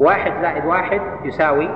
[0.00, 1.68] واحد زائد واحد يساوي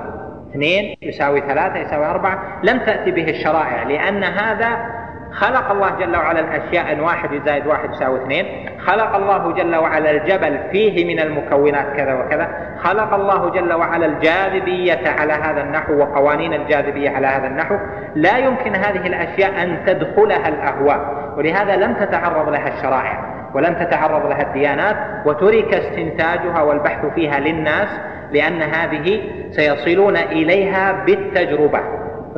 [0.51, 2.42] اثنين يساوي ثلاثة يساوي أربعة.
[2.62, 5.02] لم تأتي به الشرائع لأن هذا
[5.33, 8.46] خلق الله جل وعلا الأشياء أن واحد زائد واحد يساوي اثنين.
[8.80, 12.48] خلق الله جل وعلا الجبل فيه من المكونات كذا وكذا.
[12.82, 17.77] خلق الله جل وعلا الجاذبية على هذا النحو وقوانين الجاذبية على هذا النحو.
[18.14, 24.43] لا يمكن هذه الأشياء أن تدخلها الأهواء ولهذا لم تتعرض لها الشرائع ولم تتعرض لها
[24.43, 24.96] الديانات
[25.27, 27.89] وترك استنتاجها والبحث فيها للناس.
[28.33, 29.21] لأن هذه
[29.51, 31.80] سيصلون إليها بالتجربة.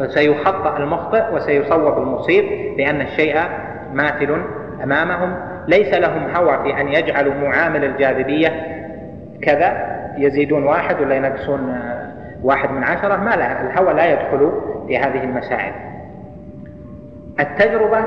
[0.07, 2.45] سيخطأ المخطئ وسيصوب المصيب
[2.79, 3.37] لأن الشيء
[3.93, 4.43] ماثل
[4.83, 5.37] أمامهم.
[5.69, 8.49] ليس لهم هوى في أن يجعلوا معامل الجاذبية
[9.43, 9.95] كذا.
[10.19, 11.81] يزيدون واحد ولا ينقصون
[12.43, 13.61] واحد من عشرة؟ ما لا.
[13.61, 14.53] الهوى لا يدخل
[14.87, 15.73] في هذه المسائل.
[17.41, 18.05] التجربة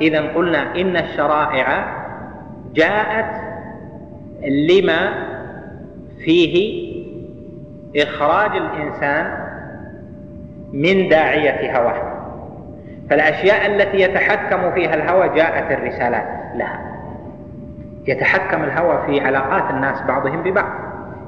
[0.00, 1.84] إذا قلنا إن الشرائع
[2.74, 3.34] جاءت
[4.42, 5.12] لما
[6.24, 6.89] فيه
[7.96, 9.46] إخراج الإنسان
[10.72, 12.16] من داعية هواه.
[13.10, 16.80] فالأشياء التي يتحكم فيها الهوى جاءت الرسالات لها.
[18.06, 20.72] يتحكم الهوى في علاقات الناس بعضهم ببعض.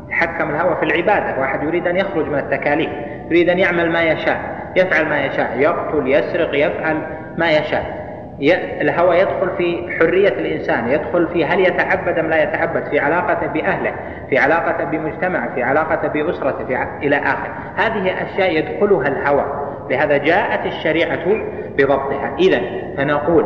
[0.09, 1.41] يتحكم الهوى في العبادة.
[1.41, 2.91] واحد يريد أن يخرج من التكاليف
[3.31, 4.41] يريد أن يعمل ما يشاء
[4.77, 7.03] يفعل ما يشاء يقتل يسرق يفعل
[7.39, 8.02] ما يشاء.
[8.51, 13.93] الهوى يدخل في حرية الإنسان يدخل في هل يتعبد أم لا يتعبد في علاقته بأهله
[14.31, 16.99] في علاقته بمجتمع في علاقته بأسرته في ع...
[17.03, 17.51] إلى آخر.
[17.77, 19.45] هذه أشياء يدخلها الهوى.
[19.91, 21.43] لهذا جاءت الشريعة
[21.79, 22.37] بضبطها.
[22.39, 22.61] إذا
[22.97, 23.45] فنقول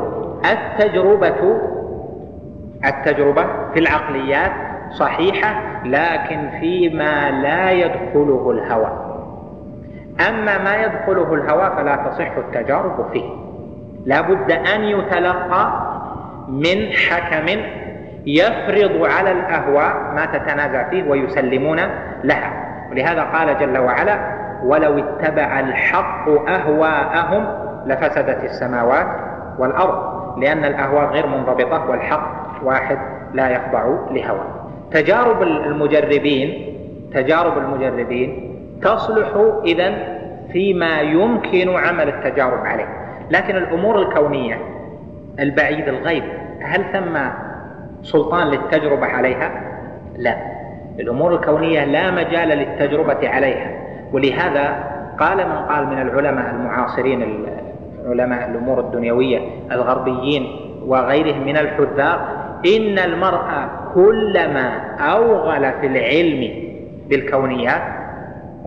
[0.53, 1.61] التجربة
[2.85, 4.53] التجربة في العقليات
[4.91, 9.07] صحيحة لكن فيما لا يدخله الهوى.
[10.29, 13.46] أما ما يدخله الهوى فلا تصح التجارب فيه.
[14.07, 15.73] لا بد أن يتلقى
[16.49, 17.61] من حكم
[18.27, 21.81] يفرض على الأهواء ما تتنازع فيه ويسلمون
[22.25, 22.67] لها.
[22.91, 24.19] ولهذا قال جل وعلا
[24.65, 27.47] ولو اتبع الحق أهواءهم
[27.87, 29.07] لفسدت السماوات
[29.59, 32.99] والأرض لأن الأهواء غير منضبطة والحق واحد
[33.35, 34.45] لا يخضع لهوى
[34.91, 36.77] تجارب المجربين
[37.15, 39.29] تجارب المجربين تصلح
[39.65, 39.95] إذا
[40.53, 43.06] فيما يمكن عمل التجارب عليه.
[43.31, 44.59] لكن الأمور الكونية
[45.41, 46.23] البعيد الغيب
[46.61, 47.19] هل ثم
[48.03, 49.51] سلطان للتجربة عليها؟
[50.17, 50.37] لا
[51.01, 53.71] الأمور الكونية لا مجال للتجربة عليها
[54.13, 54.85] ولهذا
[55.19, 57.47] قال من قال من العلماء المعاصرين
[58.07, 59.41] علماء الأمور الدنيوية
[59.73, 60.47] الغربيين
[60.87, 62.29] وغيرهم من الحذاق
[62.67, 66.67] إن المرء كلما أوغل في العلم
[67.09, 67.83] بالكونيات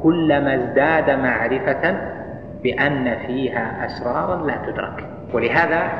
[0.03, 1.97] كلما ازداد معرفة
[2.63, 5.05] بأن فيها أسرارا لا تدرك.
[5.33, 5.91] ولهذا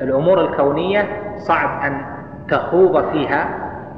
[0.00, 2.00] الأمور الكونية صعب أن
[2.48, 3.48] تخوض فيها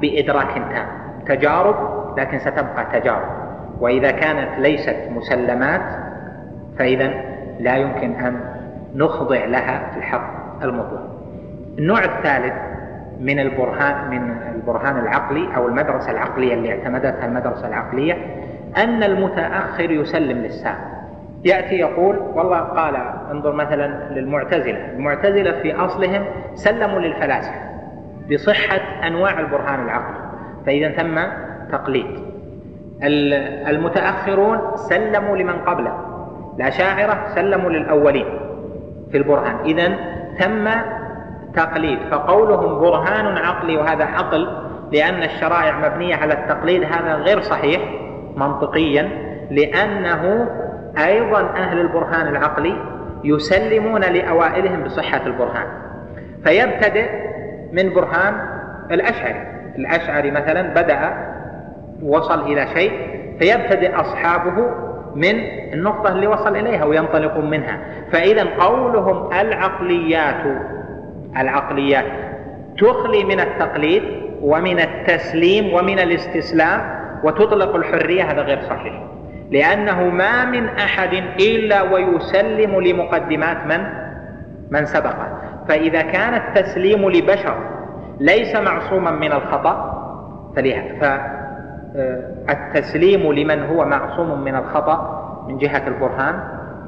[0.01, 0.87] بإدراك تام.
[1.25, 1.75] تجارب
[2.19, 3.29] لكن ستبقى تجارب.
[3.79, 5.81] وإذا كانت ليست مسلمات
[6.79, 7.13] فإذا
[7.59, 8.39] لا يمكن أن
[8.95, 11.01] نخضع لها في الحق المطلق.
[11.77, 12.53] النوع الثالث
[13.19, 18.13] من البرهان من البرهان العقلي أو المدرسة العقلية اللي اعتمدتها المدرسة العقلية
[18.77, 20.96] أن المتأخر يسلم للسابق
[21.45, 22.95] يأتي يقول والله قال
[23.31, 24.91] انظر مثلا للمعتزلة.
[24.91, 27.59] المعتزلة في أصلهم سلموا للفلاسفة
[28.31, 30.17] بصحة أنواع البرهان العقلي.
[30.65, 31.19] فإذا ثم
[31.71, 32.05] تقليد.
[33.67, 35.99] المتأخرون سلموا لمن قبله.
[36.57, 38.25] الأشاعرة سلموا للأولين
[39.11, 39.55] في البرهان.
[39.65, 39.95] إذا
[40.39, 40.69] ثم
[41.55, 41.99] تقليد.
[42.11, 47.81] فقولهم برهان عقلي وهذا عقل لأن الشرائع مبنية على التقليد هذا غير صحيح
[48.35, 49.09] منطقيا
[49.51, 50.49] لأنه
[51.05, 52.77] أيضا أهل البرهان العقلي
[53.23, 55.67] يسلمون لأوائلهم بصحة البرهان
[56.45, 57.09] فيبتدئ
[57.71, 58.33] من برهان
[58.91, 59.43] الأشعري.
[59.77, 61.13] الأشعري مثلا بدأ
[62.03, 62.91] وصل إلى شيء
[63.39, 64.69] فيبتدئ أصحابه
[65.15, 65.35] من
[65.73, 67.79] النقطة اللي وصل إليها وينطلقون منها.
[68.11, 70.43] فإذا قولهم العقليات
[71.37, 72.05] العقليات
[72.77, 74.03] تخلي من التقليد
[74.41, 76.81] ومن التسليم ومن الاستسلام
[77.23, 78.93] وتطلق الحرية هذا غير صحيح.
[79.51, 83.83] لأنه ما من أحد إلا ويسلم لمقدمات من؟
[84.71, 85.27] من سبقه
[85.67, 87.55] فإذا كان التسليم لبشر
[88.19, 89.93] ليس معصوما من الخطأ
[92.47, 96.39] فالتسليم لمن هو معصوم من الخطأ من جهة البرهان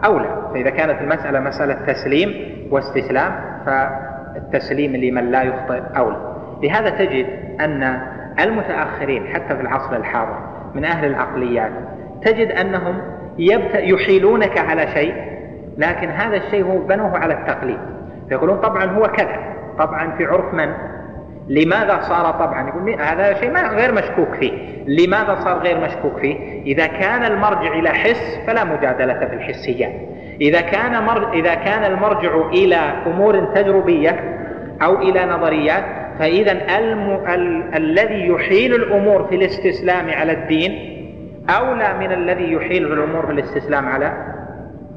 [0.06, 0.30] أولى.
[0.54, 2.34] فإذا كانت المسألة مسألة تسليم
[2.72, 3.32] واستسلام
[3.66, 6.18] فالتسليم لمن لا يخطئ أولى.
[6.64, 7.26] لهذا تجد
[7.62, 8.02] أن
[8.40, 10.38] المتأخرين حتى في العصر الحاضر
[10.76, 11.72] من أهل العقليات
[12.22, 13.02] تجد أنهم
[13.74, 15.14] يحيلونك على شيء
[15.78, 17.80] لكن هذا الشيء هو بنوه على التقليد.
[18.30, 19.38] فيقولون طبعا هو كذا.
[19.78, 20.74] طبعا في عرف من؟
[21.48, 24.52] لماذا صار طبعا؟ يقول هذا شيء ما غير مشكوك فيه.
[24.88, 29.94] لماذا صار غير مشكوك فيه؟ إذا كان المرجع إلى حس فلا مجادلة في الحسيات.
[30.42, 31.34] إذا كان مر...
[31.34, 32.76] إذا كان المرجع إلى
[33.08, 34.20] أمور تجربية
[34.82, 35.84] أو إلى نظريات
[36.20, 37.20] فإذا الم...
[37.28, 37.76] ال...
[37.76, 40.99] الذي يحيل الأمور في الاستسلام على الدين
[41.50, 44.14] أولى من الذي يحيل الأمور في الاستسلام على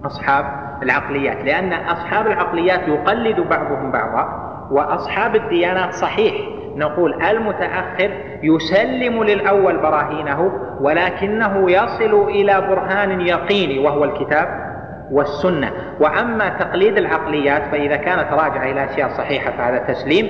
[0.05, 0.45] أصحاب
[0.83, 6.35] العقليات لأن أصحاب العقليات يقلد بعضهم بعضا وأصحاب الديانات صحيح
[6.77, 8.11] نقول المتأخر
[8.43, 14.73] يسلم للأول براهينه ولكنه يصل إلى برهان يقيني وهو الكتاب
[15.11, 15.73] والسنة.
[16.01, 20.29] وأما تقليد العقليات فإذا كانت راجعة إلى أشياء صحيحة فهذا تسليم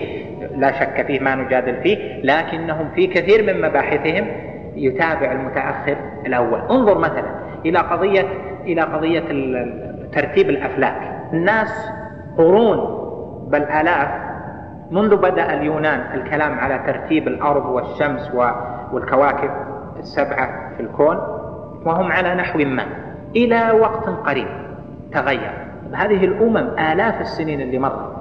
[0.57, 5.97] لا شك فيه ما نجادل فيه لكنهم في كثير من مباحثهم يتابع المتأخر
[6.27, 6.61] الأول.
[6.71, 7.31] انظر مثلا
[7.67, 8.27] إلى قضية
[8.65, 9.25] إلى قضية
[10.13, 10.97] ترتيب الأفلاك.
[11.33, 11.91] الناس
[12.39, 13.03] قرون
[13.51, 14.09] بل آلاف
[14.91, 18.31] منذ بدأ اليونان الكلام على ترتيب الأرض والشمس
[18.93, 19.51] والكواكب
[19.99, 21.17] السبعة في الكون
[21.85, 22.85] وهم على نحو ما.
[23.37, 24.49] إلى وقت قريب
[25.13, 25.53] تغير.
[25.93, 28.13] هذه الأمم آلاف السنين اللي مرت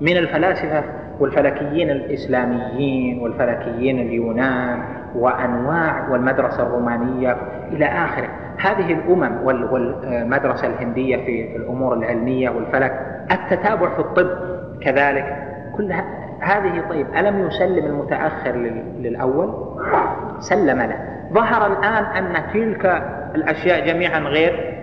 [0.00, 0.84] من الفلاسفة
[1.20, 4.82] والفلكيين الإسلاميين والفلكيين اليونان
[5.14, 7.36] وأنواع والمدرسة الرومانية
[7.72, 8.28] إلى آخره.
[8.58, 12.92] هذه الأمم والمدرسة الهندية في الأمور العلمية والفلك
[13.32, 14.30] التتابع في الطب
[14.82, 15.36] كذلك
[15.76, 15.92] كل
[16.40, 18.52] هذه طيب ألم يسلم المتأخر
[18.98, 19.76] للأول؟
[20.38, 20.96] سلم له.
[21.32, 23.02] ظهر الآن أن تلك
[23.34, 24.74] الأشياء جميعا غير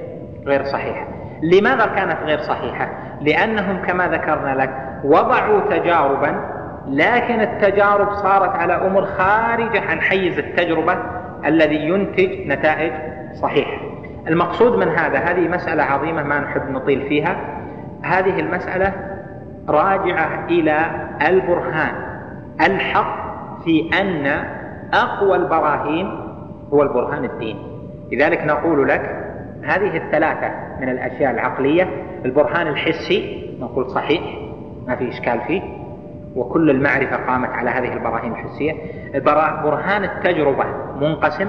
[0.46, 1.08] غير صحيحة.
[1.42, 2.90] لماذا كانت غير صحيحة؟
[3.22, 6.58] لأنهم كما ذكرنا لك وضعوا تجاربا
[6.88, 10.98] لكن التجارب صارت على أمور خارجة عن حيز التجربة
[11.46, 12.92] الذي ينتج نتائج
[13.42, 13.82] صحيحة.
[14.28, 17.38] المقصود من هذا هذه مسألة عظيمة ما نحب نطيل فيها.
[18.04, 18.94] هذه المسألة
[19.70, 20.86] راجعة إلى
[21.28, 21.96] البرهان.
[22.62, 23.28] الحق
[23.64, 24.46] في أن
[24.94, 26.08] أقوى البراهين
[26.74, 27.68] هو البرهان الديني.
[28.12, 29.24] لذلك نقول لك
[29.64, 30.52] هذه الثلاثة
[30.82, 31.88] من الأشياء العقلية.
[32.26, 34.47] البرهان الحسي نقول صحيح.
[34.88, 35.62] ما في إشكال فيه
[36.36, 38.74] وكل المعرفة قامت على هذه البراهين الحسية
[39.64, 40.66] برهان التجربة
[41.02, 41.48] منقسم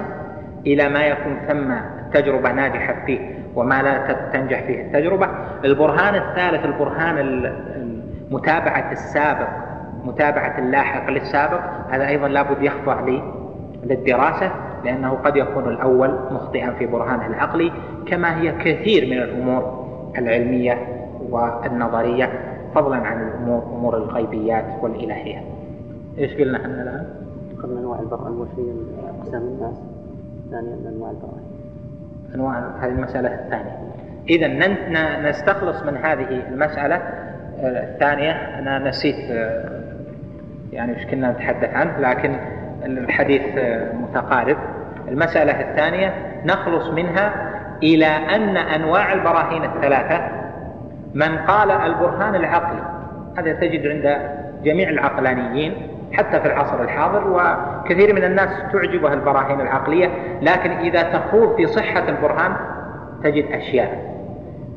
[0.65, 1.71] إلى ما يكون ثم
[2.05, 3.19] التجربة ناجحة فيه
[3.55, 5.27] وما لا تنجح فيه التجربة.
[5.65, 7.51] البرهان الثالث البرهان
[8.31, 9.47] متابعة السابق
[10.03, 11.59] متابعة اللاحق للسابق.
[11.89, 12.99] هذا أيضا لابد يخضع
[13.83, 14.51] للدراسة
[14.85, 17.71] لأنه قد يكون الأول مخطئا في برهانه العقلي
[18.07, 19.85] كما هي كثير من الأمور
[20.17, 20.77] العلمية
[21.29, 22.29] والنظرية.
[22.75, 25.43] فضلا عن الأمور أمور الغيبيات والإلهيات
[26.17, 27.05] إيش قلنا إحنا الآن؟
[27.63, 28.73] قلنا أنواع البراءة أول شيء
[29.19, 29.75] أقسام الناس
[30.51, 31.39] ثانيا أنواع البراءة
[32.35, 33.77] أنواع هذه المسألة الثانية.
[34.29, 34.47] إذا
[35.29, 38.31] نستخلص من هذه المسألة آه، الثانية.
[38.31, 39.81] أنا نسيت آه،
[40.71, 42.35] يعني إيش كنا نتحدث عنه لكن
[42.85, 43.41] الحديث
[43.93, 44.57] متقارب.
[45.07, 46.13] المسألة الثانية
[46.45, 47.51] نخلص منها
[47.83, 50.48] إلى أن أنواع البراهين الثلاثة
[51.13, 52.81] من قال البرهان العقلي.
[53.37, 54.31] هذا تجد عند
[54.63, 55.73] جميع العقلانيين
[56.13, 60.09] حتى في العصر الحاضر وكثير من الناس تعجبها البراهين العقلية.
[60.41, 62.55] لكن إذا تخوض في صحة البرهان
[63.23, 64.15] تجد أشياء.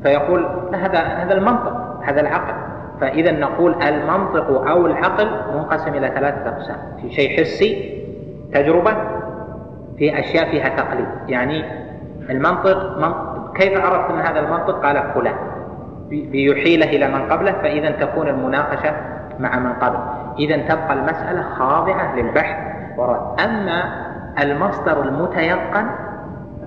[0.03, 2.53] فيقول هذا هذا المنطق هذا العقل.
[3.01, 6.77] فإذا نقول المنطق أو العقل منقسم إلى ثلاثة أقسام.
[7.01, 8.01] في شيء حسي
[8.53, 8.93] تجربة
[9.97, 11.07] في أشياء فيها تقليد.
[11.27, 11.63] يعني
[12.29, 15.35] المنطق منطق كيف عرفت أن هذا المنطق؟ قال فلان.
[16.21, 18.93] بيحيله إلى من قبله فإذا تكون المناقشة
[19.39, 19.99] مع من قبل.
[20.39, 22.57] إذا تبقى المسألة خاضعة للبحث
[22.97, 23.83] ورد أما
[24.39, 25.85] المصدر المتيقن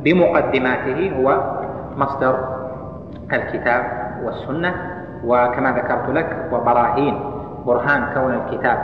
[0.05, 1.57] بمقدماته هو
[1.97, 2.35] مصدر
[3.33, 3.83] الكتاب
[4.25, 4.75] والسنة
[5.25, 7.21] وكما ذكرت لك وبراهين
[7.67, 8.79] برهان كون الكتاب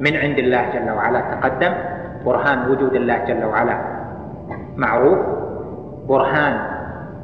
[0.00, 1.72] من عند الله جل وعلا تقدم
[2.24, 3.78] برهان وجود الله جل وعلا
[4.76, 5.18] معروف
[6.08, 6.60] برهان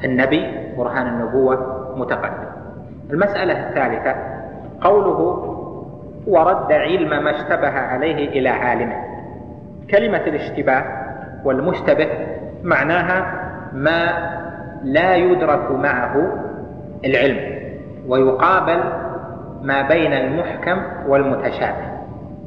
[0.04, 1.56] النبي برهان النبوة
[1.96, 2.41] متقدم
[3.12, 4.14] المسألة الثالثة
[4.80, 5.48] قوله
[6.26, 8.96] ورد علم ما اشتبه عليه إلى عالمه.
[9.90, 10.84] كلمة الاشتباه
[11.44, 12.08] والمشتبه
[12.62, 13.42] معناها
[13.72, 14.12] ما
[14.84, 16.32] لا يدرك معه
[17.04, 17.62] العلم
[18.08, 18.80] ويقابل
[19.62, 21.92] ما بين المحكم والمتشابه.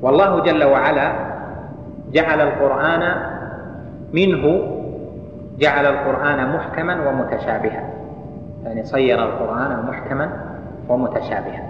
[0.01, 1.11] والله جل وعلا
[2.11, 3.15] جعل القرآن
[4.13, 4.71] منه
[5.59, 7.83] جعل القرآن محكما ومتشابها.
[8.63, 10.44] يعني صير القرآن محكما
[10.89, 11.63] ومتشابها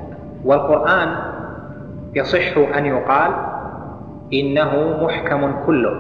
[0.46, 1.10] والقرآن
[2.16, 3.32] يصح أن يقال
[4.34, 4.72] إنه
[5.04, 5.96] محكم كله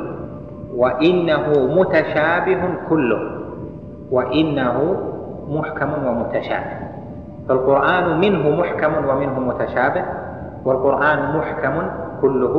[0.75, 1.45] وإنه
[1.75, 3.21] متشابه كله
[4.11, 4.77] وإنه
[5.49, 6.77] محكم ومتشابه.
[7.49, 10.03] فالقرآن منه محكم ومنه متشابه
[10.65, 11.75] والقرآن محكم
[12.21, 12.55] كله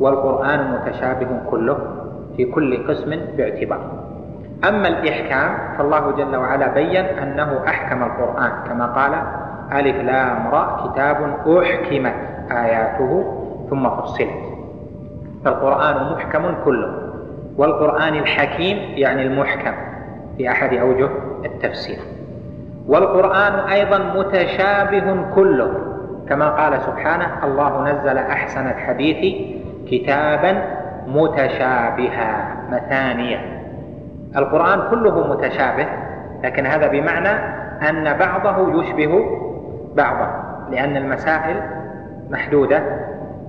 [0.00, 1.78] والقرآن متشابه كله
[2.36, 3.80] في كل قسم باعتبار.
[4.68, 8.52] أما الإحكام فالله جل وعلا بين أنه أحكم القرآن.
[8.68, 9.14] كما قال
[9.72, 12.14] ألف لام را كتاب أحكمت
[12.50, 13.24] آياته
[13.70, 14.30] ثم فصلت.
[15.44, 17.12] فالقرآن محكم كله.
[17.56, 19.72] والقرآن الحكيم يعني المحكم
[20.36, 21.08] في أحد أوجه
[21.44, 21.98] التفسير.
[22.86, 25.72] والقرآن أيضا متشابه كله.
[26.28, 29.34] كما قال سبحانه الله نزل أحسن الحديث
[29.90, 30.62] كتابا
[31.06, 33.59] متشابها مثانية.
[34.36, 35.86] القرآن كله متشابه
[36.44, 37.28] لكن هذا بمعنى
[37.88, 39.24] أن بعضه يشبه
[39.96, 40.30] بعضا
[40.70, 41.62] لأن المسائل
[42.30, 42.82] محدودة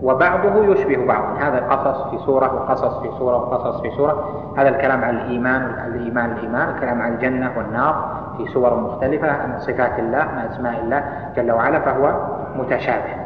[0.03, 1.23] وبعضه يشبه بعض.
[1.37, 4.29] هذا قصص في سورة وقصص في سورة وقصص في سورة.
[4.57, 9.99] هذا الكلام عن الإيمان الإيمان الإيمان الكلام عن الجنة والنار في سور مختلفة عن صفات
[9.99, 11.03] الله عن أسماء الله
[11.35, 12.13] جل وعلا فهو
[12.55, 13.21] متشابه.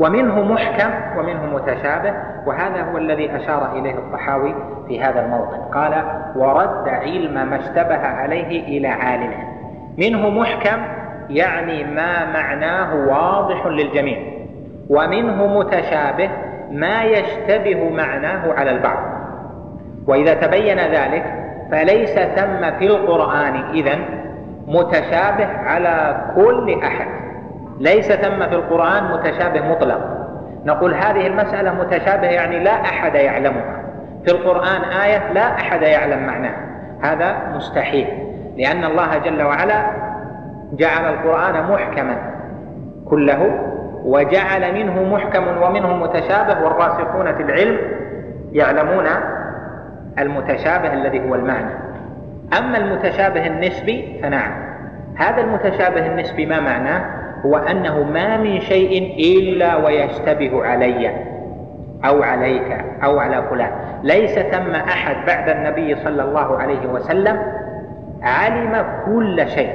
[0.00, 2.14] ومنه محكم ومنه متشابه
[2.46, 4.54] وهذا هو الذي أشار إليه الطحاوي
[4.88, 5.56] في هذا الموطن.
[5.74, 6.04] قال
[6.36, 9.36] ورد علم ما اشتبه عليه إلى عالمه.
[9.98, 10.78] منه محكم
[11.30, 14.18] يعني ما معناه واضح للجميع.
[14.90, 16.30] ومنه متشابه
[16.70, 18.98] ما يشتبه معناه على البعض.
[20.06, 21.24] وإذا تبين ذلك
[21.70, 24.04] فليس ثم في القرآن إذن
[24.66, 27.06] متشابه على كل أحد.
[27.80, 30.00] ليس ثم في القرآن متشابه مطلق.
[30.64, 33.83] نقول هذه المسألة متشابه يعني لا أحد يعلمها.
[34.24, 36.60] في القرآن آية لا أحد يعلم معناها.
[37.02, 38.06] هذا مستحيل.
[38.56, 39.86] لأن الله جل وعلا
[40.72, 42.16] جعل القرآن محكما
[43.10, 43.60] كله
[44.04, 47.78] وجعل منه محكم ومنه متشابه والراسخون في العلم
[48.52, 49.06] يعلمون
[50.18, 51.74] المتشابه الذي هو المعنى.
[52.58, 54.52] أما المتشابه النسبي فنعم.
[55.16, 57.04] هذا المتشابه النسبي ما معناه؟
[57.46, 61.33] هو أنه ما من شيء إلا ويشتبه علي.
[62.06, 63.70] أو عليك أو على فلان.
[64.02, 67.38] ليس ثم أحد بعد النبي صلى الله عليه وسلم
[68.22, 69.74] علم كل شيء.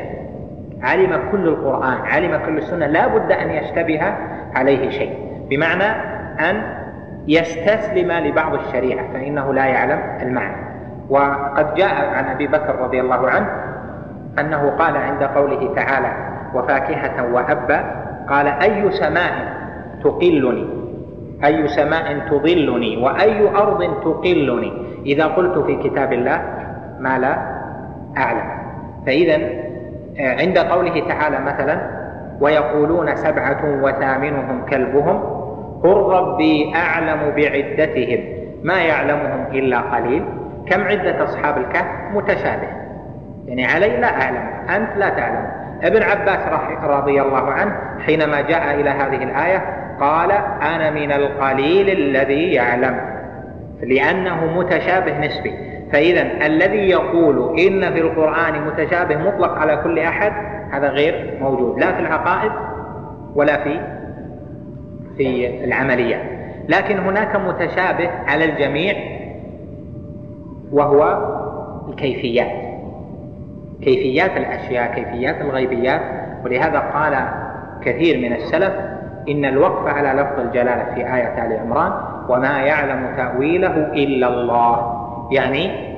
[0.83, 2.87] علم كل القرآن علم كل السنة.
[2.87, 4.13] لا بد أن يشتبه
[4.55, 5.15] عليه شيء.
[5.49, 5.83] بمعنى
[6.49, 6.61] أن
[7.27, 10.69] يستسلم لبعض الشريعة فإنه لا يعلم المعنى.
[11.09, 13.49] وقد جاء عن أبي بكر رضي الله عنه
[14.39, 16.11] أنه قال عند قوله تعالى
[16.53, 17.83] وفاكهة وأبا
[18.29, 19.33] قال أي سماء
[20.03, 20.78] تقلني؟
[21.45, 24.73] أي سماء تظلني وأي أرض تقلني.
[25.05, 26.41] إذا قلت في كتاب الله
[26.99, 27.37] ما لا
[28.17, 28.49] أعلم.
[29.05, 29.39] فإذا
[30.19, 31.81] عند قوله تعالى مثلا
[32.41, 35.23] ويقولون سبعة وثامنهم كلبهم
[35.83, 38.19] قل ربي أعلم بعدتهم
[38.63, 40.23] ما يعلمهم إلا قليل.
[40.67, 42.67] كم عدة أصحاب الكهف؟ متشابه.
[43.45, 45.45] يعني علي لا أعلم أنت لا تعلم.
[45.83, 46.39] ابن عباس
[46.83, 49.63] رضي الله عنه حينما جاء إلى هذه الآية
[49.99, 52.99] قال أنا من القليل الذي يعلم.
[53.83, 55.53] لأنه متشابه نسبي.
[55.91, 60.31] فإذا الذي يقول إن في القرآن متشابه مطلق على كل أحد
[60.71, 61.79] هذا غير موجود.
[61.79, 62.51] لا في العقائد
[63.35, 63.79] ولا في
[65.17, 66.21] في العمليات
[66.69, 68.95] لكن هناك متشابه على الجميع
[70.71, 71.29] وهو
[71.89, 72.51] الكيفيات.
[73.81, 76.01] كيفيات الأشياء كيفيات الغيبيات.
[76.45, 77.29] ولهذا قال
[77.81, 78.73] كثير من السلف
[79.29, 81.91] إن الوقف على لفظ الجلالة في آية آل عمران
[82.29, 84.95] وما يعلم تأويله إلا الله.
[85.31, 85.89] يعني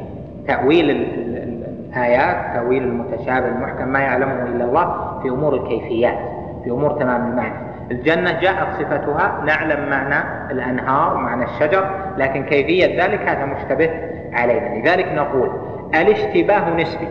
[0.47, 6.17] تأويل الآيات تأويل المتشابه المحكم ما يعلمه إلا الله في أمور الكيفيات
[6.63, 7.53] في أمور تمام المعنى.
[7.91, 13.89] الجنة جاءت صفتها نعلم معنى الأنهار معنى الشجر لكن كيفية ذلك هذا مشتبه
[14.33, 14.79] علينا.
[14.79, 15.51] لذلك نقول
[15.95, 17.07] الاشتباه نسبي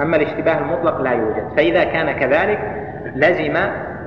[0.00, 1.44] أما الاشتباه المطلق لا يوجد.
[1.56, 2.58] فإذا كان كذلك
[3.14, 3.56] لزم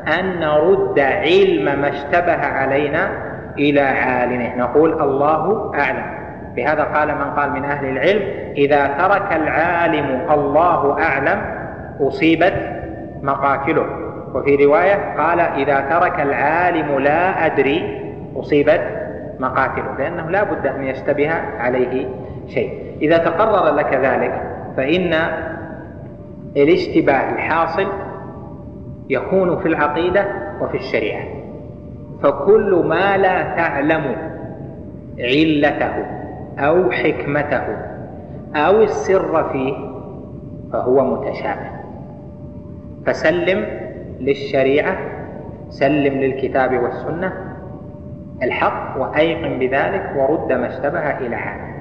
[0.08, 3.10] أن نرد علم ما اشتبه علينا
[3.58, 4.56] إلى عالمه.
[4.56, 6.22] نقول الله أعلم.
[6.56, 8.22] بهذا قال من قال من أهل العلم
[8.58, 11.42] إذا ترك العالم الله أعلم
[12.02, 12.54] أصيبت
[13.22, 13.86] مقاتله.
[14.34, 18.02] وفي رواية قال إذا ترك العالم لا أدري
[18.36, 18.82] أصيبت
[19.40, 19.96] مقاتله.
[20.00, 22.08] لأنه لا بد أن يشتبه عليه
[22.48, 22.98] شيء.
[23.02, 24.42] إذا تقرر لك ذلك
[24.78, 25.14] فإن
[26.58, 27.88] الاشتباه الحاصل
[29.12, 30.26] يكون في العقيدة
[30.62, 31.24] وفي الشريعة.
[32.24, 34.16] فكل ما لا تعلم
[35.20, 36.06] علته
[36.60, 37.64] أو حكمته
[38.56, 39.74] أو السر فيه
[40.74, 41.72] فهو متشابه.
[43.06, 43.66] فسلم
[44.20, 44.98] للشريعة
[45.70, 47.34] سلم للكتاب والسنة
[48.44, 51.72] الحق وأيقن بذلك ورد ما اشتبه إلى عالم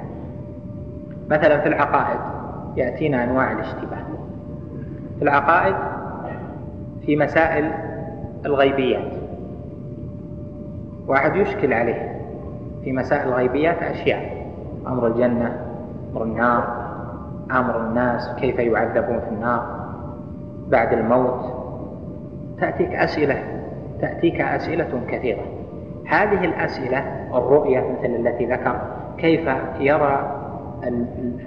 [1.30, 2.20] مثلا في العقائد
[2.76, 4.04] يأتينا أنواع الاشتباه.
[5.18, 5.74] في العقائد
[7.06, 7.72] في مسائل
[8.46, 9.12] الغيبيات.
[11.06, 12.20] واحد يشكل عليه
[12.84, 14.46] في مسائل الغيبيات أشياء.
[14.86, 15.56] أمر الجنة
[16.12, 16.64] أمر النار
[17.50, 19.80] أمر الناس كيف يعذبون في النار
[20.68, 21.60] بعد الموت.
[22.60, 23.42] تأتيك أسئلة
[24.00, 25.42] تأتيك أسئلة كثيرة.
[26.06, 26.98] هذه الأسئلة
[27.34, 28.80] الرؤية مثل التي ذكر
[29.18, 30.36] كيف يرى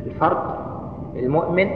[0.06, 0.38] الفرد
[1.16, 1.70] المؤمن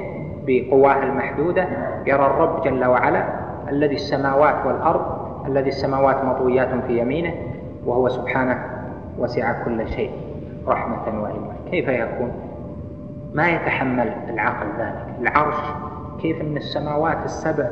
[0.48, 1.68] بقواه المحدودة؟
[2.06, 7.34] يرى الرب جل وعلا الذي السماوات والأرض الذي السماوات مطويات في يمينه
[7.86, 8.64] وهو سبحانه
[9.18, 10.12] وسع كل شيء
[10.68, 11.54] رحمة وعلما.
[11.72, 12.32] كيف يكون؟
[13.34, 15.58] ما يتحمل العقل ذلك؟ العرش
[16.22, 17.70] كيف أن السماوات السبع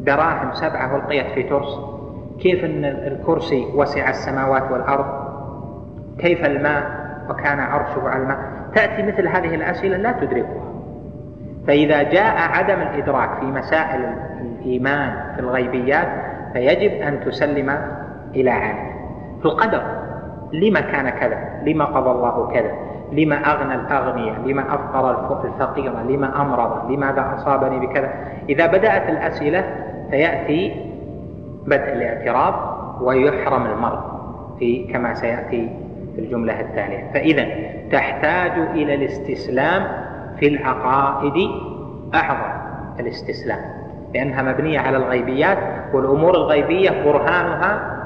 [0.00, 1.78] كدراهم سبعة ألقيت في ترس؟
[2.40, 5.06] كيف أن الكرسي وسع السماوات والأرض؟
[6.18, 8.38] كيف الماء وكان عرشه على الماء؟
[8.74, 10.71] تأتي مثل هذه الأسئلة لا تدركها.
[11.66, 14.04] فإذا جاء عدم الإدراك في مسائل
[14.40, 16.08] الإيمان في الغيبيات
[16.52, 17.78] فيجب أن تسلم
[18.34, 18.92] إلى عالم.
[19.40, 19.82] في القدر
[20.52, 22.72] لما كان كذا؟ لما قضى الله كذا؟
[23.12, 28.10] لما أغنى الأغنياء؟ لما أفقر الفقير؟ لما أمرض؟ لماذا أصابني بكذا؟
[28.48, 29.64] إذا بدأت الأسئلة
[30.10, 30.86] فيأتي
[31.66, 32.54] بدء الاعتراض
[33.02, 33.98] ويحرم المرء
[34.58, 35.70] في كما سيأتي
[36.14, 37.10] في الجملة التالية.
[37.14, 37.46] فإذا
[37.92, 39.82] تحتاج إلى الاستسلام
[40.42, 41.50] في العقائد
[42.14, 42.60] أعظم
[43.00, 43.58] الاستسلام
[44.14, 45.58] لأنها مبنية على الغيبيات
[45.94, 47.98] والأمور الغيبية برهانها.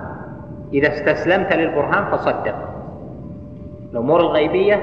[0.72, 2.54] إذا استسلمت للبرهان فصدق.
[3.92, 4.82] الأمور الغيبية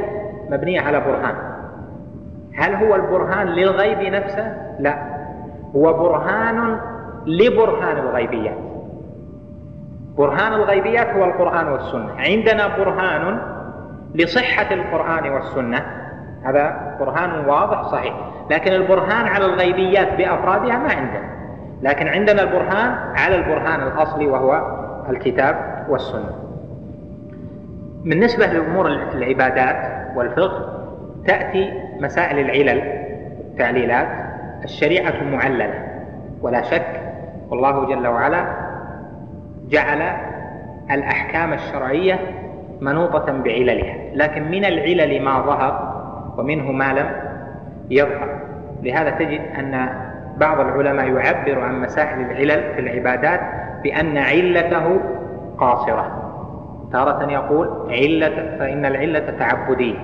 [0.50, 1.36] مبنية على برهان.
[2.58, 4.98] هل هو البرهان للغيب نفسه؟ لا.
[5.76, 6.80] هو برهان
[7.26, 8.58] لبرهان الغيبيات.
[10.18, 12.12] برهان الغيبيات هو القرآن والسنة.
[12.18, 13.40] عندنا برهان
[14.16, 16.03] لصحة القرآن والسنة.
[16.44, 18.14] هذا برهان واضح صحيح.
[18.52, 21.34] لكن البرهان على الغيبيات بأفرادها ما عندنا
[21.82, 24.78] لكن عندنا البرهان على البرهان الأصلي وهو
[25.10, 26.30] الكتاب والسنة.
[28.04, 29.78] بالنسبة لأمور العبادات
[30.16, 30.84] والفقه
[31.28, 32.82] تأتي مسائل العلل
[33.40, 34.08] التعليلات
[34.64, 35.74] الشريعة معللة
[36.42, 37.02] ولا شك
[37.50, 38.46] والله جل وعلا
[39.70, 40.02] جعل
[40.92, 42.20] الأحكام الشرعية
[42.82, 43.96] منوطة بعللها.
[44.14, 45.83] لكن من العلل ما ظهر
[46.38, 47.08] ومنه ما لم
[47.90, 48.40] يظهر.
[48.84, 49.90] لهذا تجد أن
[50.38, 53.40] بعض العلماء يعبر عن مسائل العلل في العبادات
[53.84, 55.00] بأن علته
[55.58, 56.20] قاصرة.
[56.92, 60.00] تارة يقول علة فإن العلة تعبدية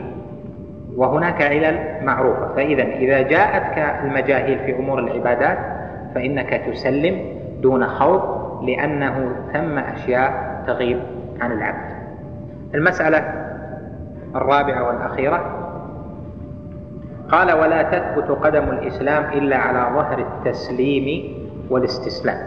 [0.95, 2.55] وهناك علل معروفة.
[2.55, 5.57] فإذا إذا جاءتك المجاهيل في أمور العبادات
[6.15, 7.21] فإنك تسلم
[7.61, 8.23] دون خوف
[8.63, 10.99] لأنه ثم أشياء تغيب
[11.41, 11.89] عن العبد.
[12.75, 13.33] المسألة
[14.35, 15.58] الرابعة والأخيرة
[17.31, 21.33] قال ولا تثبت قدم الإسلام إلا على ظهر التسليم
[21.69, 22.37] والاستسلام.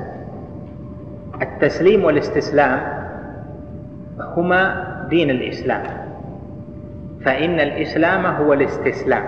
[1.42, 2.80] التسليم والاستسلام
[4.36, 5.82] هما دين الإسلام.
[7.24, 9.24] فإن الإسلام هو الاستسلام.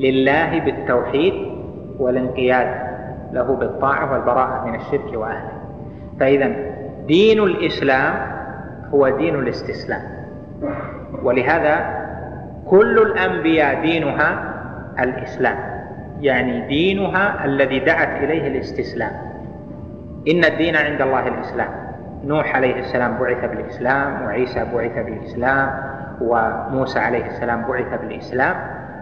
[0.00, 1.34] لله بالتوحيد
[1.98, 2.88] والانقياد
[3.32, 5.52] له بالطاعة والبراءة من الشرك وأهله.
[6.20, 6.56] فإذا
[7.06, 8.14] دين الإسلام
[8.94, 10.02] هو دين الاستسلام.
[11.22, 11.97] ولهذا
[12.70, 14.54] كل الأنبياء دينها
[15.00, 15.56] الإسلام.
[16.20, 19.12] يعني دينها الذي دعت إليه الاستسلام.
[20.28, 21.68] إن الدين عند الله الإسلام.
[22.24, 25.70] نوح عليه السلام بعث بالإسلام وعيسى بعث بالإسلام
[26.20, 28.56] وموسى عليه السلام بعث بالإسلام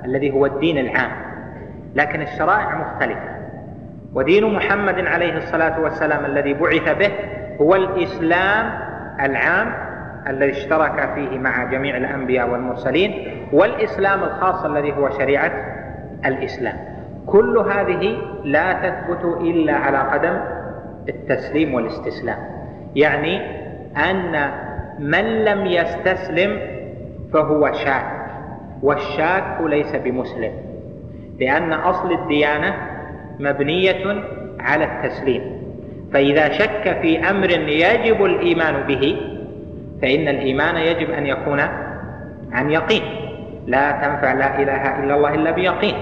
[0.05, 1.11] الذي هو الدين العام.
[1.95, 3.37] لكن الشرائع مختلفة.
[4.15, 7.11] ودين محمد عليه الصلاة والسلام الذي بعث به
[7.61, 8.71] هو الإسلام
[9.21, 9.86] العام
[10.31, 13.13] الذي اشترك فيه مع جميع الأنبياء والمرسلين
[13.53, 15.53] والإسلام الخاص الذي هو شريعة
[16.27, 16.77] الإسلام.
[17.27, 20.39] كل هذه لا تثبت إلا على قدم
[21.09, 22.39] التسليم والاستسلام.
[22.97, 23.41] يعني
[24.11, 24.51] أن
[24.99, 26.61] من لم يستسلم
[27.33, 28.07] فهو شاك
[28.83, 30.53] والشاك ليس بمسلم
[31.41, 32.75] لأن أصل الديانة
[33.39, 34.23] مبنية
[34.61, 35.57] على التسليم.
[36.13, 39.17] فإذا شك في أمر يجب الإيمان به
[40.03, 41.61] فإن الإيمان يجب أن يكون
[42.53, 43.03] عن يقين.
[43.67, 45.97] لا تنفع لا إله إلا الله إلا بيقين.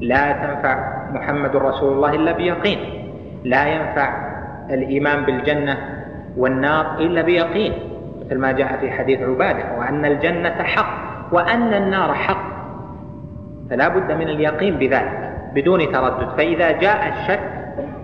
[0.00, 0.74] لا تنفع
[1.12, 2.78] محمد رسول الله إلا بيقين.
[3.44, 4.08] لا ينفع
[4.70, 5.76] الإيمان بالجنة
[6.36, 7.72] والنار إلا بيقين.
[8.26, 10.92] مثل ما جاء في حديث عبادة وأن الجنة حق
[11.32, 12.48] وأن النار حق.
[13.70, 16.28] فلا بد من اليقين بذلك بدون تردد.
[16.36, 17.40] فإذا جاء الشك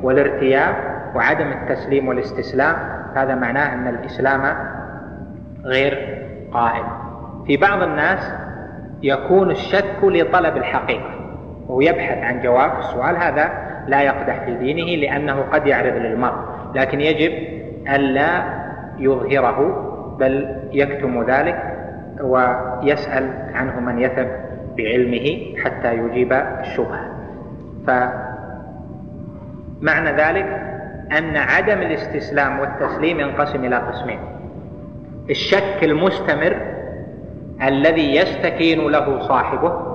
[0.03, 0.75] والارتياب
[1.15, 2.77] وعدم التسليم والاستسلام
[3.15, 4.57] هذا معناه أن الإسلام
[5.65, 6.19] غير
[6.53, 6.85] قائم
[7.47, 8.33] في بعض الناس
[9.03, 11.11] يكون الشك لطلب الحقيقة
[11.69, 13.53] وهو يبحث عن جواب السؤال هذا
[13.87, 16.37] لا يقدح في دينه لأنه قد يعرض للمرء
[16.75, 17.33] لكن يجب
[17.89, 18.45] ألا
[18.99, 21.63] يظهره بل يكتم ذلك
[22.21, 24.27] ويسأل عنه من يثب
[24.77, 27.01] بعلمه حتى يجيب الشبهة.
[27.87, 28.21] فمعنى
[30.11, 30.47] ذلك
[31.19, 34.19] أن عدم الاستسلام والتسليم ينقسم إلى قسمين.
[35.31, 36.57] الشك المستمر
[37.63, 39.95] الذي يستكين له صاحبه.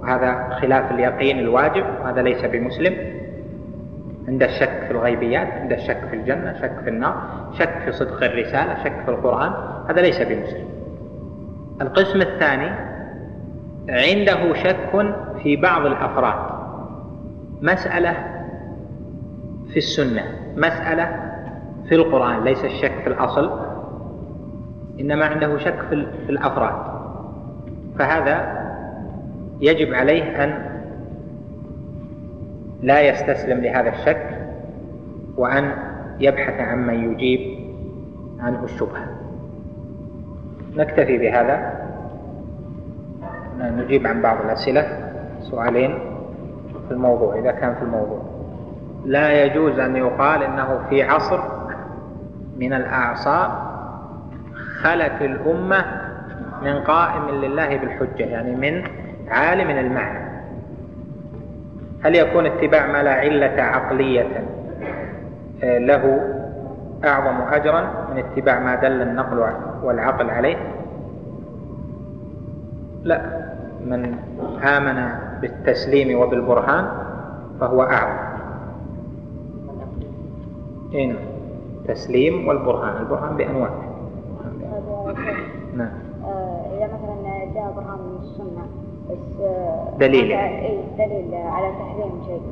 [0.00, 3.16] وهذا خلاف اليقين الواجب وهذا ليس بمسلم.
[4.28, 7.14] عند الشك في الغيبيات عند الشك في الجنة شك في النار
[7.58, 9.52] شك في صدق الرسالة شك في القرآن
[9.88, 10.68] هذا ليس بمسلم.
[11.80, 12.70] القسم الثاني
[13.88, 16.56] عنده شك في بعض الأفراد.
[17.62, 18.16] مسألة
[19.70, 20.22] في السنة
[20.56, 21.25] مسألة
[21.88, 23.60] في القرآن ليس الشك في الأصل
[25.00, 25.78] إنما عنده شك
[26.26, 26.74] في الأفراد.
[27.98, 28.66] فهذا
[29.60, 30.78] يجب عليه أن
[32.82, 34.48] لا يستسلم لهذا الشك
[35.36, 35.72] وأن
[36.20, 37.58] يبحث عمن يجيب
[38.40, 39.06] عنه الشبهة.
[40.76, 41.72] نكتفي بهذا.
[43.60, 45.98] نجيب عن بعض الأسئلة سؤالين
[46.88, 48.22] في الموضوع إذا كان في الموضوع.
[49.04, 51.55] لا يجوز أن يقال إنه في عصر
[52.58, 53.76] من الأعصار
[54.82, 55.84] خلت الأمة
[56.62, 58.84] من قائم لله بالحجة يعني من
[59.28, 60.26] عالم المعنى.
[62.04, 64.44] هل يكون اتباع ما لا علة عقلية
[65.62, 66.20] آه، له
[67.04, 69.46] أعظم أجرا من اتباع ما دل النقل
[69.82, 70.56] والعقل عليه؟
[73.02, 73.20] لا
[73.86, 74.14] من
[74.64, 75.08] آمن
[75.40, 76.88] بالتسليم وبالبرهان
[77.60, 78.36] فهو أعظم.
[80.94, 81.35] إيه
[81.86, 82.96] نعم تسليم والبرهان.
[83.02, 83.70] البرهان بأنواع.
[85.74, 85.88] نعم.
[86.24, 88.66] آه، إذا مثلا جاء برهان من السنة
[89.10, 92.42] بس آه، دليل اي دليل على تحريم شيء.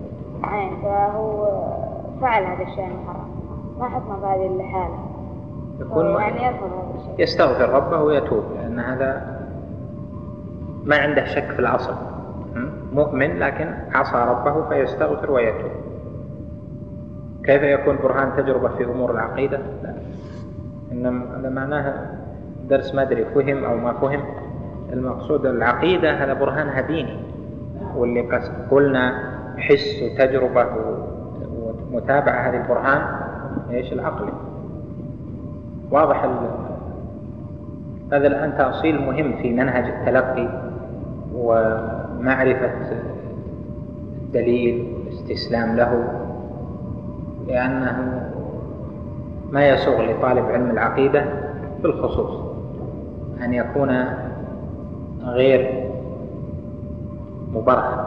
[0.42, 1.62] معين فهو
[2.20, 3.28] فعل هذا الشيء المحرم
[3.78, 4.98] ما حكمه في هذه الحالة.
[5.80, 6.56] يكون يعني
[7.18, 9.38] يستغفر ربه ويتوب لأن هذا
[10.84, 11.94] ما عنده شك في الأصل
[12.92, 15.70] مؤمن لكن عصى ربه فيستغفر ويتوب.
[17.44, 19.94] كيف يكون برهان تجربة في أمور العقيدة؟ لا.
[20.92, 21.94] إنما هذا معناه
[22.68, 24.20] درس ما أدري فهم أو ما فهم.
[24.92, 27.16] المقصود العقيدة هذا برهانها ديني
[27.96, 28.20] واللي
[28.70, 30.66] قلنا حس وتجربة
[31.92, 33.02] ومتابعة هذه البرهان
[33.70, 34.28] إيش؟ العقل.
[35.90, 36.24] واضح
[38.12, 40.48] هذا الآن تأصيل مهم في منهج التلقي
[41.34, 42.72] ومعرفة
[44.22, 46.23] الدليل والاستسلام له.
[47.46, 48.30] لأنه
[49.50, 51.24] ما يسوغ لطالب علم العقيدة
[51.82, 52.40] بالخصوص
[53.44, 54.04] أن يكون
[55.24, 55.90] غير
[57.52, 58.04] مبرهن.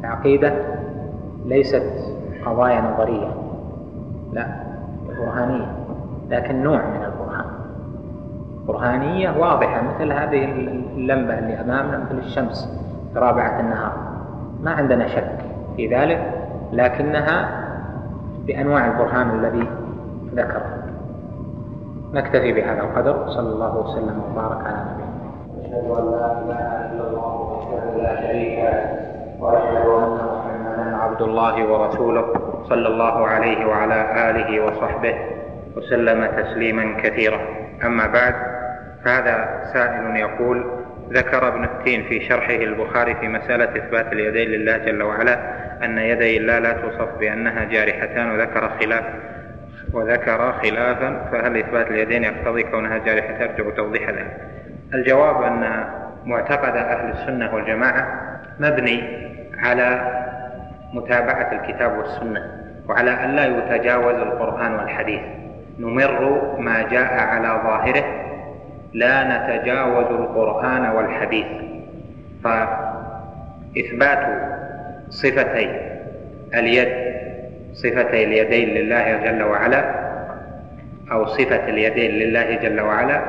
[0.00, 0.52] العقيدة
[1.46, 1.92] ليست
[2.46, 3.28] قضايا نظرية
[4.32, 4.46] لا
[5.18, 5.66] برهانية
[6.30, 7.46] لكن نوع من البرهان.
[8.68, 10.44] برهانية واضحة مثل هذه
[10.96, 12.78] اللمبة اللي أمامنا مثل الشمس
[13.12, 13.92] في رابعة النهار.
[14.62, 15.38] ما عندنا شك
[15.76, 16.32] في ذلك
[16.72, 17.65] لكنها
[18.46, 19.68] بأنواع البرهان الذي
[20.34, 20.66] ذكره
[22.12, 23.28] نكتفي بهذا القدر.
[23.28, 25.16] صلى الله وسلم وبارك على نبينا
[25.60, 28.96] أشهد أن لا إله إلا الله وحده لا شريك له
[29.40, 32.24] وأشهد أن محمدا عبد الله ورسوله
[32.68, 35.14] صلى الله عليه وعلى آله وصحبه
[35.76, 37.40] وسلم تسليما كثيرا.
[37.84, 38.34] أما بعد
[39.04, 40.66] فهذا سائل يقول
[41.12, 45.38] ذكر ابن التين في شرحه البخاري في مسألة إثبات اليدين لله جل وعلا
[45.82, 49.04] أن يدي الله لا توصف بأنها جارحتان وذكر خلاف
[49.92, 54.36] وذكر خلافا فهل إثبات اليدين يقتضي كونها جارحتان أرجو توضيح ذلك.
[54.94, 55.84] الجواب أن
[56.24, 58.06] معتقد أهل السنة والجماعة
[58.60, 59.26] مبني
[59.58, 60.12] على
[60.92, 62.40] متابعة الكتاب والسنة
[62.88, 65.20] وعلى أن لا يتجاوز القرآن والحديث.
[65.78, 68.04] نمر ما جاء على ظاهره
[68.92, 71.46] لا نتجاوز القرآن والحديث.
[72.44, 74.26] فإثبات
[75.10, 75.80] صفتي.
[76.54, 76.88] اليد
[77.72, 79.84] صفتي اليدين لله جل وعلا
[81.12, 83.20] أو صفة اليدين لله جل وعلا.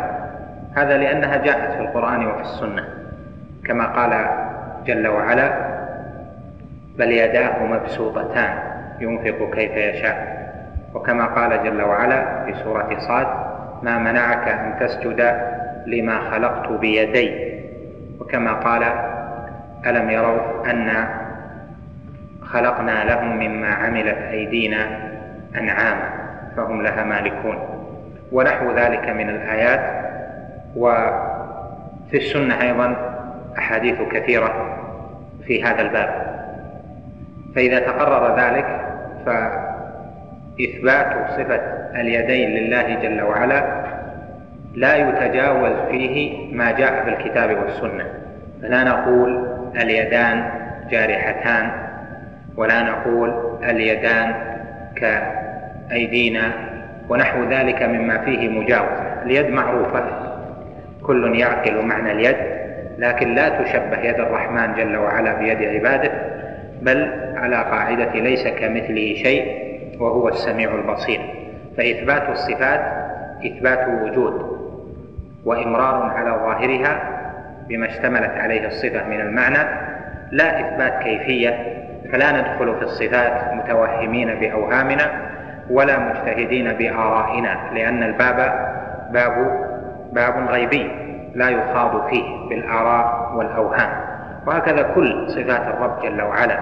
[0.76, 2.84] هذا لأنها جاءت في القرآن وفي السنة
[3.66, 4.28] كما قال
[4.86, 5.54] جل وعلا
[6.98, 8.60] بل يداه مبسوطتان
[9.00, 10.38] ينفق كيف يشاء.
[10.94, 13.28] وكما قال جل وعلا في سورة صاد
[13.84, 15.42] ما منعك أن تسجد
[15.86, 17.58] لما خلقت بيدي.
[18.20, 18.84] وكما قال
[19.88, 21.08] ألم يروا أن
[22.50, 24.88] خلقنا لهم مما عملت أيدينا
[25.56, 26.10] أنعاما
[26.58, 27.60] فهم لها مالكون.
[28.32, 30.08] ونحو ذلك من الآيات.
[30.76, 32.96] وفي السنة أيضا
[33.58, 34.78] أحاديث كثيرة
[35.48, 36.38] في هذا الباب.
[37.56, 38.66] فإذا تقرر ذلك
[39.26, 41.62] فإثبات صفة
[41.96, 43.84] اليدين لله جل وعلا
[44.76, 48.06] لا يتجاوز فيه ما جاء في الكتاب والسنة.
[48.62, 50.50] فلا نقول اليدان
[50.92, 51.87] جارحتان
[52.58, 54.36] ولا نقول اليدان
[54.96, 56.52] كأيدينا
[57.10, 59.24] ونحو ذلك مما فيه مجاوزة.
[59.24, 60.04] اليد معروفة.
[61.04, 62.38] كل يعقل معنى اليد
[62.98, 66.12] لكن لا تشبه يد الرحمن جل وعلا بيد عباده
[66.82, 69.68] بل على قاعدة ليس كمثله شيء
[70.00, 71.20] وهو السميع البصير.
[71.78, 72.82] فإثبات الصفات
[73.46, 74.58] إثبات وجود
[75.46, 77.00] وإمرار على ظاهرها
[77.70, 79.70] بما اشتملت عليه الصفة من المعنى
[80.32, 81.77] لا إثبات كيفية
[82.12, 85.12] فلا ندخل في الصفات متوهمين بأوهامنا
[85.70, 88.36] ولا مجتهدين بآرائنا لأن الباب
[89.12, 89.66] باب
[90.12, 90.92] باب غيبي
[91.36, 93.90] لا يخاض فيه بالآراء والأوهام.
[94.48, 96.60] وهكذا كل صفات الرب جل وعلا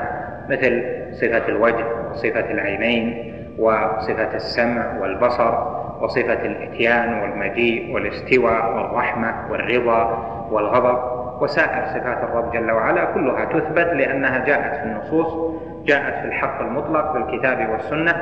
[0.49, 5.53] مثل صفة الوجه وصفة العينين وصفة السمع والبصر
[6.01, 11.24] وصفة الإتيان والمجيء والاستواء والرحمة والرضا والغضب.
[11.41, 17.11] وسائر صفات الرب جل وعلا كلها تثبت لأنها جاءت في النصوص جاءت في الحق المطلق
[17.11, 18.15] في الكتاب والسنة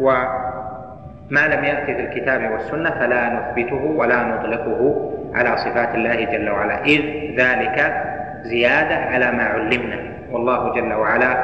[0.00, 6.84] وما لم يأتي في الكتاب والسنة فلا نثبته ولا نطلقه على صفات الله جل وعلا.
[6.84, 7.00] إذ
[7.38, 8.04] ذلك
[8.42, 9.98] زيادة على ما علمنا.
[10.30, 11.34] والله جل وعلا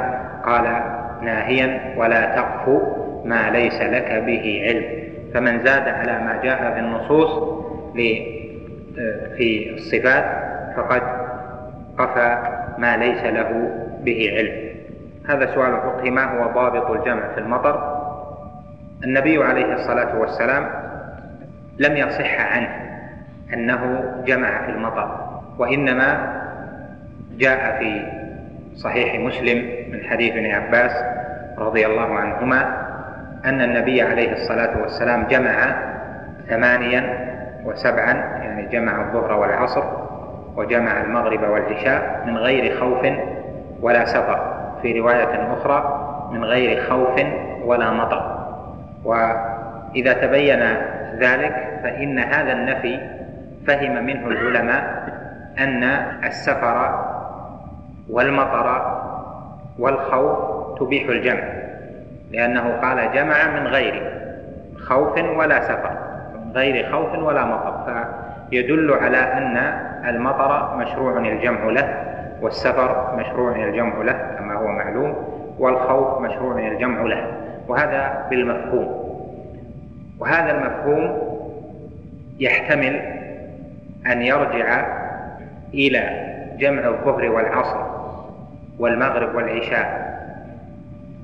[0.45, 0.65] قال
[1.23, 2.83] ناهيا ولا تقف
[3.25, 4.85] ما ليس لك به علم.
[5.35, 7.61] فمن زاد على ما جاء في النصوص
[9.37, 10.25] في الصفات
[10.77, 11.03] فقد
[11.99, 12.39] قفى
[12.79, 14.75] ما ليس له به علم.
[15.29, 18.01] هذا سؤال الفقه ما هو ضابط الجمع في المطر؟
[19.05, 20.71] النبي عليه الصلاة والسلام
[21.79, 22.69] لم يصح عنه
[23.55, 26.35] أنه جمع في المطر وإنما
[27.39, 28.03] جاء في
[28.77, 29.59] صحيح مسلم
[29.93, 30.93] من حديث ابن عباس
[31.59, 32.85] رضي الله عنهما
[33.45, 35.77] أن النبي عليه الصلاة والسلام جمع
[36.49, 37.35] ثمانيا
[37.65, 40.04] وسبعا يعني جمع الظهر والعصر.
[40.57, 43.07] وجمع المغرب والعشاء من غير خوف
[43.81, 47.21] ولا سفر في رواية أخرى من غير خوف
[47.65, 48.47] ولا مطر.
[49.05, 50.63] وإذا تبين
[51.19, 53.01] ذلك فإن هذا النفي
[53.67, 55.05] فهم منه العلماء
[55.59, 55.83] أن
[56.25, 57.05] السفر
[58.11, 58.99] والمطر
[59.79, 60.39] والخوف
[60.79, 61.45] تبيح الجمع
[62.31, 64.13] لأنه قال جمع من غير
[64.79, 65.97] خوف ولا سفر
[66.35, 68.07] من غير خوف ولا مطر.
[68.55, 69.57] فيدل على أن
[70.09, 72.05] المطر مشروع الجمع له
[72.41, 75.15] والسفر مشروع الجمع له كما هو معلوم
[75.59, 77.27] والخوف مشروع الجمع له
[77.69, 79.05] وهذا بالمفهوم.
[80.19, 81.19] وهذا المفهوم
[82.41, 83.01] يحتمل
[84.07, 84.87] أن يرجع
[85.75, 87.81] إلى جمع الظهر والعصر
[88.79, 90.15] والمغرب والعشاء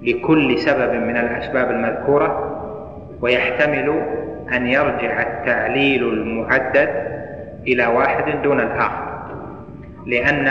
[0.02, 2.56] لكل سبب من الأسباب المذكورة
[3.20, 4.02] ويحتمل
[4.52, 7.19] أن يرجع التعليل المعدد
[7.66, 9.10] إلى واحد دون الآخر.
[10.06, 10.48] لأن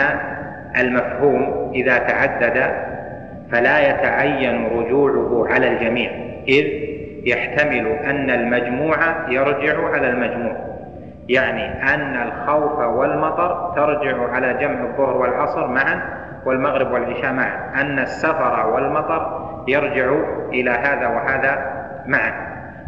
[0.78, 2.72] المفهوم إذا تعدد
[3.52, 6.10] فلا يتعين رجوعه على الجميع
[6.48, 6.64] إذ
[7.24, 8.96] يحتمل أن المجموع
[9.28, 10.56] يرجع على المجموع.
[11.28, 16.02] يعني أن الخوف والمطر ترجع على جمع الظهر والعصر معا
[16.44, 17.80] والمغرب والعشاء معا.
[17.80, 20.12] أن السفر والمطر يرجع
[20.52, 21.72] إلى هذا وهذا
[22.06, 22.32] معا.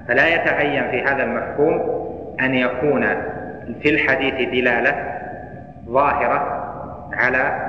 [0.08, 2.02] فلا يتعين في هذا المفهوم
[2.40, 3.06] أن يكون
[3.82, 4.94] في الحديث دلالة
[5.88, 6.62] ظاهرة
[7.12, 7.68] على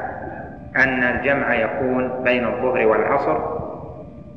[0.76, 3.38] أن الجمع يكون بين الظهر والعصر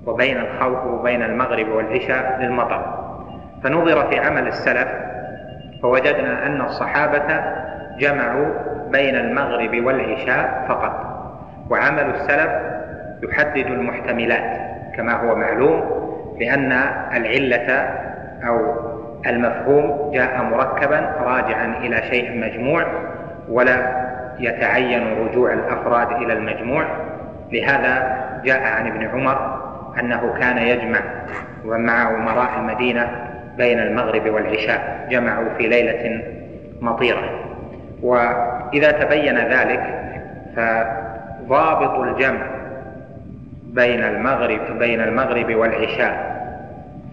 [0.07, 3.07] وبين الخوف وبين المغرب والعشاء للمطر.
[3.65, 4.89] فنظر في عمل السلف
[5.83, 7.41] فوجدنا أن الصحابة
[7.99, 8.47] جمعوا
[8.91, 11.07] بين المغرب والعشاء فقط
[11.71, 12.51] وعمل السلف
[13.23, 14.61] يحدد المحتملات
[14.97, 15.83] كما هو معلوم
[16.41, 16.73] لأن
[17.17, 17.73] العلة
[18.49, 18.77] أو
[19.27, 22.87] المفهوم جاء مركبا راجعا إلى شيء مجموع
[23.49, 24.07] ولا
[24.39, 26.85] يتعين رجوع الأفراد إلى المجموع.
[27.53, 29.63] لهذا جاء عن ابن عمر
[30.01, 31.01] أنه كان يجمع
[31.65, 33.09] ومع أمراء المدينة
[33.57, 36.23] بين المغرب والعشاء جمعوا في ليلة
[36.81, 37.31] مطيرة.
[38.03, 39.83] وإذا تبين ذلك
[40.57, 42.47] فضابط الجمع
[43.65, 46.37] بين المغرب بين المغرب والعشاء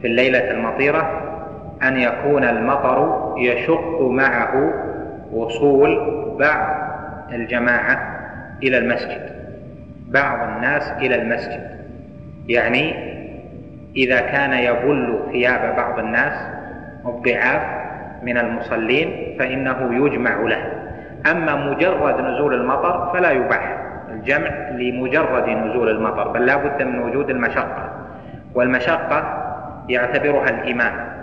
[0.01, 1.32] في الليلة المطيرة
[1.83, 4.73] أن يكون المطر يشق معه
[5.33, 5.99] وصول
[6.39, 6.67] بعض
[7.31, 8.19] الجماعة
[8.63, 9.33] إلى المسجد
[10.07, 11.69] بعض الناس إلى المسجد.
[12.47, 13.13] يعني
[13.95, 16.33] إذا كان يبل ثياب بعض الناس
[17.05, 17.61] الضعاف
[18.23, 20.71] من المصلين فإنه يجمع له.
[21.31, 23.77] أما مجرد نزول المطر فلا يباح
[24.09, 27.89] الجمع لمجرد نزول المطر بل لا بد من وجود المشقة.
[28.55, 29.43] والمشقة
[29.89, 31.22] يعتبرها الإمام.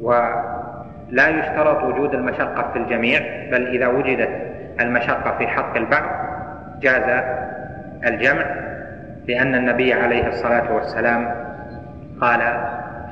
[0.00, 4.28] ولا يشترط وجود المشقة في الجميع بل إذا وجدت
[4.80, 6.10] المشقة في حق البعض
[6.80, 7.22] جاز
[8.06, 8.44] الجمع
[9.28, 11.34] لأن النبي عليه الصلاة والسلام
[12.20, 12.40] قال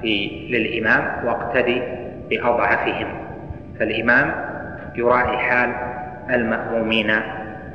[0.03, 1.83] في للإمام واقتدي
[2.31, 3.07] بأضعفهم
[3.79, 4.35] فالإمام
[4.95, 5.73] يراعي حال
[6.31, 7.13] المأمومين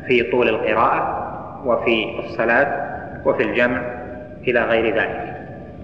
[0.08, 1.21] في طول القراءة
[1.65, 2.91] وفي الصلاة
[3.26, 3.82] وفي الجمع
[4.47, 5.34] إلى غير ذلك.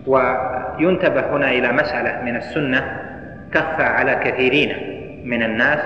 [0.07, 3.06] وينتبه هنا إلى مسألة من السنة
[3.53, 4.73] تخفى على كثيرين
[5.25, 5.79] من الناس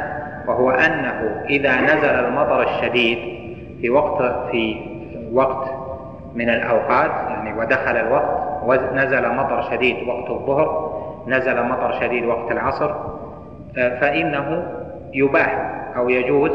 [0.47, 3.17] وهو أنه إذا نزل المطر الشديد
[3.81, 4.75] في وقت في
[5.33, 5.71] وقت
[6.35, 10.91] من الأوقات يعني ودخل الوقت ونزل مطر شديد وقت الظهر
[11.27, 12.93] نزل مطر شديد وقت العصر
[13.75, 14.67] فإنه
[15.13, 16.51] يباح أو يجوز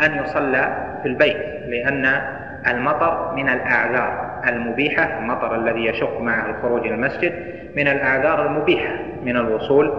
[0.00, 1.36] أن يصلى في البيت
[1.68, 2.22] لأن
[2.66, 7.32] المطر من الأعذار المبيحة المطر الذي يشق معه الخروج المسجد
[7.76, 9.92] من الأعذار المبيحة من الوصول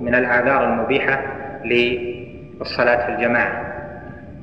[0.00, 1.22] من الأعذار المبيحة
[1.64, 3.62] للصلاة في الجماعة.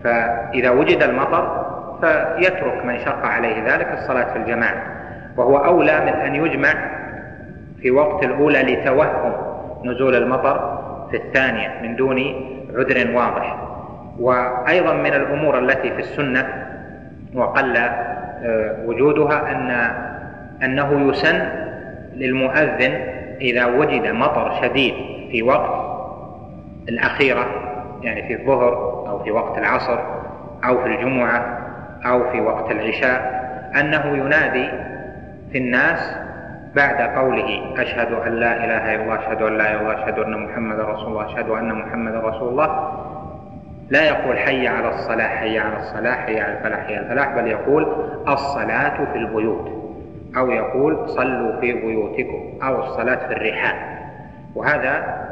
[0.04, 1.64] فإذا وجد المطر
[2.02, 4.84] فيترك من شق عليه ذلك الصلاة في الجماعة.
[5.38, 6.74] وهو أولى من أن يجمع
[7.82, 9.34] في وقت الأولى لتوهم
[9.84, 10.80] نزول المطر
[11.12, 12.18] في الثانية من دون
[12.76, 13.58] عذر واضح.
[14.20, 16.48] وأيضا من الأمور التي في السنة
[17.36, 19.70] وقل آه، وجودها أن
[20.64, 21.46] أنه يسن
[22.16, 22.94] للمؤذن
[23.42, 25.13] إذا وجد مطر شديد.
[25.34, 25.70] في وقت
[26.90, 27.46] الأخيرة
[28.02, 28.74] يعني في الظهر
[29.10, 30.00] أو في وقت العصر
[30.66, 31.60] أو في الجمعة
[32.06, 33.44] أو في وقت العشاء
[33.80, 34.70] أنه ينادي
[35.52, 36.16] في الناس
[36.76, 40.20] بعد قوله أشهد أن لا إله إلا الله أشهد أن لا إله إلا الله أشهد
[40.20, 42.92] أن محمدا رسول الله أشهد أن محمدا رسول الله.
[43.90, 47.48] لا يقول حي على الصلاة حي على الصلاة حي على الفلاح حي على الفلاح بل
[47.48, 47.88] يقول
[48.28, 49.72] الصلاة في البيوت
[50.38, 54.03] أو يقول صلوا في بيوتكم أو الصلاة في الرحال.
[54.56, 55.24] وهذا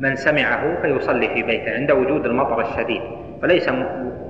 [0.00, 3.02] من سمعه فيصلي في بيته عند وجود المطر الشديد
[3.42, 3.68] وليس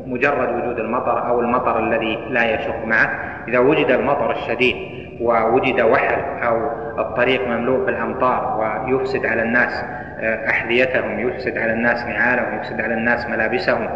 [0.06, 3.10] مجرد وجود المطر أو المطر الذي لا يشق معه.
[3.48, 4.76] إذا وجد المطر الشديد
[5.20, 9.84] ووجد وحل أو الطريق مملوء بالأمطار ويفسد على الناس
[10.20, 13.88] آه، أحذيتهم يفسد على الناس نعالهم يفسد على الناس ملابسهم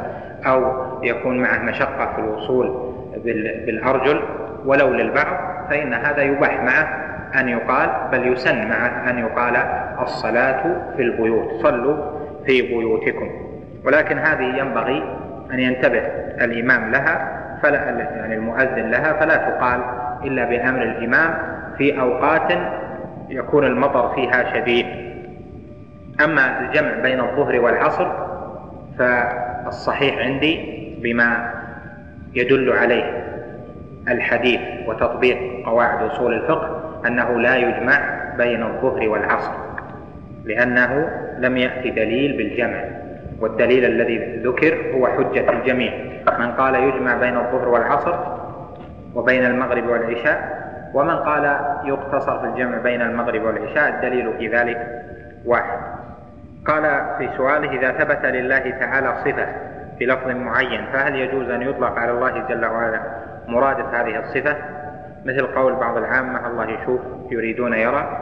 [0.46, 0.72] أو
[1.02, 2.94] يكون معه مشقة في الوصول
[3.66, 4.22] بالأرجل
[4.64, 5.36] ولو للبعض
[5.70, 7.05] فإن هذا يباح معه.
[7.40, 9.56] أن يقال بل يسن معه أن يقال
[10.02, 10.62] الصلاة
[10.96, 11.62] في البيوت.
[11.62, 11.96] صلوا
[12.46, 13.30] في بيوتكم.
[13.84, 15.02] ولكن هذه ينبغي
[15.52, 16.02] أن ينتبه
[16.44, 19.80] الإمام لها فلا يعني المؤذن لها فلا تقال
[20.24, 21.34] إلا بأمر الإمام
[21.78, 22.58] في أوقات
[23.28, 24.86] يكون المطر فيها شديد.
[26.24, 28.12] أما الجمع بين الظهر والعصر
[28.98, 31.54] فالصحيح عندي بما
[32.34, 33.24] يدل عليه
[34.08, 38.00] الحديث وتطبيق قواعد أصول الفقه أنه لا يجمع
[38.36, 39.52] بين الظهر والعصر
[40.44, 42.84] لأنه لم يأتي دليل بالجمع
[43.40, 45.92] والدليل الذي ذكر هو حجة الجميع.
[46.38, 48.14] من قال يجمع بين الظهر والعصر
[49.14, 51.44] وبين المغرب والعشاء ومن قال
[51.84, 55.04] يقتصر في الجمع بين المغرب والعشاء الدليل في ذلك
[55.44, 55.78] واحد.
[56.66, 56.82] قال
[57.18, 59.46] في سؤاله إذا ثبت لله تعالى صفة
[60.00, 63.00] بلفظ معين فهل يجوز أن يطلق على الله جل وعلا
[63.48, 64.56] مرادف هذه الصفة؟
[65.26, 68.18] مثل قول بعض العامة الله يشوف يريدون يرى.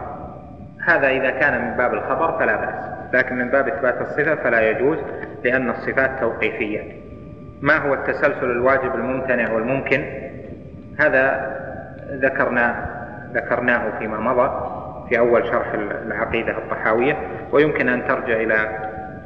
[0.87, 4.99] هذا إذا كان من باب الخبر فلا بأس لكن من باب إثبات الصفة فلا يجوز
[5.45, 6.81] لأن الصفات توقيفية.
[7.63, 10.05] ما هو التسلسل الواجب الممتنع والممكن؟
[10.99, 11.55] هذا
[12.11, 12.87] ذكرنا
[13.33, 14.71] ذكرناه فيما مضى
[15.09, 15.73] في أول شرح
[16.07, 17.17] العقيدة الطحاوية
[17.53, 18.69] ويمكن أن ترجع إلى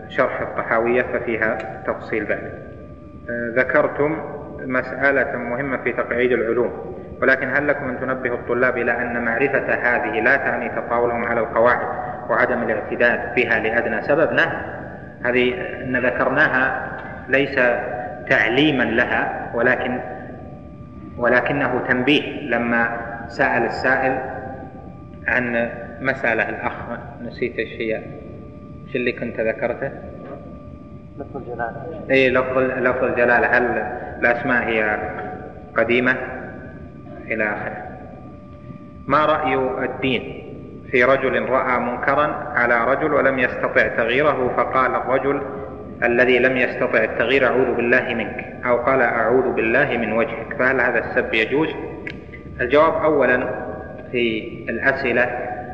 [0.08, 2.52] شرح الطحاوية ففيها تفصيل ذلك.
[3.56, 4.18] ذكرتم
[4.64, 6.97] مسألة مهمة في تقعيد العلوم.
[7.22, 11.87] ولكن هل لكم أن تنبهوا الطلاب إلى أن معرفة هذه لا تعني تطاولهم على القواعد
[12.31, 14.52] وعدم الاعتداد بها لأدنى سبب؟ نعم
[15.24, 16.90] هذه أن ذكرناها
[17.28, 17.54] ليس
[18.28, 20.00] تعليما لها ولكن
[21.16, 22.96] ولكنه تنبيه لما
[23.28, 24.18] سأل السائل
[25.26, 25.70] عن
[26.01, 26.74] مسألة الأخ.
[27.22, 27.97] نسيت الشيء
[28.86, 29.90] إيش اللي كنت ذكرته؟
[31.18, 32.05] لفظ الجلالة.
[32.11, 33.47] اي لفظ لفظ الجلالة.
[33.47, 33.62] هل
[34.20, 34.99] الأسماء هي
[35.76, 36.38] قديمة؟
[37.31, 37.83] إلى آخره.
[39.07, 39.55] ما رأي
[39.85, 40.45] الدين
[40.91, 45.43] في رجل رأى منكرا على رجل ولم يستطع تغييره فقال الرجل
[46.03, 50.57] الذي لم يستطع التغيير أعوذ بالله منك أو قال أعوذ بالله من وجهك.
[50.59, 51.68] فهل هذا السب يجوز؟
[52.61, 53.51] الجواب أولا
[54.12, 55.31] في الأسئلة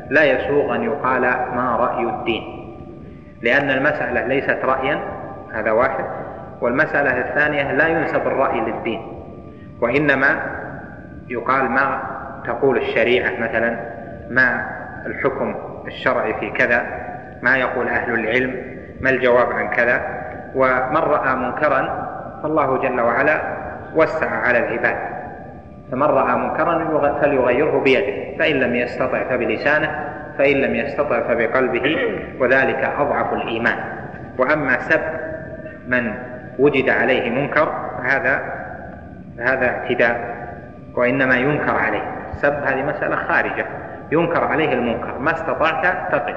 [0.09, 1.21] لا يسوغ أن يقال
[1.55, 2.43] ما رأي الدين
[3.41, 4.99] لأن المسألة ليست رأيا
[5.53, 6.05] هذا واحد.
[6.61, 9.01] والمسألة الثانية لا ينسب الرأي للدين
[9.81, 10.55] وإنما
[11.27, 12.01] يقال ما
[12.45, 13.79] تقول الشريعة مثلا
[14.29, 14.65] ما
[15.05, 15.55] الحكم
[15.87, 16.85] الشرعي في كذا
[17.41, 18.55] ما يقول أهل العلم
[19.01, 20.01] ما الجواب عن كذا
[20.55, 22.05] ومن رأى منكرا
[22.43, 23.41] فالله جل وعلا
[23.95, 24.97] وسع على العباد.
[25.91, 31.97] فمن رأى منكرا فليغيره بيده فإن لم يستطع فبلسانه فإن لم يستطع فبقلبه
[32.39, 33.77] وذلك أضعف الإيمان.
[34.37, 35.01] وأما سب
[35.87, 36.13] من
[36.59, 37.69] وجد عليه منكر
[38.03, 38.41] هذا
[39.39, 40.34] هذا اعتداء.
[40.95, 42.11] وإنما ينكر عليه.
[42.41, 43.65] سب هذه مسألة خارجة.
[44.11, 45.19] ينكر عليه المنكر.
[45.19, 46.35] ما استطعت تقل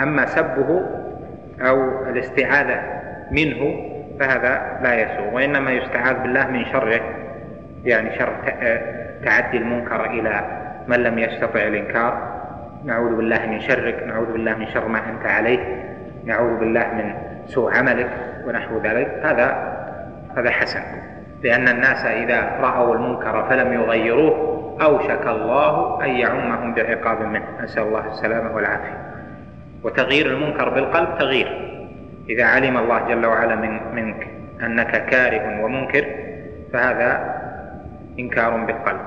[0.00, 0.82] أما سبه
[1.60, 2.80] أو الاستعاذة
[3.30, 3.90] منه
[4.20, 5.32] فهذا لا يسوء.
[5.32, 7.00] وإنما يستعاذ بالله من شره.
[7.84, 8.32] يعني شر
[9.24, 10.40] تعدي المنكر إلى
[10.88, 12.36] من لم يستطع الإنكار.
[12.84, 14.02] نعوذ بالله من شرك.
[14.06, 15.84] نعوذ بالله من شر ما أنت عليه.
[16.24, 17.14] نعوذ بالله من
[17.46, 18.10] سوء عملك.
[18.46, 19.20] ونحو ذلك.
[19.24, 19.76] هذا
[20.36, 20.80] هذا حسن.
[21.46, 24.34] لأن الناس إذا رأوا المنكر فلم يغيروه
[24.82, 27.44] أوشك الله أن يعمهم بعقاب منه.
[27.62, 28.98] نسأل الله السلامة والعافية.
[29.84, 31.48] وتغيير المنكر بالقلب تغيير.
[32.28, 34.28] إذا علم الله جل وعلا من منك
[34.62, 36.04] أنك كاره ومنكر
[36.72, 37.34] فهذا
[38.18, 39.00] إنكار بالقلب.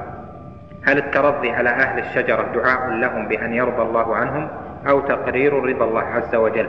[0.83, 4.47] هل الترضي على أهل الشجرة دعاء لهم بأن يرضى الله عنهم
[4.89, 6.67] أو تقرير رضا الله عز وجل؟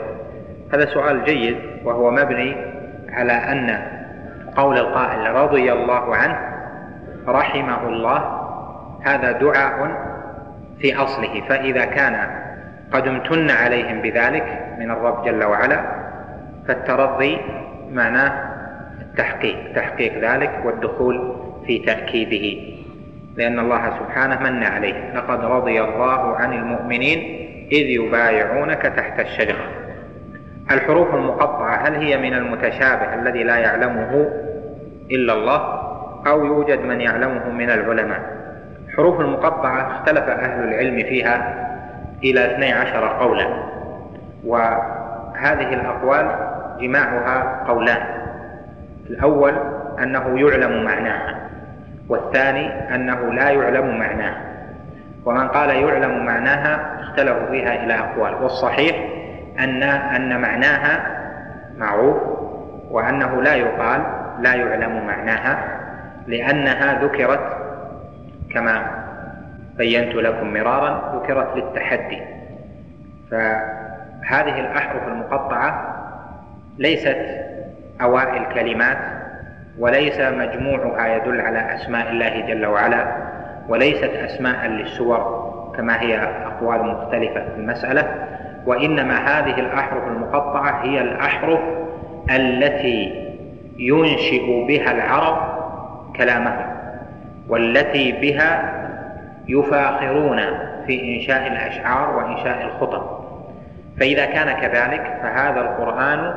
[0.73, 2.57] هذا سؤال جيد وهو مبني
[3.13, 4.00] على أن
[4.57, 6.39] قول القائل رضي الله عنه
[7.29, 8.41] رحمه الله
[9.05, 9.91] هذا دعاء
[10.81, 12.31] في أصله فإذا كان
[12.93, 15.85] قد امتن عليهم بذلك من الرب جل وعلا
[16.69, 17.39] فالترضي
[17.91, 18.51] معناه
[19.01, 21.37] التحقيق تحقيق ذلك والدخول
[21.67, 22.71] في تأكيده
[23.37, 25.13] لأن الله سبحانه من عليه.
[25.15, 27.19] لقد رضي الله عن المؤمنين
[27.73, 29.90] إذ يبايعونك تحت الشجرة.
[30.71, 34.31] الحروف المقطعة هل هي من المتشابه الذي لا يعلمه
[35.11, 35.81] إلا الله
[36.27, 38.21] أو يوجد من يعلمه من العلماء؟
[38.97, 41.67] حروف المقطعة اختلف أهل العلم فيها
[42.25, 43.47] إلى 12 قولا
[44.45, 46.51] وهذه الأقوال
[46.81, 48.03] جماعها قولان.
[49.11, 49.55] الأول
[50.03, 51.41] أنه يعلم معناها
[52.09, 54.41] والثاني أنه لا يعلم معناها
[55.25, 59.20] ومن قال يعلم معناها اختلفوا فيها إلى أقوال والصحيح
[59.65, 61.21] أن أن معناها
[61.79, 62.17] معروف
[62.91, 64.03] وأنه لا يقال
[64.41, 65.81] لا يعلم معناها
[66.27, 67.57] لأنها ذكرت
[68.55, 68.91] كما
[69.77, 72.23] بينت لكم مرارا ذكرت للتحدي.
[73.31, 75.97] فهذه الأحرف المقطعة
[76.79, 77.17] ليست
[78.03, 78.99] أوائل كلمات
[79.79, 83.17] وليس مجموعها يدل على أسماء الله جل وعلا
[83.69, 88.03] وليست أسماء للسور كما هي أقوال مختلفة في المسألة.
[88.67, 91.61] وإنما هذه الأحرف المقطعة هي الأحرف
[92.31, 93.31] التي
[93.79, 95.37] ينشئ بها العرب
[96.17, 96.67] كلامهم
[97.49, 98.81] والتي بها
[99.49, 100.41] يفاخرون
[100.87, 103.21] في إنشاء الأشعار وإنشاء الخطب.
[104.01, 106.35] فإذا كان كذلك فهذا القرآن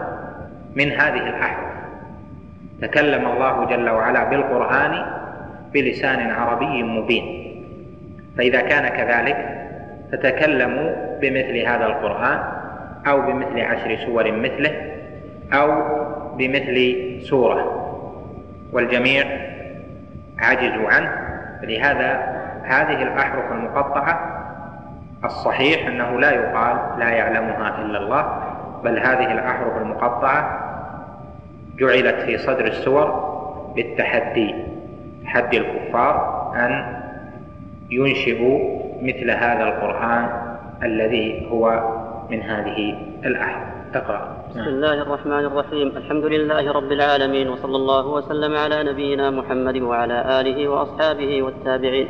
[0.75, 1.73] من هذه الأحرف.
[2.81, 5.05] تكلم الله جل وعلا بالقرآن
[5.73, 7.55] بلسان عربي مبين.
[8.37, 9.62] فإذا كان كذلك
[10.13, 12.39] فتكلموا بمثل هذا القرآن
[13.07, 14.71] أو بمثل عشر سور مثله
[15.53, 15.83] أو
[16.37, 17.79] بمثل سورة
[18.73, 19.25] والجميع
[20.39, 21.23] عجزوا عنه.
[21.63, 22.33] لهذا
[22.63, 24.43] هذه الأحرف المقطعة
[25.25, 28.53] الصحيح أنه لا يقال لا يعلمها إلا الله
[28.83, 30.59] بل هذه الأحرف المقطعة
[31.79, 33.33] جعلت في صدر السور
[33.77, 34.55] للتحدي
[35.23, 37.01] تحدي الكفار أن
[37.89, 40.23] ينشئوا مثل هذا القرآن
[40.83, 41.63] الذي هو
[42.31, 42.79] من هذه
[43.25, 44.37] الأحرف تقرأ.
[44.49, 45.87] بسم الله الرحمن الرحيم.
[45.97, 52.07] الحمد لله رب العالمين وصلى الله وسلم على نبينا محمد وعلى آله وأصحابه والتابعين.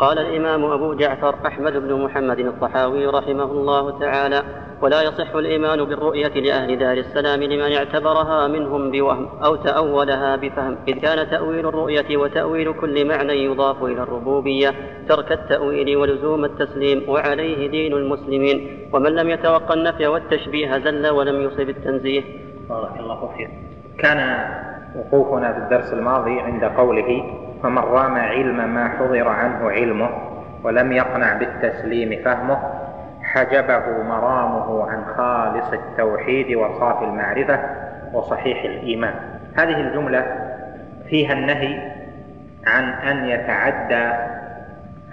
[0.00, 4.42] قال الإمام أبو جعفر أحمد بن محمد الطحاوي رحمه الله تعالى
[4.82, 10.98] ولا يصح الإيمان بالرؤية لأهل دار السلام لمن اعتبرها منهم بوهم أو تأولها بفهم إذ
[10.98, 14.74] كان تأويل الرؤية وتأويل كل معنى يضاف إلى الربوبية
[15.08, 21.68] ترك التأويل ولزوم التسليم وعليه دين المسلمين ومن لم يتوقع النفي والتشبيه زل ولم يصب
[21.68, 22.22] التنزيه.
[22.68, 23.50] بارك الله فيك.
[23.98, 24.48] كان
[24.96, 30.10] وقوفنا في الدرس الماضي عند قوله فمن رام علم ما حضر عنه علمه
[30.64, 32.58] ولم يقنع بالتسليم فهمه
[33.22, 37.60] حجبه مرامه عن خالص التوحيد وصافي المعرفة
[38.12, 39.14] وصحيح الإيمان.
[39.56, 40.26] هذه الجملة
[41.08, 41.92] فيها النهي
[42.66, 44.12] عن أن يتعدى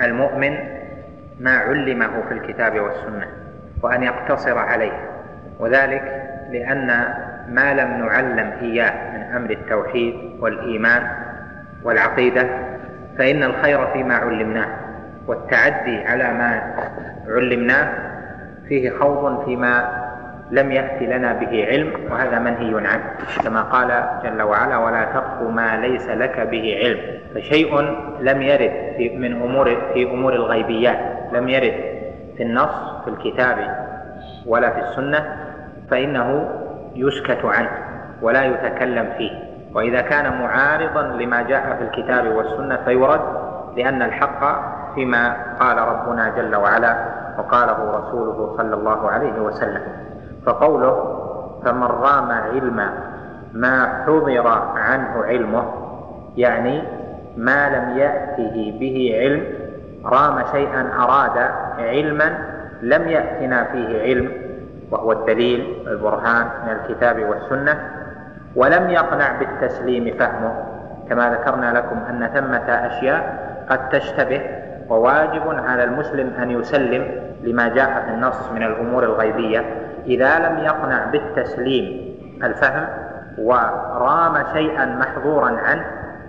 [0.02, 0.58] المؤمن
[1.40, 3.28] ما علمه في الكتاب والسنة
[3.84, 5.10] وأن يقتصر عليه
[5.60, 6.88] وذلك لأن
[7.50, 11.27] ما لم نعلم إياه من أمر التوحيد والإيمان
[11.84, 12.48] والعقيدة
[13.18, 14.68] فإن الخير فيما علمناه
[15.28, 16.74] والتعدي على ما
[17.28, 17.94] علمناه
[18.68, 20.04] فيه خوض فيما
[20.52, 23.04] لم يأتي لنا به علم وهذا منهي عنه.
[23.44, 27.00] كما قال جل وعلا ولا تقف ما ليس لك به علم.
[27.36, 27.82] فشيء
[28.22, 31.00] لم يرد في من أمور في أمور الغيبيات
[31.34, 31.74] لم يرد
[32.38, 33.58] في النص في الكتاب
[34.46, 35.38] ولا في السنة
[35.92, 36.50] فإنه
[36.96, 37.70] يسكت عنه
[38.22, 39.47] ولا يتكلم فيه.
[39.76, 43.22] وإذا كان معارضا لما جاء في الكتاب والسنة فيرد
[43.78, 44.62] لأن الحق
[44.96, 46.98] فيما قال ربنا جل وعلا
[47.38, 49.82] وقاله رسوله صلى الله عليه وسلم.
[50.46, 51.24] فقوله
[51.66, 52.90] فمن رام علم
[53.54, 55.64] ما حضر عنه علمه
[56.38, 56.84] يعني
[57.38, 59.44] ما لم يأته به علم
[60.06, 62.38] رام شيئا أراد علما
[62.82, 64.32] لم يأتنا فيه علم
[64.92, 67.97] وهو الدليل البرهان من الكتاب والسنة.
[68.58, 70.54] ولم يقنع بالتسليم فهمه.
[71.10, 74.42] كما ذكرنا لكم أن ثمة أشياء قد تشتبه
[74.90, 77.08] وواجب على المسلم أن يسلم
[77.44, 79.66] لما جاء في النص من الأمور الغيبية.
[80.06, 82.88] إذا لم يقنع بالتسليم الفهم
[83.38, 85.86] ورام شيئا محظورا عنه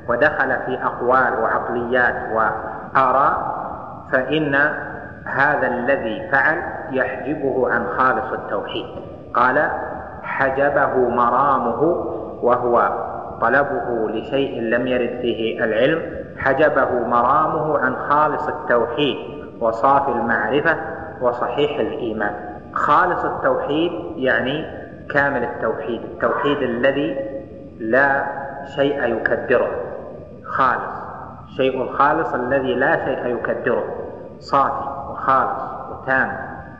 [0.08, 3.58] ودخل في أقوال وعقليات وآراء
[4.12, 4.54] فإن
[5.24, 8.86] هذا الذي فعل يحجبه عن خالص التوحيد.
[9.34, 9.70] قال
[10.22, 12.04] حجبه مرامه
[12.42, 12.92] وهو
[13.40, 16.02] طلبه لشيء لم يرد فيه العلم
[16.38, 19.16] حجبه مرامه عن خالص التوحيد
[19.60, 20.76] وصافي المعرفة
[21.20, 22.34] وصحيح الإيمان.
[22.72, 24.64] خالص التوحيد يعني
[25.10, 27.16] كامل التوحيد التوحيد الذي
[27.80, 28.24] لا
[28.74, 29.70] شيء يكدره
[30.44, 30.98] خالص
[31.56, 33.84] شيء الخالص الذي لا شيء يكدره
[34.38, 36.36] صافي وخالص وتام.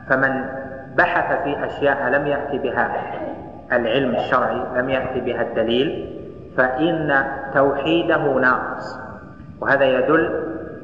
[0.09, 0.45] فمن
[0.95, 2.91] بحث في أشياء لم يأتي بها.
[3.71, 6.15] العلم الشرعي لم يأتي بها الدليل
[6.57, 8.99] فإن توحيده ناقص.
[9.61, 10.43] وهذا يدل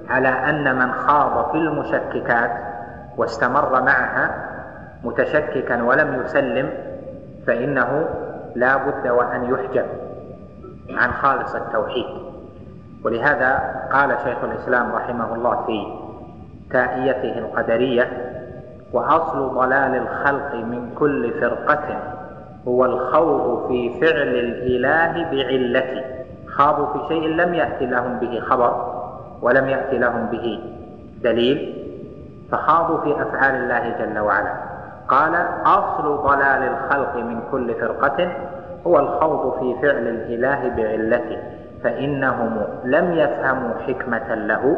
[0.09, 2.51] على أن من خاض في المشككات
[3.17, 4.35] واستمر معها
[5.03, 6.69] متشككا ولم يسلم
[7.47, 8.09] فإنه
[8.55, 9.85] لا بد وأن يحجب
[10.89, 12.05] عن خالص التوحيد.
[13.03, 16.05] ولهذا قال شيخ الإسلام رحمه الله في
[16.71, 18.07] تائيته القدرية
[18.93, 21.99] وأصل ضلال الخلق من كل فرقة
[22.67, 26.03] هو الخوض في فعل الإله بعلته
[26.47, 29.01] خاضوا في شيء لم يأتي لهم به خبر
[29.41, 30.59] ولم يأتي لهم به
[31.23, 31.81] دليل.
[32.51, 34.53] فخاضوا في أفعال الله جل وعلا.
[35.07, 35.35] قال
[35.65, 38.31] أصل ضلال الخلق من كل فرقة
[38.87, 41.37] هو الخوض في فعل الإله بعلته
[41.83, 44.77] فإنهم لم يفهموا حكمة له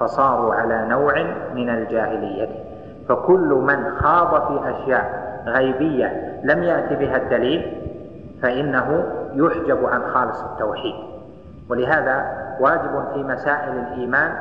[0.00, 1.24] فصاروا على نوع
[1.54, 2.48] من الجاهلية.
[3.08, 7.82] فكل من خاض في أشياء غيبية لم يأتي بها الدليل
[8.42, 10.94] فإنه يحجب عن خالص التوحيد.
[11.68, 12.24] ولهذا
[12.60, 14.32] واجب في مسائل الإيمان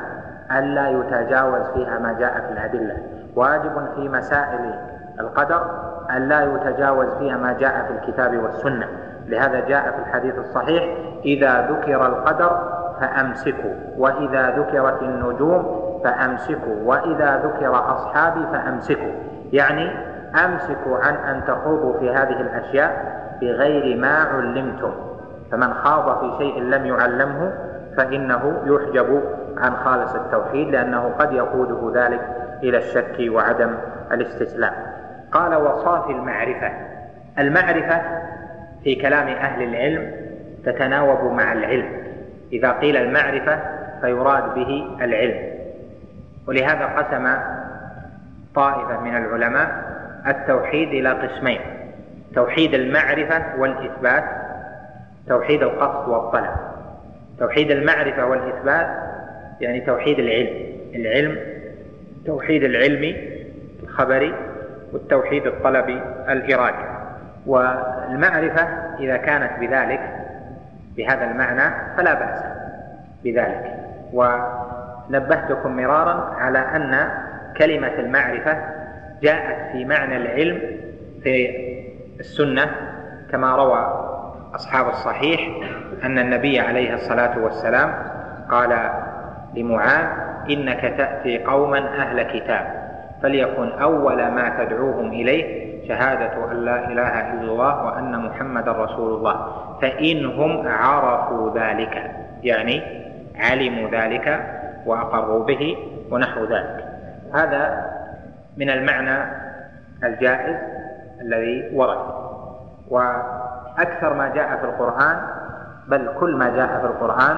[0.52, 2.98] ألا يتجاوز فيها ما جاء في الأدلة.
[3.36, 4.74] واجب في مسائل
[5.20, 5.66] القدر
[6.18, 8.88] ألا يتجاوز فيها ما جاء في الكتاب والسنة.
[9.28, 17.76] لهذا جاء في الحديث الصحيح إذا ذكر القدر فأمسكوا وإذا ذكرت النجوم فأمسكوا وإذا ذكر
[17.96, 19.12] أصحابي فأمسكوا.
[19.54, 24.94] يعني أمسكوا عن أن تخوضوا في هذه الأشياء بغير ما علمتم.
[25.52, 27.54] فمن خاض في شيء لم يعلمه
[27.98, 29.24] فإنه يحجب
[29.58, 32.22] عن خالص التوحيد لأنه قد يقوده ذلك
[32.64, 33.76] إلى الشك وعدم
[34.12, 34.74] الاستسلام.
[35.32, 36.72] قال وصافي المعرفة.
[37.40, 38.02] المعرفة
[38.84, 40.12] في كلام أهل العلم
[40.66, 41.90] تتناوب مع العلم.
[42.54, 43.60] إذا قيل المعرفة
[44.02, 45.54] فيراد به العلم.
[46.48, 47.28] ولهذا قسم
[48.56, 49.93] طائفة من العلماء
[50.28, 51.60] التوحيد إلى قسمين
[52.36, 54.24] توحيد المعرفة والإثبات
[55.28, 56.56] توحيد القصد والطلب.
[57.40, 58.88] توحيد المعرفة والإثبات
[59.62, 60.74] يعني توحيد العلم.
[60.96, 61.38] العلم
[62.26, 63.16] توحيد العلمي
[63.84, 64.34] الخبري
[64.94, 66.86] والتوحيد الطلبي الإرادي
[67.46, 68.62] والمعرفة
[69.00, 70.00] إذا كانت بذلك
[70.98, 72.44] بهذا المعنى فلا بأس
[73.24, 73.76] بذلك.
[74.14, 77.10] ونبهتكم مرارا على أن
[77.58, 78.58] كلمة المعرفة
[79.24, 80.62] جاءت في معنى العلم
[81.24, 81.50] في
[82.20, 82.72] السنة
[83.32, 84.10] كما روى
[84.56, 85.42] أصحاب الصحيح
[86.04, 87.94] أن النبي عليه الصلاة والسلام
[88.50, 88.90] قال
[89.56, 90.08] لمعاذ
[90.50, 92.84] إنك تأتي قوما أهل كتاب
[93.24, 99.48] فليكن أول ما تدعوهم إليه شهادة أن لا إله إلا الله وأن محمد رسول الله
[99.82, 102.12] فإنهم عرفوا ذلك
[102.44, 102.82] يعني
[103.36, 104.46] علموا ذلك
[104.86, 105.78] وأقروا به
[106.12, 106.86] ونحو ذلك.
[107.34, 107.86] هذا
[108.58, 109.32] من المعنى
[110.04, 110.56] الجائز
[111.22, 112.24] الذي ورد.
[112.90, 115.18] وأكثر ما جاء في القرآن
[115.88, 117.38] بل كل ما جاء في القرآن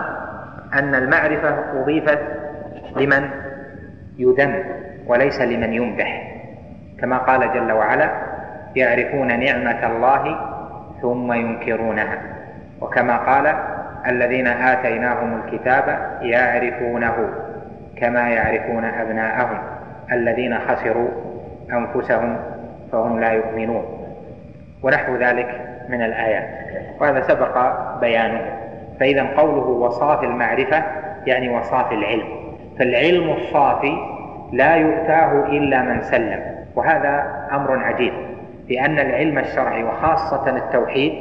[0.73, 2.19] أن المعرفة أضيفت
[2.95, 3.29] لمن
[4.17, 4.63] يذم
[5.07, 6.35] وليس لمن يمدح
[6.99, 8.09] كما قال جل وعلا
[8.75, 10.39] يعرفون نعمة الله
[11.01, 12.17] ثم ينكرونها
[12.81, 13.55] وكما قال
[14.07, 17.29] الذين آتيناهم الكتاب يعرفونه
[17.97, 19.59] كما يعرفون أبناءهم
[20.11, 21.07] الذين خسروا
[21.71, 22.37] أنفسهم
[22.91, 23.85] فهم لا يؤمنون.
[24.83, 26.49] ونحو ذلك من الآيات.
[27.01, 28.41] وهذا سبق بيانه.
[28.99, 30.83] فإذا قوله وصافي المعرفة
[31.25, 32.27] يعني وصافي العلم.
[32.79, 33.97] فالعلم الصافي
[34.51, 36.39] لا يؤتاه إلا من سلم.
[36.75, 38.13] وهذا أمر عجيب.
[38.69, 41.13] لأن العلم الشرعي وخاصة التوحيد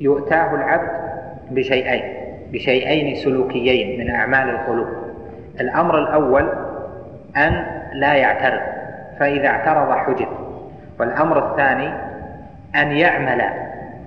[0.00, 0.90] يؤتاه العبد
[1.50, 2.02] بشيئين
[2.52, 4.88] بشيئين سلوكيين من أعمال القلوب.
[5.60, 6.52] الأمر الأول
[7.36, 8.60] أن لا يعترض
[9.20, 10.28] فإذا اعترض حجب.
[11.00, 11.88] والأمر الثاني
[12.76, 13.42] أن يعمل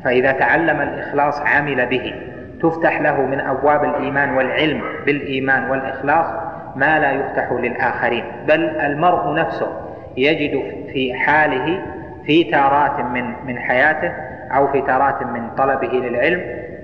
[0.04, 2.14] فإذا تعلم الإخلاص عمل به.
[2.62, 6.26] تفتح له من أبواب الإيمان والعلم بالإيمان والإخلاص
[6.76, 8.24] ما لا يفتح للآخرين.
[8.48, 9.68] بل المرء نفسه
[10.18, 10.64] يجد
[10.94, 11.82] في حاله
[12.26, 14.12] في تارات من من حياته
[14.56, 16.42] أو في تارات من طلبه للعلم.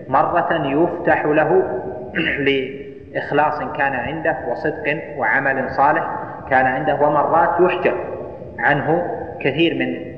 [0.10, 1.64] مرة يفتح له
[3.16, 6.10] لإخلاص كان عنده وصدق وعمل صالح
[6.50, 7.96] كان عنده ومرات يحجب
[8.60, 10.16] عنه كثير من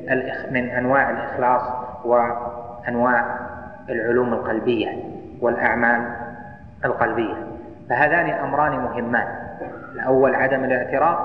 [0.52, 1.62] من أنواع الإخلاص
[2.06, 3.26] وأنواع
[3.89, 4.89] العلوم القلبية
[5.41, 6.02] والأعمال
[6.86, 7.34] القلبية.
[7.89, 9.28] فهذان أمران مهمان.
[9.93, 11.18] الأول عدم الاعتراف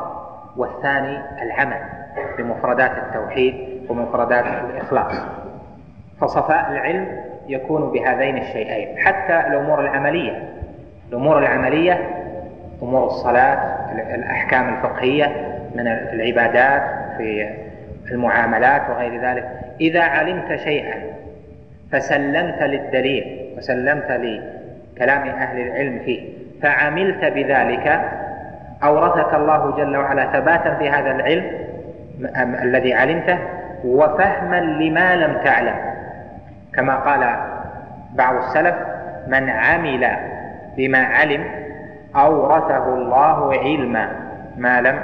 [0.56, 1.80] والثاني العمل
[2.38, 5.12] بمفردات التوحيد ومفردات الإخلاص.
[6.20, 10.48] فصفاء العلم يكون بهذين الشيئين حتى الأمور العملية.
[11.12, 12.00] الأمور العملية
[12.82, 13.58] أمور الصلاة
[14.14, 15.26] الأحكام الفقهية
[15.74, 16.82] من العبادات
[17.16, 19.48] في المعاملات وغير ذلك.
[19.80, 21.02] إذا علمت شيئا
[21.92, 26.28] فسلمت للدليل وسلمت لكلام أهل العلم فيه
[26.62, 28.00] فعملت بذلك
[28.84, 31.44] أورثك الله جل وعلا ثباتا في هذا العلم
[32.62, 33.38] الذي علمته
[33.84, 35.76] وفهما لما لم تعلم.
[36.74, 37.36] كما قال
[38.14, 38.74] بعض السلف
[39.26, 40.16] من عمل
[40.76, 41.44] بما علم
[42.16, 44.08] أورثه الله علما
[44.56, 45.02] ما لم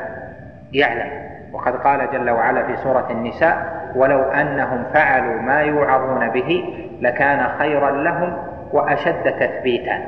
[0.73, 1.11] يعلم.
[1.53, 7.91] وقد قال جل وعلا في سورة النساء ولو أنهم فعلوا ما يوعظون به لكان خيرا
[7.91, 8.37] لهم
[8.73, 9.99] وأشد تثبيتا.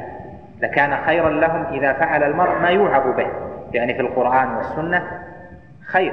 [0.61, 3.27] لكان خيرا لهم إذا فعل المرء ما يوعظ به.
[3.73, 5.03] يعني في القرآن والسنة
[5.87, 6.13] خير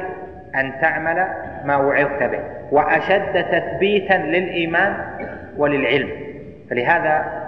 [0.55, 1.27] أن تعمل
[1.65, 2.39] ما وعظت به
[2.71, 4.93] وأشد تثبيتا للإيمان
[5.57, 6.09] وللعلم.
[6.69, 7.46] فلهذا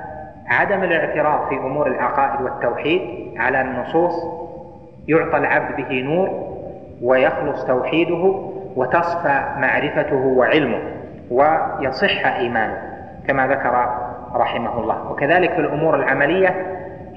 [0.50, 3.02] عدم الاعتراف في أمور العقائد والتوحيد
[3.38, 4.14] على النصوص
[5.08, 6.50] يعطى العبد به نور
[7.02, 8.36] ويخلص توحيده
[8.76, 10.80] وتصفى معرفته وعلمه
[11.32, 12.78] ويصح إيمانه
[13.28, 13.90] كما ذكر
[14.36, 15.12] رحمه الله.
[15.12, 16.56] وكذلك في الأمور العملية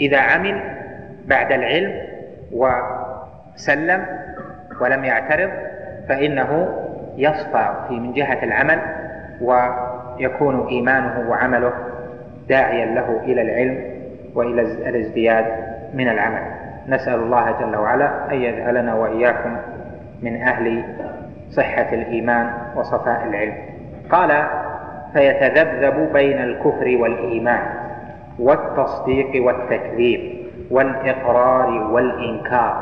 [0.01, 0.61] إذا عمل
[1.27, 1.93] بعد العلم
[2.53, 4.07] وسلم
[4.81, 5.51] ولم يعترض
[6.09, 6.69] فإنه
[7.17, 8.79] يصفى في من جهة العمل
[9.41, 11.73] ويكون إيمانه وعمله
[12.53, 13.77] داعيا له إلى العلم
[14.35, 15.47] وإلى الازدياد
[15.95, 16.43] من العمل.
[16.89, 19.57] نسأل الله جل وعلا أن يجعلنا وإياكم
[20.23, 20.85] من أهل
[21.51, 23.55] صحة الإيمان وصفاء العلم.
[24.11, 24.31] قال
[25.13, 27.63] فيتذبذب بين الكفر والإيمان
[28.39, 30.21] والتصديق والتكذيب
[30.71, 32.75] والإقرار والإنكار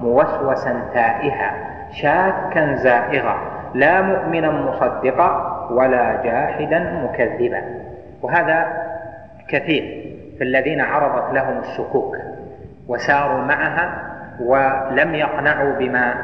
[0.00, 1.54] موسوسا تائها
[1.92, 3.36] شاكا زائغا
[3.74, 5.30] لا مؤمنا مصدقا
[5.70, 7.62] ولا جاحدا مكذبا.
[8.22, 8.87] وهذا
[9.48, 12.16] كثير في الذين عرضت لهم الشكوك
[12.88, 14.02] وساروا معها
[14.40, 16.14] ولم يقنعوا بما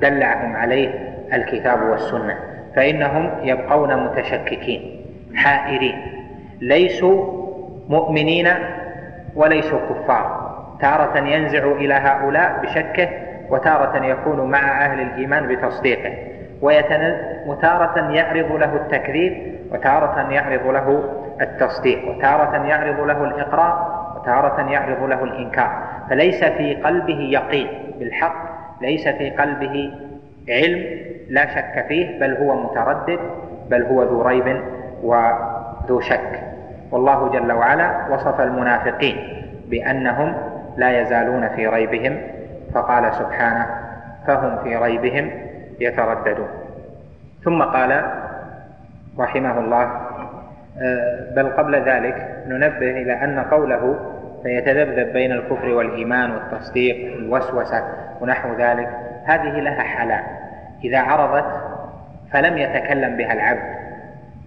[0.00, 0.90] دلعهم عليه
[1.32, 2.38] الكتاب والسنة
[2.76, 5.04] فإنهم يبقون متشككين
[5.34, 5.96] حائرين
[6.60, 7.38] ليسوا
[7.88, 8.48] مؤمنين
[9.34, 10.48] وليسوا كفار.
[10.80, 13.08] تارة ينزع إلى هؤلاء بشكه
[13.50, 16.14] وتارة يكون مع أهل الإيمان بتصديقه
[17.46, 25.24] وتارة يعرض له التكذيب وتارة يعرض له التصديق وتارة يعرض له الإقرار وتارة يعرض له
[25.24, 25.82] الإنكار.
[26.10, 27.68] فليس في قلبه يقين
[27.98, 28.34] بالحق
[28.80, 29.94] ليس في قلبه
[30.48, 33.18] علم لا شك فيه بل هو متردد
[33.70, 34.62] بل هو ذو ريب
[35.02, 36.40] وذو شك.
[36.90, 39.16] والله جل وعلا وصف المنافقين
[39.70, 40.34] بأنهم
[40.76, 42.20] لا يزالون في ريبهم
[42.74, 43.66] فقال سبحانه
[44.26, 45.30] فهم في ريبهم
[45.80, 46.48] يترددون.
[47.44, 48.02] ثم قال
[49.18, 50.07] رحمه الله
[51.36, 53.98] بل قبل ذلك ننبه إلى أن قوله
[54.42, 57.84] فيتذبذب بين الكفر والإيمان والتصديق والوسوسة
[58.20, 58.88] ونحو ذلك
[59.24, 60.22] هذه لها حالان
[60.84, 61.44] إذا عرضت
[62.32, 63.78] فلم يتكلم بها العبد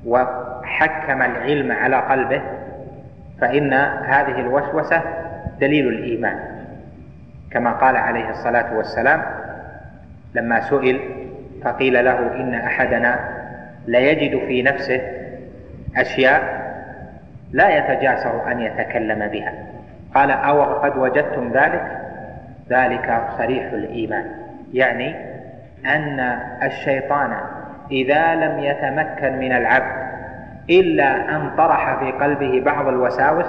[0.06, 2.42] وحكم العلم على قلبه
[3.42, 3.74] فإن
[4.04, 5.02] هذه الوسوسة
[5.60, 6.40] دليل الإيمان.
[7.52, 9.22] كما قال عليه الصلاة والسلام
[10.36, 11.00] لما سئل
[11.64, 13.20] فقيل له إن أحدنا
[13.88, 15.02] ليجد في نفسه
[15.98, 16.62] أشياء
[17.52, 19.54] لا يتجاسر أن يتكلم بها.
[20.16, 21.98] قال أو قد وجدتم ذلك؟
[22.70, 24.26] ذلك صريح الإيمان.
[24.74, 25.16] يعني
[25.86, 26.20] أن
[26.64, 27.38] الشيطان
[27.92, 30.12] إذا لم يتمكن من العبد
[30.70, 33.46] إلا أن طرح في قلبه بعض الوساوس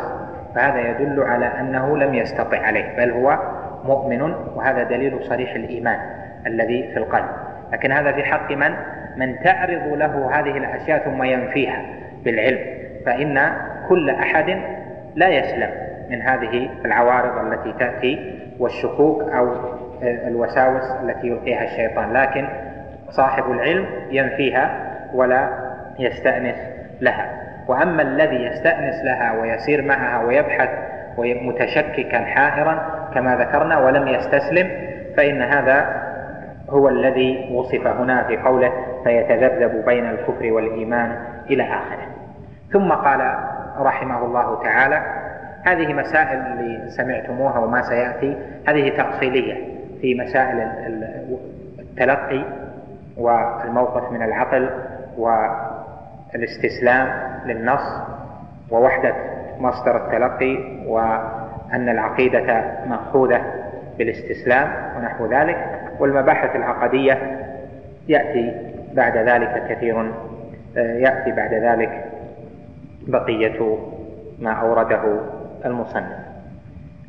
[0.55, 3.38] فهذا يدل على أنه لم يستطع عليه بل هو
[3.84, 4.22] مؤمن
[4.55, 5.99] وهذا دليل صريح الإيمان
[6.47, 7.28] الذي في القلب.
[7.72, 8.74] لكن هذا في حق من؟
[9.16, 11.82] من تعرض له هذه الأشياء ثم ينفيها.
[12.24, 12.58] بالعلم
[13.06, 13.52] فإن
[13.88, 14.58] كل أحد
[15.14, 15.70] لا يسلم
[16.10, 19.54] من هذه العوارض التي تأتي والشكوك أو
[20.02, 22.12] الوساوس التي يلقيها الشيطان.
[22.12, 22.48] لكن
[23.10, 24.70] صاحب العلم ينفيها
[25.14, 25.48] ولا
[25.98, 26.56] يستأنس
[27.00, 27.42] لها.
[27.68, 30.68] وأما الذي يستأنس لها ويسير معها ويبحث
[31.18, 34.70] متشككا حائرا كما ذكرنا ولم يستسلم
[35.16, 36.02] فإن هذا
[36.70, 38.72] هو الذي وصف هنا في قوله
[39.05, 41.18] فيتذبذب بين الكفر والإيمان
[41.50, 42.07] إلى آخره.
[42.72, 43.34] ثم قال
[43.78, 45.03] رحمه الله تعالى
[45.64, 48.36] هذه مسائل اللي سمعتموها وما سيأتي
[48.68, 49.55] هذه تأصيلية
[50.00, 50.61] في مسائل
[51.78, 52.44] التلقي
[53.16, 54.70] والموقف من العقل
[55.18, 57.09] والاستسلام
[57.46, 58.03] للنص
[58.70, 59.14] ووحدة
[59.59, 63.42] مصدر التلقي وأن العقيدة مأخوذة
[63.98, 65.78] بالاستسلام ونحو ذلك.
[65.98, 67.18] والمباحث العقدية
[68.09, 70.12] يأتي بعد ذلك كثير
[70.76, 72.05] يأتي بعد ذلك
[73.07, 73.78] بقية
[74.38, 75.20] ما أورده
[75.64, 76.22] المصنف.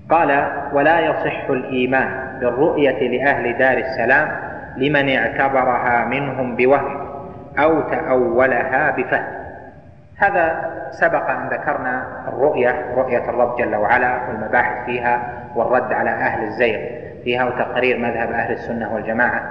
[0.09, 4.31] قال ولا يصح الإيمان بالرؤية لأهل دار السلام
[4.77, 7.07] لمن اعتبرها منهم بوهم
[7.59, 9.25] أو تأولها بفهم.
[10.17, 15.21] هذا سبق أن ذكرنا الرؤية رؤية الرب جل وعلا والمباحث فيها
[15.55, 16.79] والرد على أهل الزيغ
[17.23, 19.43] فيها وتقرير مذهب أهل السنة والجماعة.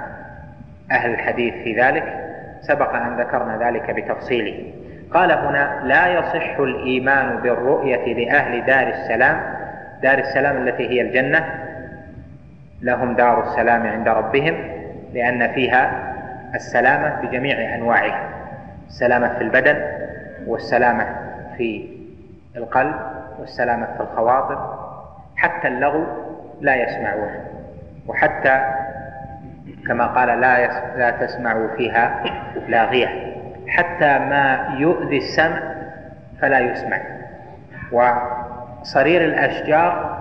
[0.91, 2.22] أهل الحديث في ذلك.
[2.67, 4.73] سبق أن ذكرنا ذلك بتفصيله.
[5.13, 9.41] قال هنا لا يصح الإيمان بالرؤية لأهل دار السلام.
[10.01, 11.65] دار السلام التي هي الجنة.
[12.81, 14.55] لهم دار السلام عند ربهم
[15.13, 16.13] لأن فيها
[16.55, 18.29] السلامة بجميع أنواعها.
[18.87, 19.83] السلامة في البدن
[20.47, 21.05] والسلامة
[21.57, 21.89] في
[22.57, 22.95] القلب
[23.39, 24.79] والسلامة في الخواطر.
[25.35, 26.03] حتى اللغو
[26.61, 27.45] لا يسمعونه
[28.07, 28.73] وحتى
[29.87, 30.67] كما قال لا
[30.97, 32.23] لا تسمعوا فيها
[32.67, 33.33] لاغية.
[33.67, 35.59] حتى ما يؤذي السمع
[36.41, 36.97] فلا يسمع.
[37.91, 40.19] وصرير الأشجار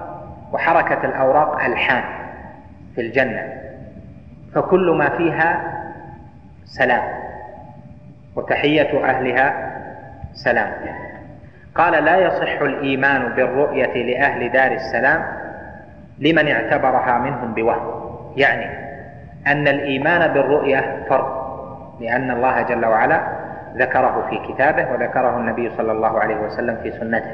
[0.52, 2.04] وحركة الأوراق ألحان
[2.94, 3.52] في الجنة.
[4.54, 5.60] فكل ما فيها
[6.64, 7.02] سلام.
[8.36, 9.72] وتحية أهلها
[10.32, 10.72] سلام.
[11.74, 15.24] قال لا يصح الإيمان بالرؤية لأهل دار السلام
[16.18, 18.02] لمن اعتبرها منهم بوهم.
[18.36, 18.91] يعني
[19.46, 21.42] أن الإيمان بالرؤية فرض
[22.00, 23.20] لأن الله جل وعلا
[23.76, 27.30] ذكره في كتابه وذكره النبي صلى الله عليه وسلم في سنته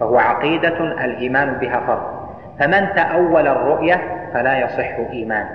[0.00, 2.18] فهو عقيدة الإيمان بها فرض.
[2.60, 4.00] فمن تأول الرؤية
[4.34, 5.46] فلا يصح إيمان.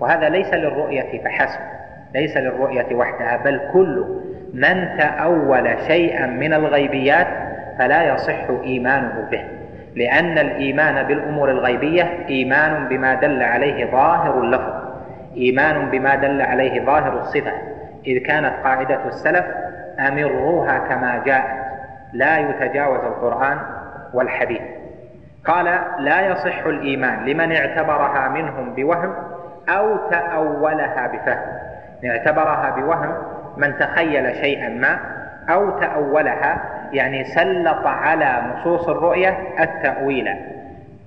[0.00, 1.60] وهذا ليس للرؤية فحسب
[2.14, 4.04] ليس للرؤية وحدها بل كل
[4.54, 7.26] من تأول شيئا من الغيبيات
[7.78, 9.44] فلا يصح إيمانه به.
[9.96, 14.87] لأن الإيمان بالأمور الغيبية إيمان بما دل عليه ظاهر اللفظ.
[15.38, 17.52] إيمان بما دل عليه ظاهر الصفة
[18.06, 19.44] إذ كانت قاعدة السلف
[19.98, 21.58] أمروها كما جاءت
[22.12, 23.58] لا يتجاوز القرآن
[24.14, 24.60] والحديث.
[25.44, 29.14] قال لا يصح الإيمان لمن اعتبرها منهم بوهم
[29.68, 31.46] أو تأولها بفهم.
[32.04, 33.14] اعتبرها بوهم
[33.56, 34.98] من تخيل شيئا ما
[35.50, 36.58] أو تأولها
[36.92, 40.34] يعني سلط على نصوص الرؤية التأويل.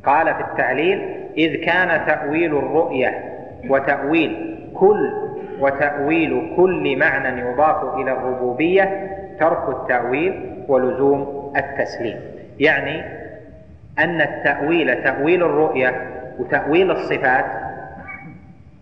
[0.05, 3.30] قال في التعليل إذ كان تأويل الرؤية
[3.69, 5.11] وتأويل كل
[5.59, 12.19] وتأويل كل معنى يضاف إلى الربوبية ترك التأويل ولزوم التسليم.
[12.59, 13.03] يعني
[13.99, 16.07] أن التأويل تأويل الرؤية
[16.39, 17.45] وتأويل الصفات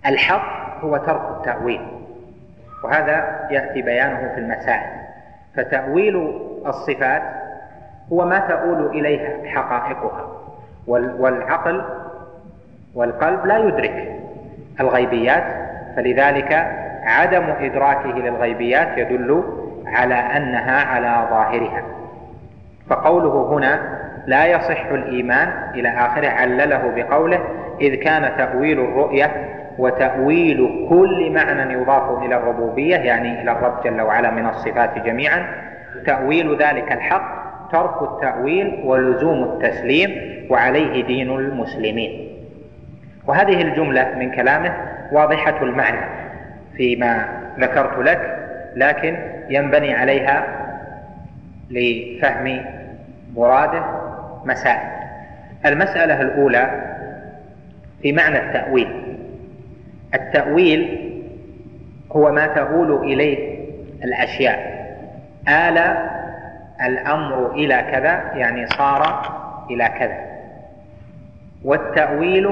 [0.06, 1.82] الحق هو ترك التأويل.
[2.84, 4.90] وهذا يأتي بيانه في المسائل.
[5.56, 7.22] فتأويل الصفات
[8.12, 10.28] هو ما تؤول إليها حقائقها.
[10.88, 11.84] والعقل
[12.96, 14.19] والقلب لا يدرك.
[14.80, 15.44] الغيبيات
[15.96, 16.54] فلذلك
[17.04, 19.44] عدم إدراكه للغيبيات يدل
[19.86, 21.84] على أنها على ظاهرها.
[22.90, 27.40] فقوله هنا لا يصح الإيمان إلى آخره علله بقوله
[27.82, 29.32] إذ كان تأويل الرؤية
[29.78, 35.46] وتأويل كل معنى يضاف إلى الربوبية يعني إلى الرب جل وعلا من الصفات جميعا
[36.06, 37.40] تأويل ذلك الحق
[37.72, 40.10] ترك التأويل ولزوم التسليم
[40.50, 42.29] وعليه دين المسلمين.
[43.30, 44.74] وهذه الجملة من كلامه
[45.12, 46.06] واضحة المعنى
[46.78, 47.28] فيما
[47.60, 48.40] ذكرت لك
[48.76, 49.18] لكن
[49.50, 50.48] ينبني عليها
[51.70, 52.66] لفهم
[53.36, 53.84] مراده
[54.46, 54.90] مسائل.
[55.66, 56.82] المسألة الأولى
[58.02, 59.18] في معنى التأويل.
[60.14, 61.12] التأويل
[62.12, 63.60] هو ما تؤول إليه
[64.04, 64.60] الأشياء.
[65.48, 65.78] آل
[66.86, 69.22] الأمر إلى كذا يعني صار
[69.72, 70.18] إلى كذا.
[71.64, 72.48] والتأويل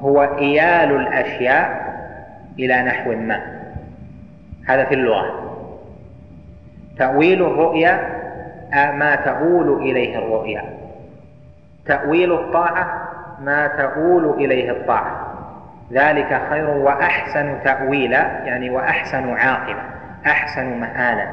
[0.00, 1.94] هو إيال الأشياء
[2.58, 3.40] إلى نحو ما.
[4.68, 5.56] هذا في اللغة.
[6.98, 8.00] تأويل الرؤيا
[8.72, 10.64] ما تؤول إليه الرؤيا.
[11.86, 13.08] تأويل الطاعة
[13.40, 15.34] ما تؤول إليه الطاعة.
[15.92, 19.82] ذلك خير وأحسن تأويلا يعني وأحسن عاقبة
[20.26, 21.26] أحسن مآلا.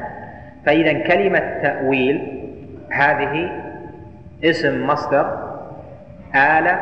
[0.66, 2.48] فإذا كلمة تأويل
[2.90, 3.50] هذه
[4.44, 5.52] اسم مصدر
[6.34, 6.76] آل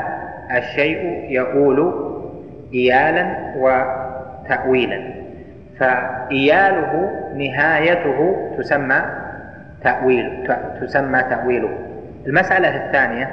[0.57, 1.95] الشيء يؤول
[2.75, 5.01] إيالا وتأويلا.
[5.79, 9.03] فإياله نهايته تسمى
[9.85, 10.49] تأويل
[10.81, 11.79] تسمى تأويله.
[12.27, 13.31] المسألة الثانية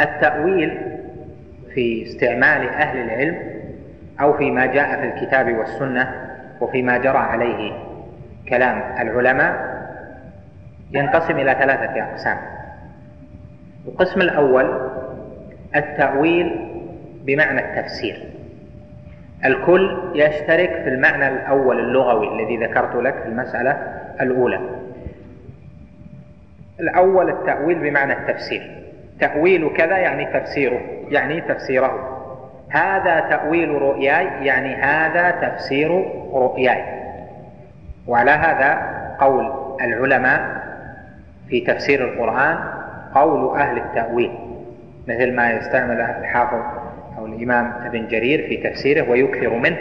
[0.00, 0.78] التأويل
[1.74, 3.36] في استعمال أهل العلم
[4.20, 6.14] أو فيما جاء في الكتاب والسنة
[6.60, 7.72] وفيما جرى عليه
[8.48, 9.80] كلام العلماء
[10.92, 12.36] ينقسم إلى ثلاثة أقسام.
[13.88, 14.90] القسم الأول
[15.76, 16.68] التأويل
[17.24, 18.26] بمعنى التفسير.
[19.44, 23.70] الكل يشترك في المعنى الأول اللغوي الذي ذكرت لك في المسألة
[24.20, 24.60] الأولى.
[26.80, 28.82] الأول التأويل بمعنى التفسير.
[29.20, 32.16] تأويل كذا يعني تفسيره يعني تفسيره.
[32.68, 35.90] هذا تأويل رؤياي يعني هذا تفسير
[36.32, 36.84] رؤياي.
[38.06, 40.60] وعلى هذا قول العلماء
[41.48, 42.58] في تفسير القرآن
[43.14, 44.49] قول أهل التأويل.
[45.10, 46.60] مثل ما يستعمل الحافظ
[47.18, 49.76] أو الإمام ابن جرير في تفسيره ويكثر منه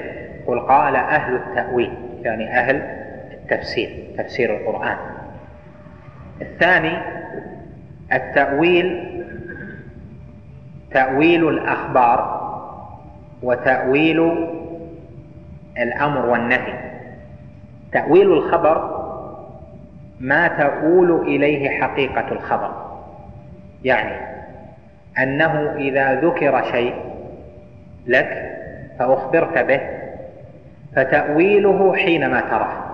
[0.48, 1.92] قل قال أهل التأويل
[2.24, 2.76] يعني أهل
[3.32, 4.98] التفسير تفسير القرآن.
[6.42, 6.98] الثاني
[8.14, 9.06] التأويل
[10.92, 12.40] تأويل الأخبار
[13.44, 14.48] وتأويل
[15.78, 16.74] الأمر والنهي.
[17.92, 19.00] تأويل الخبر
[20.20, 22.72] ما تؤول إليه حقيقة الخبر.
[23.84, 24.29] يعني
[25.18, 26.94] أنه إذا ذكر شيء
[28.08, 28.60] لك
[29.00, 29.82] فأخبرت به
[30.96, 32.90] فتأويله حينما تراه.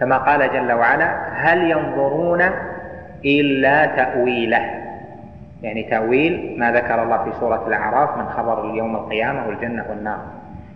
[0.00, 2.42] كما قال جل وعلا هل ينظرون
[3.24, 4.70] إلا تأويله.
[5.62, 10.18] يعني تأويل ما ذكر الله في سورة الأعراف من خبر اليوم القيامة والجنة والنار.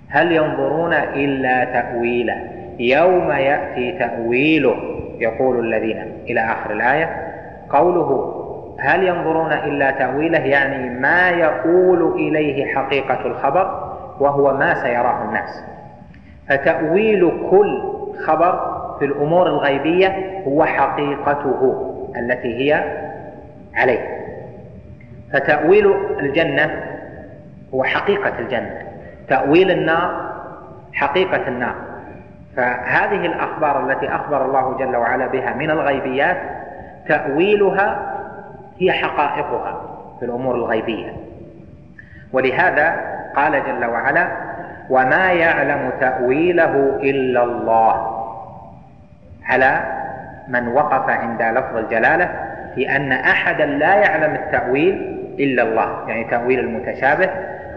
[0.09, 2.49] هل ينظرون إلا تأويله.
[2.79, 4.77] يوم يأتي تأويله
[5.19, 7.33] يقول الذين إلى آخر الآية
[7.71, 8.43] قوله
[8.81, 15.65] هل ينظرون إلا تأويله؟ يعني ما يقول إليه حقيقة الخبر وهو ما سيراه الناس.
[16.49, 17.83] فتأويل كل
[18.27, 22.85] خبر في الأمور الغيبية هو حقيقته التي هي
[23.75, 24.17] عليه.
[25.33, 26.83] فتأويل الجنة
[27.75, 28.79] هو حقيقة الجنة.
[29.29, 30.31] تأويل النار
[30.93, 31.75] حقيقة النار.
[32.57, 36.37] فهذه الأخبار التي أخبر الله جل وعلا بها من الغيبيات
[37.09, 38.16] تأويلها
[38.81, 39.81] هي حقائقها
[40.21, 41.13] في الأمور الغيبية.
[42.33, 44.29] ولهذا قال جل وعلا
[44.91, 48.27] وما يعلم تأويله إلا الله
[49.45, 49.81] على
[50.49, 52.31] من وقف عند لفظ الجلالة
[52.75, 56.09] في أن أحدا لا يعلم التأويل إلا الله.
[56.09, 57.31] يعني تأويل المتشابه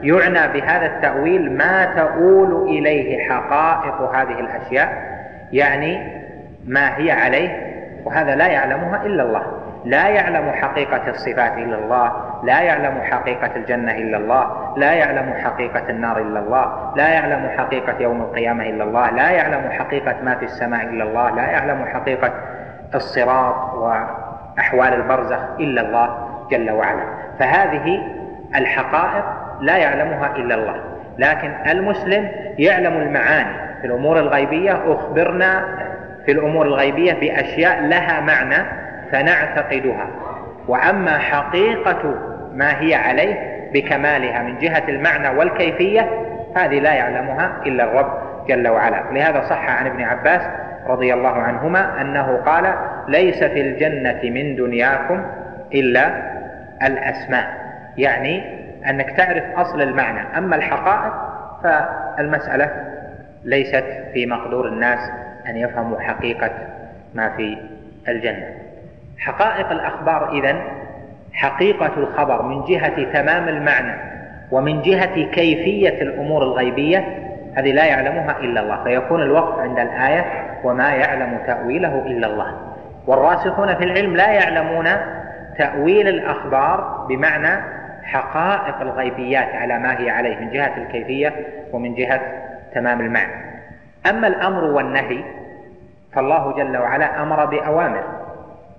[0.04, 5.20] يعنى بهذا التأويل ما تؤول إليه حقائق هذه الأشياء
[5.54, 6.20] يعني
[6.68, 7.70] ما هي عليه
[8.06, 9.44] وهذا لا يعلمها إلا الله.
[9.90, 12.12] لا يعلم حقيقة الصفات إلا الله
[12.44, 17.96] لا يعلم حقيقة الجنة إلا الله لا يعلم حقيقة النار إلا الله لا يعلم حقيقة
[18.00, 22.32] يوم القيامة إلا الله لا يعلم حقيقة ما في السماء إلا الله لا يعلم حقيقة
[22.96, 27.04] الصراط وأحوال البرزخ إلا الله جل وعلا.
[27.40, 28.02] فهذه
[28.56, 29.26] الحقائق
[29.62, 30.76] لا يعلمها إلا الله.
[31.18, 34.94] لكن المسلم يعلم المعاني في الأمور الغيبية.
[34.94, 35.66] أخبرنا
[36.26, 40.08] في الأمور الغيبية بأشياء لها معنى فنعتقدها.
[40.68, 42.16] وأما حقيقة
[42.54, 46.10] ما هي عليه بكمالها من جهة المعنى والكيفية
[46.56, 48.14] هذه لا يعلمها إلا الرب
[48.48, 49.04] جل وعلا.
[49.12, 50.42] لهذا صح عن ابن عباس
[50.88, 52.76] رضي الله عنهما أنه قال
[53.08, 55.26] ليس في الجنة من دنياكم
[55.74, 56.12] إلا
[56.84, 57.48] الأسماء.
[57.98, 60.38] يعني أنك تعرف أصل المعنى.
[60.38, 61.14] أما الحقائق
[61.64, 62.72] فالمسألة
[63.44, 65.00] ليست في مقدور الناس
[65.50, 66.52] أن يفهموا حقيقة
[67.16, 67.58] ما في
[68.08, 68.48] الجنة.
[69.20, 70.62] حقائق الأخبار إذن
[71.34, 73.96] حقيقة الخبر من جهة تمام المعنى
[74.52, 78.84] ومن جهة كيفية الأمور الغيبية هذه لا يعلمها إلا الله.
[78.84, 80.26] فيكون الوقف عند الآية
[80.64, 82.54] وما يعلم تأويله إلا الله.
[83.08, 84.88] والراسخون في العلم لا يعلمون
[85.58, 87.64] تأويل الأخبار بمعنى
[88.04, 91.34] حقائق الغيبيات على ما هي عليه من جهة الكيفية
[91.74, 92.22] ومن جهة
[92.74, 93.34] تمام المعنى.
[94.10, 95.24] أما الأمر والنهي
[96.14, 98.04] فالله جل وعلا أمر بأوامر.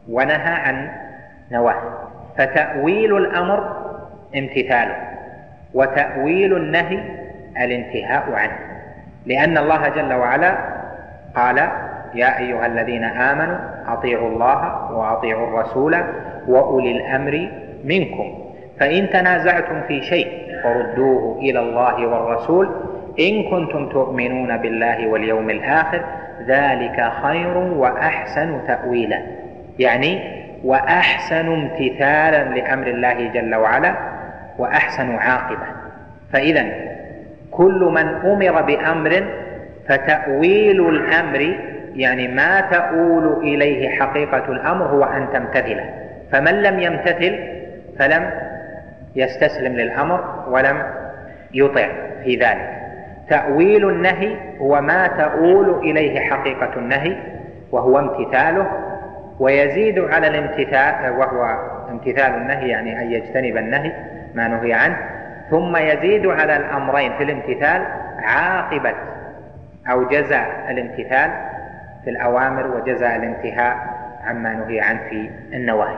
[0.09, 0.91] ونهى عن
[1.53, 1.91] نواهي.
[2.39, 3.77] فتأويل الأمر
[4.37, 4.97] امتثاله
[5.75, 7.01] وتأويل النهي
[7.57, 8.59] الانتهاء عنه.
[9.27, 10.59] لأن الله جل وعلا
[11.37, 11.59] قال
[12.15, 15.97] يا أيها الذين آمنوا أطيعوا الله وأطيعوا الرسول
[16.49, 17.49] وأولي الأمر
[17.85, 18.39] منكم.
[18.81, 22.71] فإن تنازعتم في شيء فردوه إلى الله والرسول.
[23.21, 26.01] إن كنتم تؤمنون بالله واليوم الآخر
[26.47, 29.23] ذلك خير وأحسن تأويلا.
[29.81, 33.95] يعني وأحسن امتثالا لأمر الله جل وعلا
[34.59, 35.67] وأحسن عاقبة.
[36.33, 36.67] فإذا
[37.51, 39.25] كل من أمر بأمر
[39.89, 41.57] فتأويل الأمر
[41.95, 45.91] يعني ما تؤول إليه حقيقة الأمر هو أن تمتثله
[46.33, 47.39] فمن لم يمتثل
[47.99, 48.31] فلم
[49.17, 50.83] يستسلم للأمر ولم
[51.55, 51.89] يطع
[52.25, 52.81] في ذلك.
[53.29, 57.17] تأويل النهي هو ما تؤول إليه حقيقة النهي
[57.73, 58.67] وهو امتثاله
[59.41, 61.59] ويزيد على الامتثال وهو
[61.91, 63.93] امتثال النهي يعني أن يجتنب النهي
[64.35, 64.97] ما نهي عنه
[65.51, 67.87] ثم يزيد على الأمرين في الامتثال
[68.19, 68.95] عاقبة
[69.91, 71.31] أو جزاء الامتثال
[72.05, 73.77] في الأوامر وجزاء الانتهاء
[74.27, 75.97] عما نهي عنه في النواهي.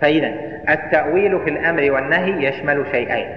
[0.00, 0.34] فإذا
[0.68, 3.28] التأويل في الأمر والنهي يشمل شيئين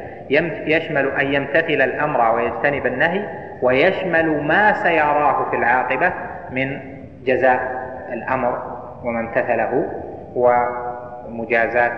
[0.65, 3.23] يشمل أن يمتثل الأمر ويجتنب النهي
[3.61, 6.13] ويشمل ما سيراه في العاقبة
[6.51, 6.79] من
[7.25, 7.79] جزاء
[8.13, 9.89] الأمر وما امتثله
[10.35, 11.91] ومجازاة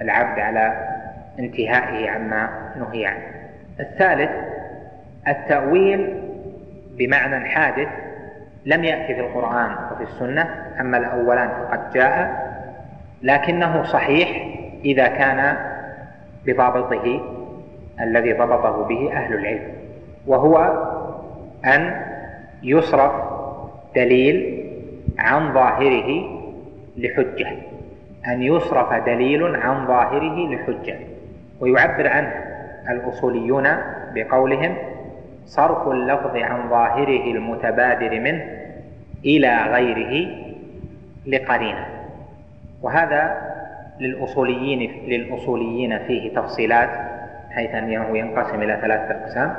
[0.00, 0.90] العبد على
[1.38, 3.22] انتهائه عما نهي عنه.
[3.80, 4.30] الثالث
[5.28, 6.22] التأويل
[6.98, 7.88] بمعنى حادث
[8.66, 10.48] لم يأتي في القرآن وفي السنة
[10.80, 12.40] أما الأولان فقد جاء
[13.22, 14.48] لكنه صحيح
[14.84, 15.56] إذا كان
[16.46, 17.20] بضابطه
[18.00, 19.72] الذي ضبطه به أهل العلم
[20.26, 20.58] وهو
[21.64, 22.02] أن
[22.62, 23.12] يصرف
[23.96, 24.69] دليل
[25.18, 26.40] عن ظاهره
[26.96, 27.48] لحجة.
[28.26, 30.96] أن يصرف دليل عن ظاهره لحجة.
[31.60, 32.32] ويعبر عنه
[32.90, 33.68] الأصوليون
[34.14, 34.76] بقولهم
[35.46, 38.44] صرف اللفظ عن ظاهره المتبادر منه
[39.24, 40.28] إلى غيره
[41.26, 41.86] لقرينة.
[42.82, 43.50] وهذا
[44.00, 46.90] للأصوليين للأصوليين فيه تفصيلات
[47.50, 49.54] حيث أنه ينقسم إلى ثلاثة أقسام.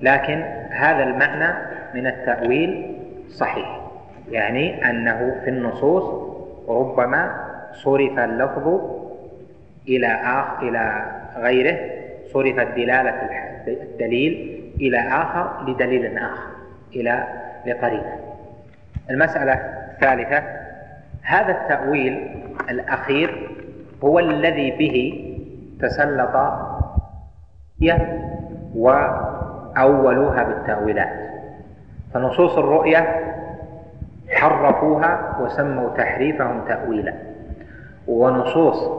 [0.00, 1.54] لكن هذا المعنى
[1.94, 2.94] من التأويل
[3.30, 3.87] صحيح.
[4.30, 6.28] يعني أنه في النصوص
[6.68, 8.80] ربما صرف اللفظ
[9.88, 11.78] إلى آخر إلى غيره
[12.32, 13.28] صرفت دلالة
[13.66, 16.50] الدليل إلى آخر لدليل آخر
[16.96, 17.26] إلى
[17.66, 18.16] لقرينة
[19.10, 20.42] المسألة الثالثة
[21.22, 23.50] هذا التأويل الأخير
[24.04, 25.24] هو الذي به
[25.80, 26.36] تسلط
[28.74, 31.28] وأولوها بالتأويلات.
[32.14, 33.28] فنصوص الرؤية
[34.30, 37.14] حرفوها وسموا تحريفهم تأويلا.
[38.08, 38.90] ونصوص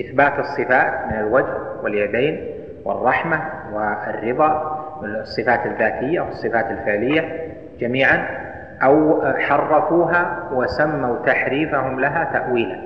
[0.00, 2.46] إثبات الصفات من الوجه واليدين
[2.84, 3.40] والرحمة
[3.72, 8.28] والرضا والصفات الذاتية والصفات الفعلية جميعا
[8.82, 12.78] أو حرفوها وسموا تحريفهم لها تأويلا.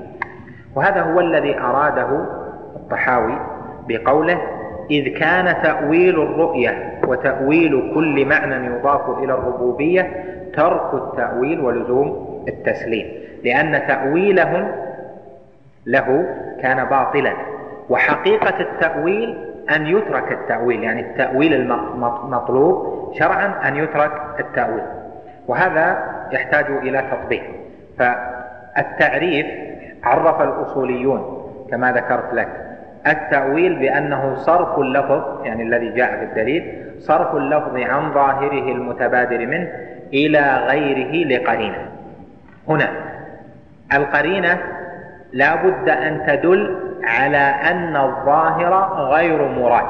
[0.75, 2.27] وهذا هو الذي أراده
[2.77, 3.39] الطحاوي
[3.89, 4.39] بقوله
[4.91, 10.25] إذ كان تأويل الرؤية وتأويل كل معنى يضاف إلى الربوبية
[10.57, 13.07] ترك التأويل ولزوم التسليم
[13.45, 14.73] لأن تأويلهم
[15.87, 16.27] له
[16.63, 17.33] كان باطلا
[17.91, 19.39] وحقيقة التأويل
[19.77, 24.83] أن يترك التأويل يعني التأويل المطلوب شرعا أن يترك التأويل
[25.49, 25.99] وهذا
[26.33, 27.43] يحتاج إلى تطبيق.
[27.99, 29.47] فالتعريف
[30.05, 32.49] عرف الأصوليون كما ذكرت لك
[33.07, 39.73] التأويل بأنه صرف اللفظ يعني الذي جاء في الدليل صرف اللفظ عن ظاهره المتبادر منه
[40.13, 41.89] إلى غيره لقرينة.
[42.69, 42.89] هنا
[43.93, 44.59] القرينة
[45.33, 49.87] لا بد أن تدل على أن الظاهر غير مراد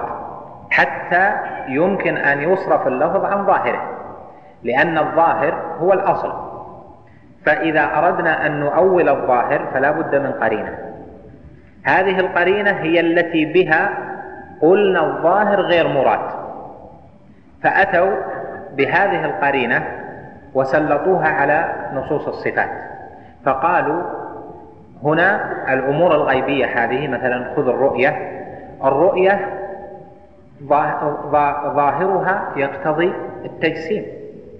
[0.70, 1.32] حتى
[1.68, 3.82] يمكن أن يصرف اللفظ عن ظاهره
[4.62, 6.32] لأن الظاهر هو الأصل.
[7.46, 10.78] فإذا أردنا أن نؤول الظاهر فلا بد من قرينة.
[11.84, 13.90] هذه القرينة هي التي بها
[14.62, 16.20] قلنا الظاهر غير مراد.
[17.62, 18.16] فأتوا
[18.76, 19.95] بهذه القرينة
[20.56, 22.70] وسلطوها على نصوص الصفات.
[23.44, 24.02] فقالوا
[25.02, 28.32] هنا الأمور الغيبية هذه مثلا خذ الرؤية.
[28.84, 29.40] الرؤية
[31.74, 33.12] ظاهرها يقتضي
[33.44, 34.04] التجسيم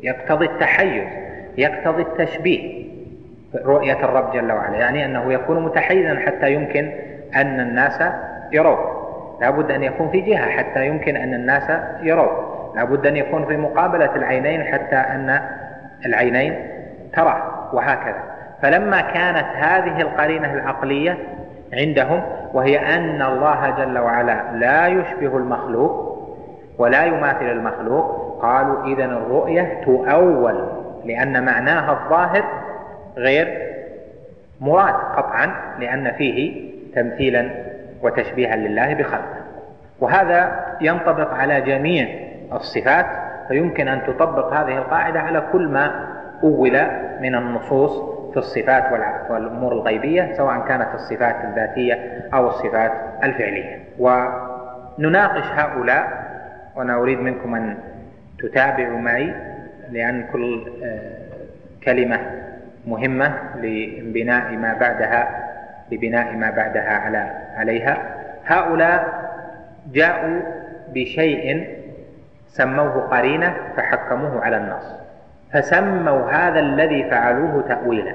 [0.03, 1.05] يقتضي التحيز
[1.59, 2.87] يقتضي التشبيه
[3.65, 4.77] رؤية الرب جل وعلا.
[4.77, 6.91] يعني أنه يكون متحيزا حتى يمكن
[7.37, 8.03] أن الناس
[8.53, 9.07] يروه.
[9.41, 11.71] لابد أن يكون في جهة حتى يمكن أن الناس
[12.03, 12.57] يروه.
[12.77, 15.41] لابد أن يكون في مقابلة العينين حتى أن
[16.07, 16.69] العينين
[17.13, 18.23] تراه وهكذا.
[18.63, 21.19] فلما كانت هذه القرينة العقلية
[21.73, 22.23] عندهم
[22.53, 26.17] وهي أن الله جل وعلا لا يشبه المخلوق
[26.79, 30.69] ولا يماثل المخلوق قالوا إذا الرؤية تؤول
[31.05, 32.45] لأن معناها الظاهر
[33.17, 33.67] غير
[34.61, 37.51] مراد قطعا لأن فيه تمثيلا
[38.03, 39.37] وتشبيها لله بخلقه.
[40.01, 42.09] وهذا ينطبق على جميع
[42.53, 43.07] الصفات
[43.49, 46.07] فيمكن أن تطبق هذه القاعدة على كل ما
[46.43, 46.81] أول
[47.21, 48.93] من النصوص في الصفات
[49.31, 52.93] والأمور الغيبية سواء كانت الصفات الذاتية أو الصفات
[53.23, 53.79] الفعلية.
[53.99, 56.27] ونناقش هؤلاء
[56.77, 57.77] وأنا أريد منكم أن
[58.39, 59.35] تتابعوا معي
[59.91, 61.27] لأن كل آه،
[61.85, 62.21] كلمة
[62.87, 65.49] مهمة لبناء ما بعدها
[65.93, 67.99] لبناء ما بعدها على عليها.
[68.47, 69.27] هؤلاء
[69.93, 70.41] جاءوا
[70.95, 71.67] بشيء
[72.57, 74.95] سموه قرينة فحكموه على النص.
[75.53, 78.15] فسموا هذا الذي فعلوه تأويلا.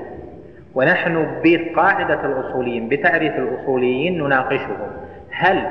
[0.76, 4.88] ونحن بقاعدة الأصوليين بتعريف الأصوليين نناقشهم.
[5.32, 5.68] هل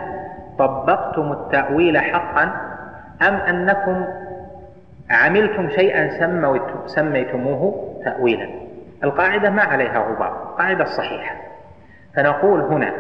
[0.59, 2.43] طبقتم التأويل حقا
[3.29, 4.05] أم أنكم
[5.11, 6.09] عملتم شيئا
[6.87, 8.49] سميتموه تأويلا؟
[9.05, 11.35] القاعدة ما عليها غبار قاعدة صحيحة
[12.17, 12.93] فنقول هنا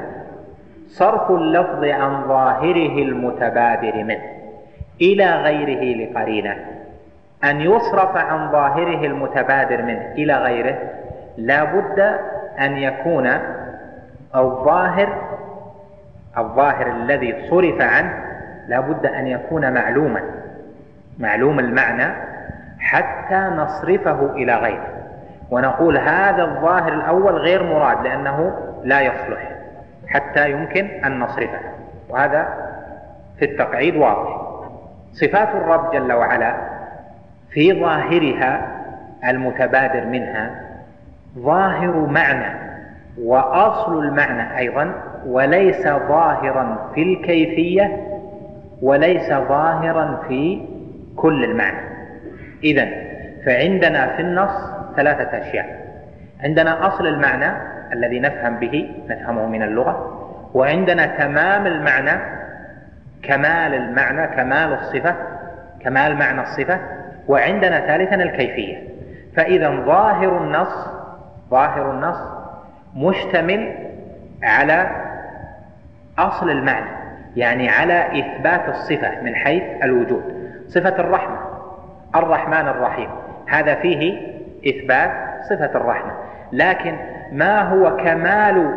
[0.89, 4.40] صرف اللفظ عن ظاهره المتبادر منه.
[5.01, 6.57] إلى غيره لقرينة.
[7.45, 10.79] أن يصرف عن ظاهره المتبادر منه إلى غيره
[11.37, 12.19] لا بد
[12.61, 13.31] أن يكون
[14.37, 15.09] الظاهر
[16.39, 18.25] الظاهر الذي صرف عنه
[18.69, 20.23] لا بد أن يكون معلوما
[21.19, 22.15] معلوم المعنى
[22.81, 24.87] حتى نصرفه إلى غيره.
[25.51, 29.51] ونقول هذا الظاهر الأول غير مراد لأنه لا يصلح
[30.09, 31.61] حتى يمكن أن نصرفه.
[32.09, 32.49] وهذا
[33.39, 34.50] في التقعيد واضح.
[35.13, 36.55] صفات الرب جل وعلا
[37.51, 38.67] في ظاهرها
[39.25, 40.51] المتبادر منها
[41.39, 42.71] ظاهر معنى
[43.23, 44.95] وأصل المعنى أيضا
[45.27, 48.07] وليس ظاهرا في الكيفية
[48.83, 50.67] وليس ظاهرا في
[51.17, 51.81] كل المعنى.
[52.65, 52.89] اذا
[53.47, 54.51] فعندنا في النص
[54.97, 55.81] ثلاثة أشياء.
[56.45, 57.53] عندنا أصل المعنى
[57.93, 60.17] الذي نفهم به نفهمه من اللغة
[60.55, 62.40] وعندنا تمام المعنى
[63.23, 65.15] كمال المعنى كمال الصفة
[65.81, 66.81] كمال معنى الصفة.
[67.29, 68.83] وعندنا ثالثا الكيفية.
[69.37, 70.89] فإذا ظاهر النص
[71.51, 72.19] ظاهر النص
[72.97, 73.75] مشتمل
[74.43, 74.91] على
[76.19, 76.91] أصل المعنى
[77.37, 80.53] يعني على إثبات الصفة من حيث الوجود.
[80.69, 81.39] صفة الرحمة
[82.15, 83.11] الرحمن الرحيم.
[83.49, 84.21] هذا فيه
[84.69, 85.11] إثبات
[85.51, 86.13] صفة الرحمة.
[86.53, 86.97] لكن
[87.33, 88.75] ما هو كمال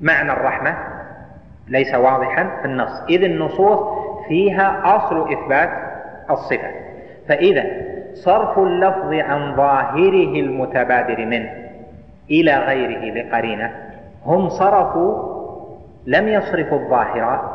[0.00, 0.74] معنى الرحمة؟
[1.68, 3.02] ليس واضحا في النص.
[3.08, 3.80] إذ النصوص
[4.28, 5.70] فيها أصل إثبات
[6.30, 6.70] الصفة.
[7.28, 7.64] فإذا
[8.14, 11.50] صرف اللفظ عن ظاهره المتبادر منه
[12.30, 13.72] إلى غيره لقرينة
[14.26, 15.32] هم صرفوا
[16.06, 17.52] لم يصرفوا الظاهر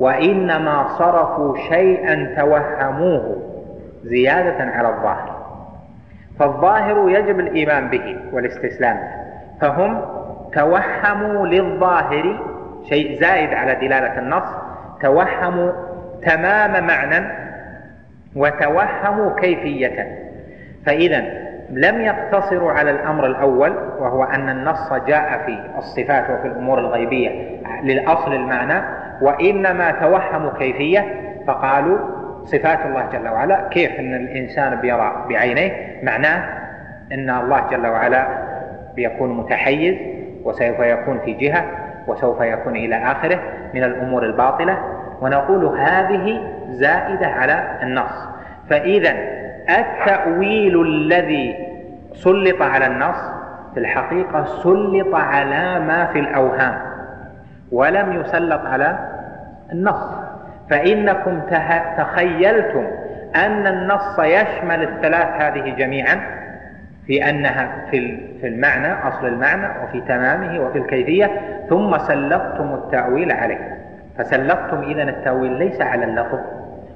[0.00, 3.36] وإنما صرفوا شيئا توهموه
[4.04, 5.34] زيادة على الظاهر.
[6.38, 8.98] فالظاهر يجب الإيمان به والاستسلام
[9.60, 10.00] فهم
[10.52, 12.38] توهموا للظاهر
[12.88, 14.48] شيء زائد على دلالة النص.
[15.02, 15.72] توهموا
[16.22, 17.26] تمام معنى
[18.36, 20.18] وتوهموا كيفية.
[20.86, 27.60] فإذا لم يقتصروا على الأمر الأول وهو أن النص جاء في الصفات وفي الأمور الغيبية
[27.82, 28.84] للأصل المعنى
[29.20, 31.04] وإنما توهموا كيفية
[31.46, 31.98] فقالوا
[32.44, 36.44] صفات الله جل وعلا كيف أن الإنسان بيرى بعينيه معناه
[37.12, 38.26] أن الله جل وعلا
[38.94, 39.96] بيكون متحيز
[40.44, 41.64] وسوف يكون في جهة
[42.06, 43.40] وسوف يكون إلى آخره
[43.74, 44.78] من الأمور الباطلة.
[45.20, 46.40] ونقول هذه
[46.70, 48.28] زائدة على النص.
[48.70, 49.14] فإذا
[49.78, 51.56] التأويل الذي
[52.14, 53.16] سلط على النص
[53.74, 56.78] في الحقيقة سلط على ما في الأوهام
[57.72, 58.98] ولم يسلط على
[59.72, 60.10] النص.
[60.70, 61.40] فإنكم
[61.96, 62.86] تخيلتم
[63.36, 66.43] أن النص يشمل الثلاث هذه جميعا.
[67.06, 71.30] في أنها في في المعنى أصل المعنى وفي تمامه وفي الكيفية
[71.68, 73.78] ثم سلطتم التأويل عليه.
[74.18, 76.38] فسلطتم إذا التأويل ليس على اللفظ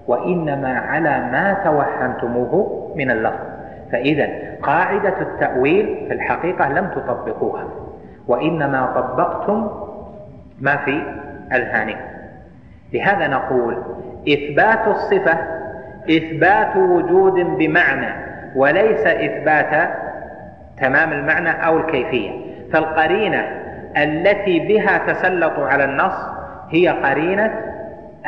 [0.06, 3.46] وإنما على ما توهمتموه من اللفظ.
[3.92, 4.28] فإذا
[4.62, 7.64] قاعدة التأويل في الحقيقة لم تطبقوها
[8.28, 9.70] وإنما طبقتم
[10.60, 11.02] ما في
[11.52, 12.00] أذهانكم
[12.92, 13.76] لهذا نقول
[14.28, 15.38] إثبات الصفة
[16.10, 19.90] إثبات وجود بمعنى وليس إثبات
[20.80, 22.30] تمام المعنى أو الكيفية.
[22.72, 23.44] فالقرينة
[23.96, 26.14] التي بها تسلط على النص
[26.70, 27.54] هي قرينة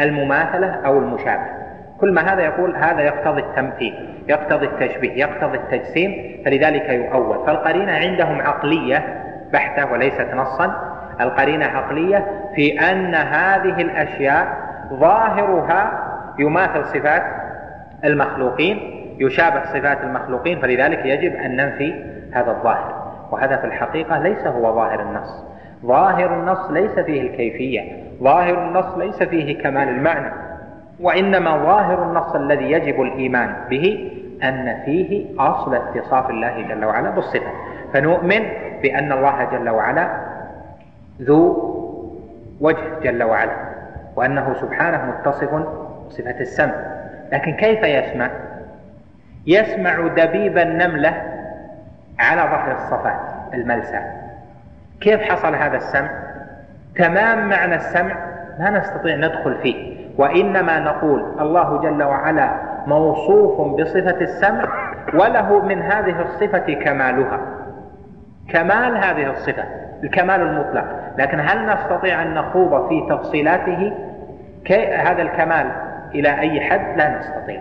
[0.01, 1.61] المماثلة أو المشابهة.
[2.01, 3.95] كل ما هذا يقول هذا يقتضي التمثيل
[4.29, 7.47] يقتضي التشبيه يقتضي التجسيم فلذلك يؤول.
[7.47, 9.23] فالقرينة عندهم عقلية
[9.53, 10.91] بحتة وليست نصا.
[11.21, 14.47] القرينة عقلية في أن هذه الأشياء
[14.93, 15.93] ظاهرها
[16.39, 17.23] يماثل صفات
[18.05, 23.01] المخلوقين يشابه صفات المخلوقين فلذلك يجب أن ننفي هذا الظاهر.
[23.31, 25.45] وهذا في الحقيقة ليس هو ظاهر النص.
[25.87, 30.33] ظاهر النص ليس فيه الكيفية ظاهر النص ليس فيه كمال المعنى
[31.01, 37.51] وإنما ظاهر النص الذي يجب الإيمان به أن فيه أصل اتصاف الله جل وعلا بالصفة.
[37.93, 38.43] فنؤمن
[38.83, 40.09] بأن الله جل وعلا
[41.23, 41.71] ذو
[42.61, 43.53] وجه جل وعلا
[44.17, 45.55] وأنه سبحانه متصف
[46.07, 46.75] بصفة السمع
[47.33, 48.31] لكن كيف يسمع؟
[49.47, 51.23] يسمع دبيب النملة
[52.19, 53.21] على ظهر الصفات
[53.55, 54.01] الملسى
[55.01, 56.11] كيف حصل هذا السمع؟
[56.97, 58.17] تمام معنى السمع
[58.59, 62.51] ما نستطيع ندخل فيه وإنما نقول الله جل وعلا
[62.87, 64.69] موصوف بصفة السمع
[65.15, 67.41] وله من هذه الصفة كمالها.
[68.49, 69.65] كمال هذه الصفة
[70.05, 70.85] الكمال المطلق.
[71.19, 73.93] لكن هل نستطيع أن نخوض في تفصيلاته؟
[74.97, 75.67] هذا الكمال
[76.15, 77.61] إلى أي حد؟ لا نستطيع.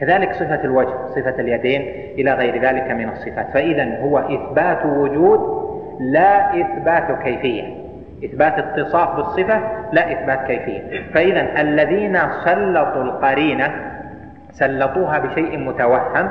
[0.00, 1.80] كذلك صفة الوجه صفة اليدين
[2.18, 3.46] إلى غير ذلك من الصفات.
[3.54, 5.64] فإذا هو إثبات وجود
[6.00, 7.74] لا إثبات كيفية.
[8.24, 9.60] إثبات اتصاف بالصفة
[9.92, 11.02] لا إثبات كيفية.
[11.14, 13.74] فإذا الذين سلطوا القرينة
[14.52, 16.28] سلطوها بشيء متوهم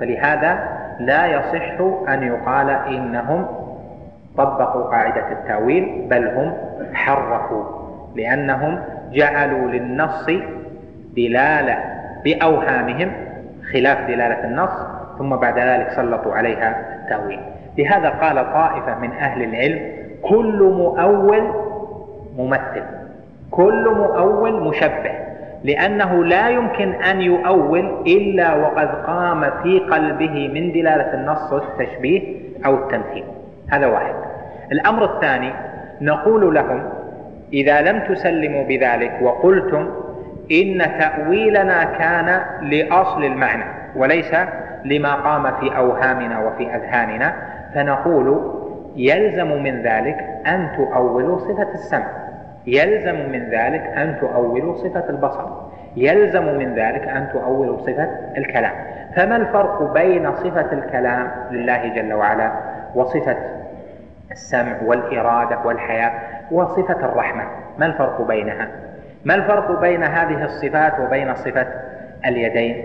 [0.00, 0.68] فلهذا
[1.00, 3.46] لا يصح أن يقال إنهم
[4.36, 6.52] طبقوا قاعدة التأويل بل هم
[6.94, 7.64] حرفوا
[8.16, 8.80] لأنهم
[9.12, 10.26] جعلوا للنص
[11.16, 11.93] دلالة
[12.24, 13.12] بأوهامهم
[13.72, 14.70] خلاف دلالة النص
[15.18, 17.40] ثم بعد ذلك سلطوا عليها التأويل
[17.78, 19.80] لهذا قال طائفة من أهل العلم
[20.22, 21.50] كل مؤول
[22.38, 22.82] ممثل
[23.50, 25.10] كل مؤول مشبه
[25.64, 32.22] لأنه لا يمكن أن يؤول إلا وقد قام في قلبه من دلالة النص التشبيه
[32.66, 33.24] أو التمثيل.
[33.68, 34.14] هذا واحد.
[34.72, 35.52] الأمر الثاني
[36.00, 36.82] نقول لهم
[37.52, 39.90] إذا لم تسلموا بذلك وقلتم
[40.52, 43.64] إن تأويلنا كان لأصل المعنى
[43.96, 44.34] وليس
[44.84, 47.34] لما قام في أوهامنا وفي أذهاننا
[47.74, 48.54] فنقول
[48.96, 52.06] يلزم من ذلك أن تؤولوا صفة السمع.
[52.66, 55.48] يلزم من ذلك أن تؤولوا صفة البصر.
[55.96, 58.72] يلزم من ذلك أن تؤولوا صفة الكلام.
[59.16, 62.52] فما الفرق بين صفة الكلام لله جل وعلا
[62.94, 63.36] وصفة
[64.30, 66.12] السمع والإرادة والحياة
[66.50, 67.44] وصفة الرحمة؟
[67.78, 68.68] ما الفرق بينها؟
[69.24, 71.66] ما الفرق بين هذه الصفات وبين صفة
[72.26, 72.84] اليدين؟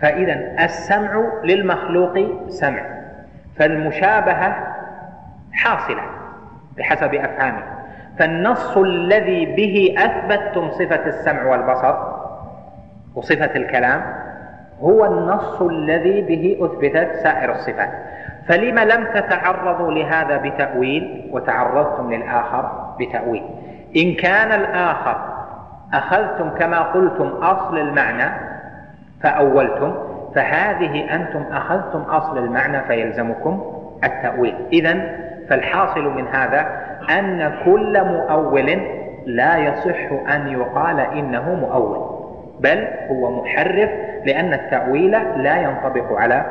[0.00, 2.18] فإذا السمع للمخلوق
[2.48, 2.82] سمع
[3.56, 4.74] فالمشابهة
[5.52, 6.02] حاصلة
[6.78, 7.62] بحسب أفهامه
[8.18, 11.94] فالنص الذي به أثبتتم صفة السمع والبصر
[13.14, 14.02] وصفة الكلام
[14.80, 17.90] هو النص الذي به أثبتت سائر الصفات.
[18.48, 23.42] فلم لم تتعرضوا لهذا بتأويل وتعرضتم للآخر بتأويل؟
[23.96, 25.16] إن كان الآخر
[25.94, 28.32] أخذتم كما قلتم أصل المعنى
[29.22, 29.94] فأولتم
[30.34, 33.64] فهذه أنتم أخذتم أصل المعنى فيلزمكم
[34.04, 34.54] التأويل.
[34.72, 35.00] إذا
[35.48, 36.66] فالحاصل من هذا
[37.18, 38.80] أن كل مؤول
[39.26, 42.20] لا يصح أن يقال إنه مؤول
[42.60, 43.90] بل هو محرف
[44.24, 46.44] لأن التأويل لا ينطبق على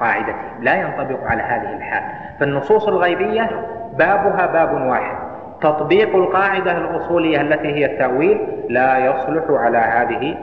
[0.00, 2.02] قاعدته لا ينطبق على هذه الحال.
[2.40, 3.50] فالنصوص الغيبية
[3.98, 5.17] بابها باب واحد.
[5.60, 10.34] تطبيق القاعدة الأصولية التي هي التأويل لا يصلح على هذه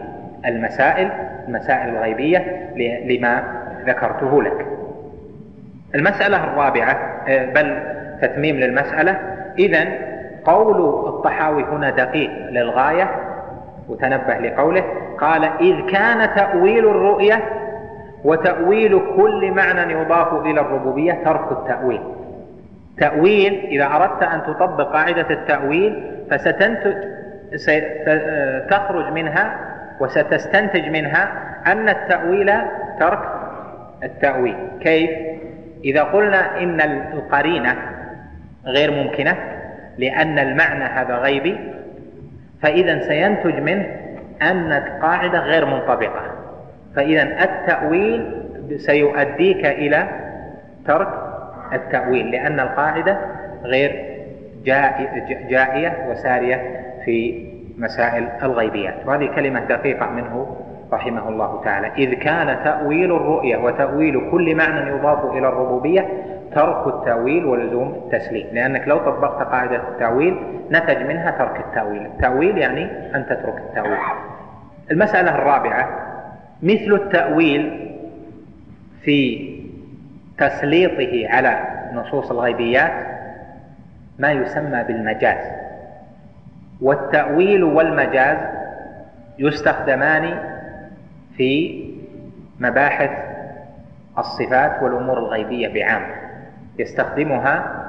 [0.46, 1.10] المسائل
[1.48, 2.70] المسائل الغيبية
[3.06, 3.44] لما
[3.86, 4.66] ذكرته لك.
[5.96, 6.98] المسألة الرابعة
[7.28, 7.78] آه، بل
[8.22, 9.20] تتميم للمسألة
[9.60, 9.86] إذا
[10.46, 13.10] قول الطحاوي هنا دقيق للغاية
[13.90, 14.84] وتنبه لقوله
[15.20, 17.44] قال إذ كان تأويل الرؤية
[18.24, 22.02] وتأويل كل معنى يضاف إلى الربوبية ترك التأويل.
[22.98, 26.94] تأويل إذا أردت أن تطبق قاعدة التأويل فستنتج
[28.70, 29.60] تخرج منها
[30.00, 31.32] وستستنتج منها
[31.68, 32.52] أن التأويل
[33.00, 33.20] ترك
[34.04, 35.10] التأويل كيف؟
[35.84, 36.82] إذا قلنا إن
[37.14, 37.76] القرينة
[38.66, 39.38] غير ممكنة
[39.98, 41.58] لأن المعنى هذا غيبي
[42.62, 43.86] فإذا سينتج منه
[44.42, 46.22] أن القاعدة غير منطبقة
[46.96, 48.42] فإذا التأويل
[48.78, 50.08] سيؤديك إلى
[50.88, 51.35] ترك
[51.74, 53.18] التأويل لأن القاعدة
[53.64, 54.16] غير
[55.50, 57.48] جائية وسارية في
[57.78, 58.96] مسائل الغيبيات.
[59.06, 60.58] وهذه كلمة دقيقة منه
[60.94, 61.92] رحمه الله تعالى.
[61.98, 66.08] إذ كان تأويل الرؤية وتأويل كل معنى يضاف إلى الربوبية
[66.56, 68.48] ترك التأويل ولزوم التسليم.
[68.54, 70.38] لأنك لو طبقت قاعدة التأويل
[70.72, 72.06] نتج منها ترك التأويل.
[72.06, 72.84] التأويل يعني
[73.16, 73.98] أن تترك التأويل.
[74.92, 75.90] المسألة الرابعة
[76.64, 77.92] مثل التأويل
[79.02, 79.50] في
[80.38, 81.60] تسليطه على
[81.94, 82.92] نصوص الغيبيات
[84.20, 85.52] ما يسمى بالمجاز.
[86.82, 88.38] والتأويل والمجاز
[89.40, 90.40] يستخدمان
[91.38, 91.84] في
[92.60, 93.10] مباحث
[94.18, 96.16] الصفات والأمور الغيبية بعامة
[96.80, 97.82] يستخدمها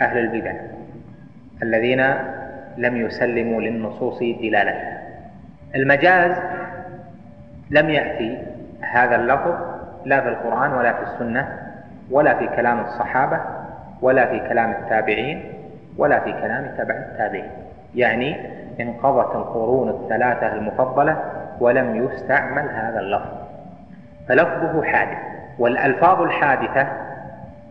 [0.00, 0.52] أهل البدع
[1.62, 2.00] الذين
[2.76, 5.02] لم يسلموا للنصوص دلالتها
[5.74, 6.36] المجاز
[7.70, 8.38] لم يأتي
[8.80, 9.69] هذا اللفظ
[10.04, 11.58] لا في القرآن ولا في السنة
[12.10, 13.40] ولا في كلام الصحابة
[14.02, 15.52] ولا في كلام التابعين
[15.96, 17.50] ولا في كلام تبع التابعين.
[17.94, 18.36] يعني
[18.80, 21.16] انقضت القرون الثلاثة المفضلة
[21.60, 23.40] ولم يستعمل هذا اللفظ.
[24.28, 25.18] فلفظه حادث
[25.58, 26.86] والألفاظ الحادثة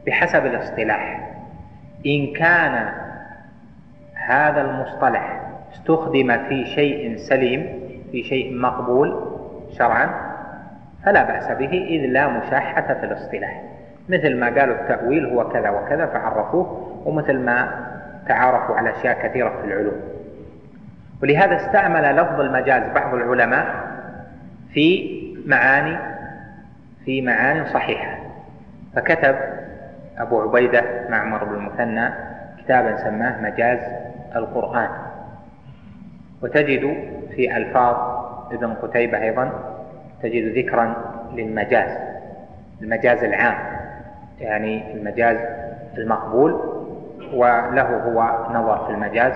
[0.07, 1.29] بحسب الاصطلاح
[2.05, 2.89] إن كان
[4.13, 5.41] هذا المصطلح
[5.73, 7.79] استخدم في شيء سليم
[8.11, 9.25] في شيء مقبول
[9.77, 10.28] شرعا
[11.05, 13.61] فلا بأس به إذ لا مشاحة في الاصطلاح.
[14.09, 17.85] مثل ما قالوا التأويل هو كذا وكذا فعرفوه ومثل ما
[18.27, 20.01] تعارفوا على أشياء كثيرة في العلوم.
[21.23, 23.65] ولهذا استعمل لفظ المجاز بعض العلماء
[24.73, 25.97] في معاني
[27.05, 28.17] في معاني صحيحة.
[28.95, 29.35] فكتب
[30.17, 32.09] أبو عبيدة معمر بن المثنى
[32.57, 33.79] كتابا سماه مجاز
[34.35, 34.89] القرآن.
[36.41, 36.97] وتجد
[37.35, 37.95] في ألفاظ
[38.51, 39.51] ابن قتيبة أيضا
[40.23, 40.95] تجد ذكرا
[41.33, 41.97] للمجاز
[42.81, 43.57] المجاز العام
[44.39, 45.37] يعني المجاز
[45.97, 46.51] المقبول
[47.33, 49.33] وله هو نظر في المجاز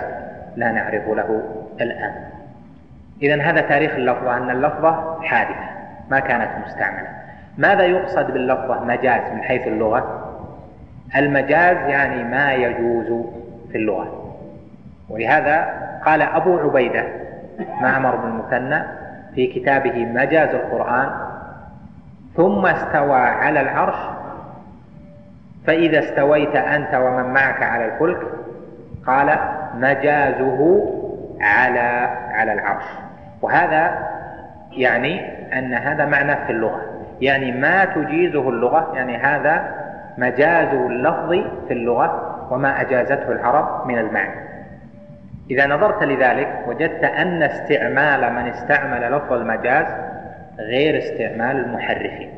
[0.55, 1.43] لا نعرف له
[1.81, 2.13] الآن.
[3.21, 5.69] إذا هذا تاريخ اللفظة أن اللفظة حادثة
[6.11, 7.07] ما كانت مستعملة.
[7.57, 10.29] ماذا يقصد باللفظة مجاز من حيث اللغة؟
[11.15, 13.25] المجاز يعني ما يجوز
[13.71, 14.35] في اللغة.
[15.09, 15.73] ولهذا
[16.05, 17.03] قال أبو عبيدة
[17.81, 18.83] معمر بن المثنى
[19.35, 21.09] في كتابه مجاز القرآن
[22.35, 23.95] ثم استوى على العرش
[25.67, 28.21] فإذا استويت أنت ومن معك على الفلك
[29.07, 29.37] قال
[29.75, 30.89] مجازه
[31.41, 32.83] على على العرش.
[33.41, 34.09] وهذا
[34.71, 35.21] يعني
[35.59, 36.81] أن هذا معنى في اللغة.
[37.21, 39.75] يعني ما تجيزه اللغة يعني هذا
[40.17, 41.29] مجاز اللفظ
[41.67, 44.52] في اللغة وما أجازته العرب من المعنى.
[45.49, 49.85] إذا نظرت لذلك وجدت أن استعمال من استعمل لفظ المجاز
[50.59, 52.29] غير استعمال المحرفين.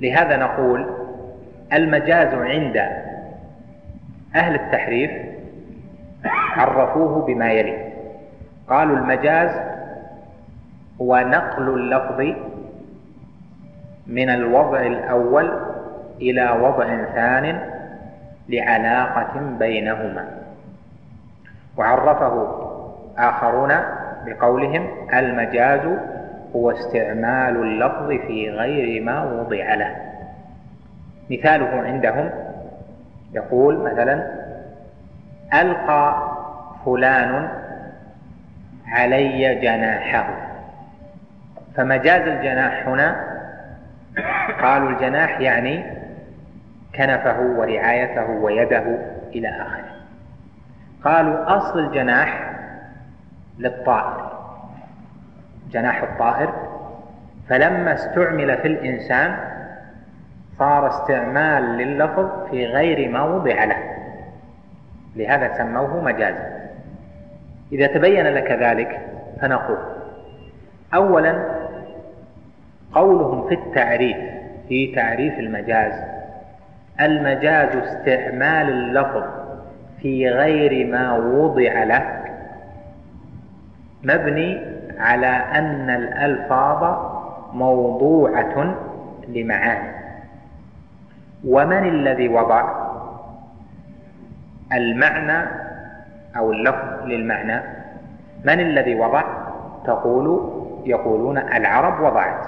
[0.00, 0.86] لهذا نقول
[1.72, 2.76] المجاز عند
[4.34, 5.10] أهل التحريف
[6.56, 7.88] عرفوه بما يلي.
[8.68, 9.50] قالوا المجاز
[11.00, 12.36] هو نقل اللفظ
[14.06, 15.52] من الوضع الأول
[16.20, 17.60] إلى وضع ثان
[18.48, 20.37] لعلاقة بينهما.
[21.78, 22.48] وعرفه
[23.18, 23.72] آخرون
[24.26, 25.80] بقولهم المجاز
[26.56, 29.96] هو استعمال اللفظ في غير ما وضع له.
[31.30, 32.30] مثاله عندهم
[33.32, 34.24] يقول مثلا
[35.54, 36.32] ألقى
[36.84, 37.48] فلان
[38.88, 40.28] علي جناحه.
[41.76, 43.28] فمجاز الجناح هنا
[44.62, 45.84] قالوا الجناح يعني
[46.94, 48.84] كنفه ورعايته ويده
[49.34, 49.97] إلى آخره.
[51.04, 52.50] قالوا أصل الجناح
[53.58, 54.32] للطائر.
[55.70, 56.52] جناح الطائر.
[57.48, 59.36] فلما استعمل في الإنسان
[60.58, 63.94] صار استعمال لللفظ في غير ما وضع له.
[65.16, 66.58] لهذا سموه مجازا.
[67.72, 69.00] إذا تبين لك ذلك
[69.40, 69.78] فنقول
[70.94, 71.58] أولا
[72.94, 74.16] قولهم في التعريف
[74.68, 75.92] في تعريف المجاز.
[77.00, 79.37] المجاز استعمال اللفظ
[80.02, 82.18] في غير ما وضع له
[84.04, 84.60] مبني
[84.98, 86.98] على أن الألفاظ
[87.52, 88.74] موضوعة
[89.28, 89.92] لمعاني.
[91.46, 92.88] ومن الذي وضع؟
[94.72, 95.48] المعنى
[96.36, 97.62] أو اللفظ للمعنى.
[98.44, 99.24] من الذي وضع؟
[99.84, 100.52] تقول
[100.84, 102.46] يقولون العرب وضعت.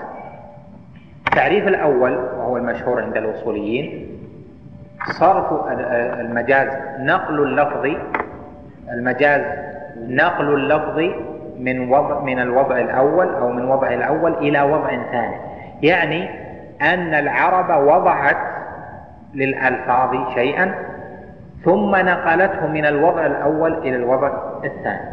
[1.27, 4.09] التعريف الأول وهو المشهور عند الأصوليين
[5.07, 5.53] صرف
[6.21, 6.69] المجاز
[6.99, 7.87] نقل اللفظ
[8.93, 9.43] المجاز
[9.97, 10.99] نقل اللفظ
[11.59, 15.37] من وضع من الوضع الأول أو من وضع الأول إلى وضع ثاني.
[15.83, 16.31] يعني
[16.83, 18.37] أن العرب وضعت
[19.35, 20.75] للألفاظ شيئا
[21.65, 24.31] ثم نقلته من الوضع الأول إلى الوضع
[24.65, 25.11] الثاني.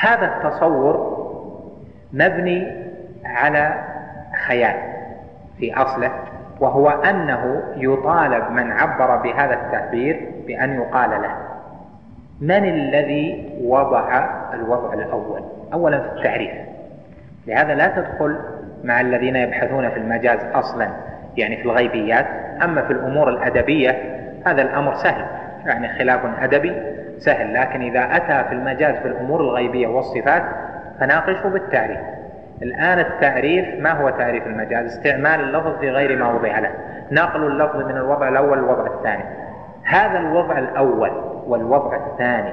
[0.00, 1.16] هذا التصور
[2.12, 2.86] مبني
[3.24, 3.84] على
[4.46, 4.76] خيال
[5.58, 6.10] في أصله.
[6.60, 11.36] وهو أنه يطالب من عبر بهذا التعبير بأن يقال له.
[12.40, 15.42] من الذي وضع الوضع الأول؟
[15.72, 16.52] أولا في التعريف.
[17.46, 18.36] لهذا لا تدخل
[18.84, 20.88] مع الذين يبحثون في المجاز أصلا
[21.36, 22.26] يعني في الغيبيات.
[22.62, 23.90] أما في الأمور الأدبية
[24.46, 25.26] هذا الأمر سهل.
[25.66, 26.72] يعني خلاف أدبي
[27.18, 30.42] سهل لكن إذا أتى في المجاز في الأمور الغيبية والصفات
[31.00, 32.15] فناقشه بالتعريف.
[32.62, 36.70] الآن التعريف ما هو تعريف المجاز استعمال اللفظ في غير ما وضع له.
[37.10, 39.24] نقل اللفظ من الوضع الأول للوضع الثاني.
[39.84, 41.10] هذا الوضع الأول
[41.46, 42.52] والوضع الثاني.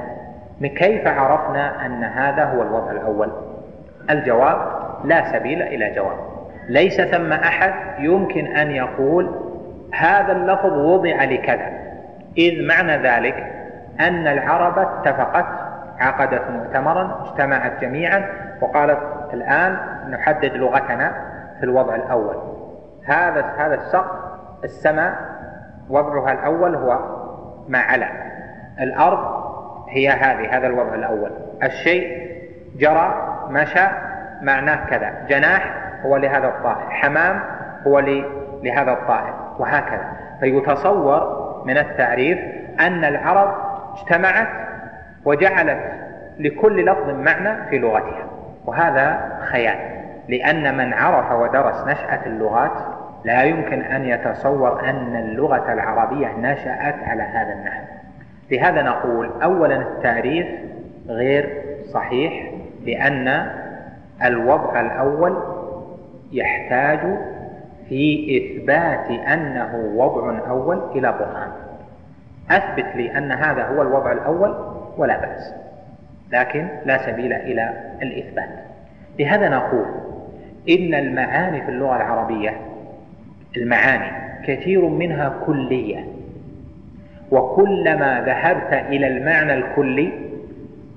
[0.61, 3.31] كيف عرفنا أن هذا هو الوضع الأول؟
[4.09, 4.57] الجواب
[5.03, 6.17] لا سبيل إلى جواب.
[6.69, 9.29] ليس ثم أحد يمكن أن يقول
[9.93, 11.69] هذا اللفظ وضع لكذا.
[12.37, 13.53] إذ معنى ذلك
[13.99, 15.62] أن العرب اتفقت
[15.99, 18.25] عقدت مؤتمرا اجتمعت جميعا
[18.61, 18.99] وقالت
[19.33, 19.77] الآن
[20.09, 21.11] نحدد لغتنا
[21.59, 22.35] في الوضع الأول.
[23.05, 24.19] هذا هذا السقف
[24.63, 25.15] السماء
[25.89, 26.99] وضعها الأول هو
[27.67, 28.07] ما علا.
[28.79, 29.43] الأرض
[29.89, 31.31] هي هذه هذا الوضع الأول.
[31.63, 32.33] الشيء
[32.77, 33.87] جرى مشى
[34.41, 35.11] معناه كذا.
[35.27, 35.75] جناح
[36.05, 37.39] هو لهذا الطائر حمام
[37.87, 37.99] هو
[38.63, 40.05] لهذا الطائر وهكذا.
[40.39, 42.39] فيتصور من التعريف
[42.79, 43.55] أن العرب
[43.97, 44.47] اجتمعت
[45.25, 45.79] وجعلت
[46.39, 48.25] لكل لفظ معنى في لغتها.
[48.65, 49.77] وهذا خيال
[50.29, 52.71] لأن من عرف ودرس نشأة اللغات
[53.25, 57.83] لا يمكن أن يتصور أن اللغة العربية نشأت على هذا النحو.
[58.51, 60.47] لهذا نقول أولا التعريف
[61.07, 61.63] غير
[61.93, 62.51] صحيح
[62.85, 63.49] لأن
[64.25, 65.37] الوضع الأول
[66.31, 66.99] يحتاج
[67.89, 71.51] في إثبات أنه وضع أول إلى برهان.
[72.51, 75.53] أثبت لي أن هذا هو الوضع الأول ولا بأس.
[76.31, 78.49] لكن لا سبيل إلى الإثبات.
[79.19, 79.85] لهذا نقول
[80.69, 82.53] إن المعاني في اللغة العربية
[83.57, 84.11] المعاني
[84.47, 86.05] كثير منها كلية.
[87.31, 90.11] وكلما ذهبت إلى المعنى الكلي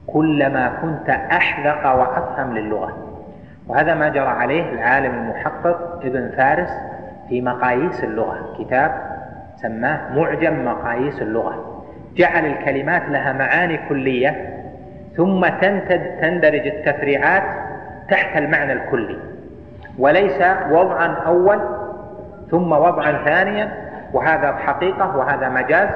[0.06, 2.98] كلما كنت أحذق وأفهم للغة.
[3.68, 6.70] وهذا ما جرى عليه العالم المحقق ابن فارس
[7.28, 8.56] في مقاييس اللغة.
[8.58, 8.92] كتاب
[9.56, 11.75] سماه معجم مقاييس اللغة.
[12.16, 14.54] جعل الكلمات لها معاني كلية
[15.16, 15.46] ثم
[16.20, 17.42] تندرج التفريعات
[18.10, 19.18] تحت المعنى الكلي.
[19.98, 21.60] وليس وضعا أول
[22.50, 23.68] ثم وضعا ثانيا
[24.12, 25.88] وهذا حقيقة وهذا مجاز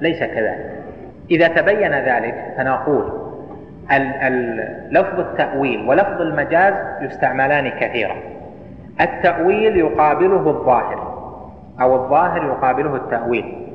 [0.00, 0.70] ليس كذلك.
[1.30, 3.12] إذا تبين ذلك فنقول
[4.90, 8.16] لفظ التأويل ولفظ المجاز يستعملان كثيرا.
[9.00, 11.10] التأويل يقابله الظاهر
[11.80, 13.69] أو الظاهر يقابله التأويل.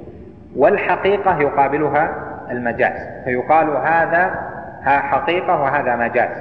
[0.55, 2.15] والحقيقة يقابلها
[2.51, 3.23] المجاز.
[3.25, 4.35] فيقال هذا
[4.83, 6.37] حقيقة وهذا مجاز.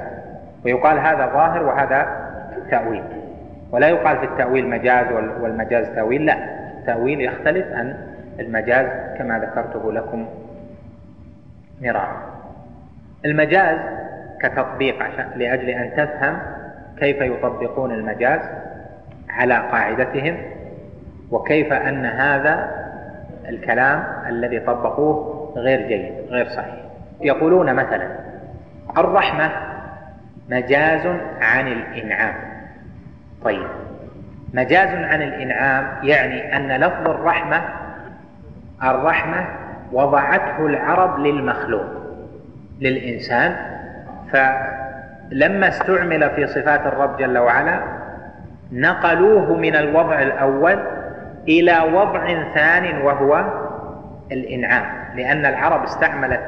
[0.64, 2.06] ويقال هذا ظاهر وهذا
[2.70, 3.04] تأويل.
[3.72, 5.06] ولا يقال في التأويل مجاز
[5.40, 6.36] والمجاز تأويل لا.
[6.78, 7.96] التأويل يختلف عن
[8.40, 8.86] المجاز
[9.18, 10.26] كما ذكرته لكم
[11.82, 12.16] مرارا.
[13.24, 13.78] المجاز
[14.40, 16.38] كتطبيق عشان لأجل أن تفهم
[16.98, 18.40] كيف يطبقون المجاز
[19.30, 20.36] على قاعدتهم
[21.30, 22.83] وكيف أن هذا
[23.48, 26.74] الكلام الذي طبقوه غير جيد غير صحيح.
[27.20, 28.08] يقولون مثلا
[28.98, 29.50] الرحمة
[30.48, 31.06] مجاز
[31.40, 32.34] عن الإنعام.
[33.44, 33.66] طيب
[34.54, 37.62] مجاز عن الإنعام يعني أن لفظ الرحمة
[38.82, 39.46] الرحمة
[39.92, 41.84] وضعته العرب للمخلوق
[42.80, 43.56] للإنسان.
[44.32, 47.80] فلما استعمل في صفات الرب جل وعلا
[48.72, 50.78] نقلوه من الوضع الأول
[51.48, 53.44] إلى وضع ثان وهو
[54.32, 56.40] الإنعام لأن العرب استعملت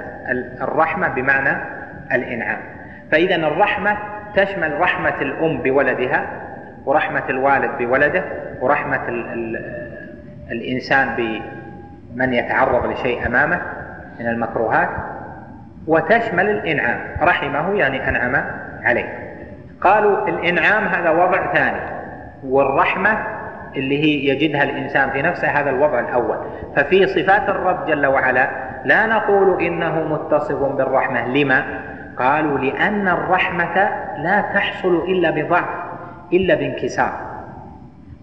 [0.63, 1.57] الرحمة بمعنى
[2.13, 2.59] الإنعام.
[3.13, 3.97] فإذا الرحمة
[4.35, 6.27] تشمل رحمة الأم بولدها
[6.85, 8.25] ورحمة الوالد بولده
[8.61, 9.77] ورحمة ال ال
[10.51, 13.61] الإنسان بمن يتعرض لشيء أمامه
[14.21, 14.89] من المكروهات
[15.87, 17.01] وتشمل الإنعام.
[17.23, 18.45] رحمه يعني أنعم
[18.85, 19.37] عليه.
[19.81, 21.81] قالوا الإنعام هذا وضع ثاني
[22.45, 23.36] والرحمة
[23.77, 26.37] اللي هي يجدها الإنسان في نفسه هذا الوضع الأول.
[26.77, 28.51] ففي صفات الرب جل وعلا
[28.85, 31.29] لا نقول إنه متصف بالرحمة.
[31.29, 31.65] لما؟
[32.19, 33.75] قالوا لأن الرحمة
[34.23, 35.69] لا تحصل إلا بضعف
[36.33, 37.13] إلا بانكسار.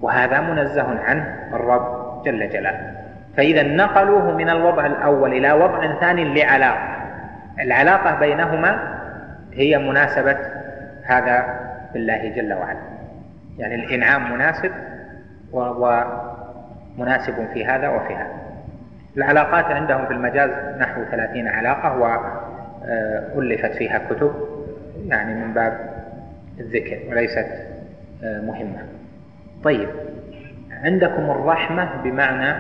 [0.02, 2.92] وهذا منزه عنه الرب جل جلاله.
[3.38, 6.96] فإذا نقلوه من الوضع الأول إلى وضع ثاني لعلاقة.
[7.60, 8.80] العلاقة بينهما
[9.54, 10.38] هي مناسبة
[11.06, 11.60] هذا
[11.94, 12.80] بالله جل وعلا.
[13.58, 14.72] يعني الإنعام مناسب
[15.54, 18.44] ومناسب في هذا وفي هذا.
[19.18, 20.50] العلاقات عندهم في المجاز
[20.80, 21.98] نحو ثلاثين علاقة
[23.36, 24.34] وألفت فيها كتب
[25.08, 25.94] يعني من باب
[26.60, 27.48] الذكر وليست
[28.24, 28.84] مهمة.
[29.64, 29.90] طيب
[30.84, 32.56] عندكم الرحمة بمعنى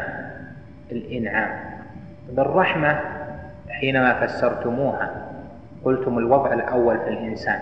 [0.91, 1.60] الإنعام.
[2.30, 2.99] بالرحمة
[3.70, 5.11] حينما فسرتموها
[5.84, 7.60] قلتم الوضع الأول في الإنسان.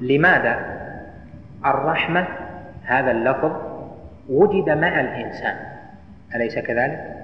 [0.00, 0.58] لماذا؟
[1.66, 2.26] الرحمة
[2.84, 3.52] هذا اللفظ
[4.28, 5.56] وجد مع الإنسان.
[6.34, 7.14] أليس كذلك؟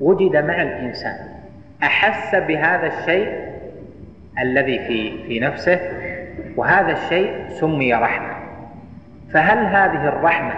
[0.00, 1.16] وجد مع الإنسان.
[1.82, 3.50] أحس بهذا الشيء
[4.40, 5.80] الذي في في نفسه
[6.56, 8.34] وهذا الشيء سمي رحمة.
[9.32, 10.54] فهل هذه الرحمة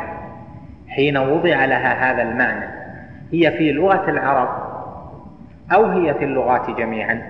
[0.89, 2.66] حين وضع لها هذا المعنى
[3.33, 4.73] هي في لغة العرب
[5.73, 7.23] أو هي في اللغات جميعا؟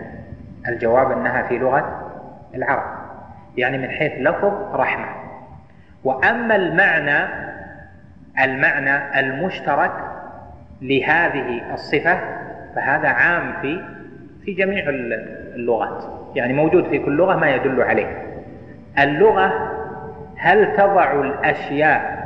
[0.68, 2.10] الجواب أنها في لغة
[2.54, 3.02] العرب.
[3.56, 5.08] يعني من حيث لفظ رحمة.
[6.04, 7.51] وأما المعنى
[8.40, 9.92] المعنى المشترك
[10.82, 12.20] لهذه الصفة
[12.76, 13.80] فهذا عام في
[14.44, 14.84] في جميع
[15.54, 16.04] اللغات.
[16.34, 18.22] يعني موجود في كل لغة ما يدل عليه.
[18.98, 19.52] اللغة
[20.36, 22.22] هل تضع الأشياء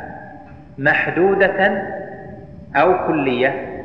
[0.79, 1.83] محدودة
[2.77, 3.83] أو كلية؟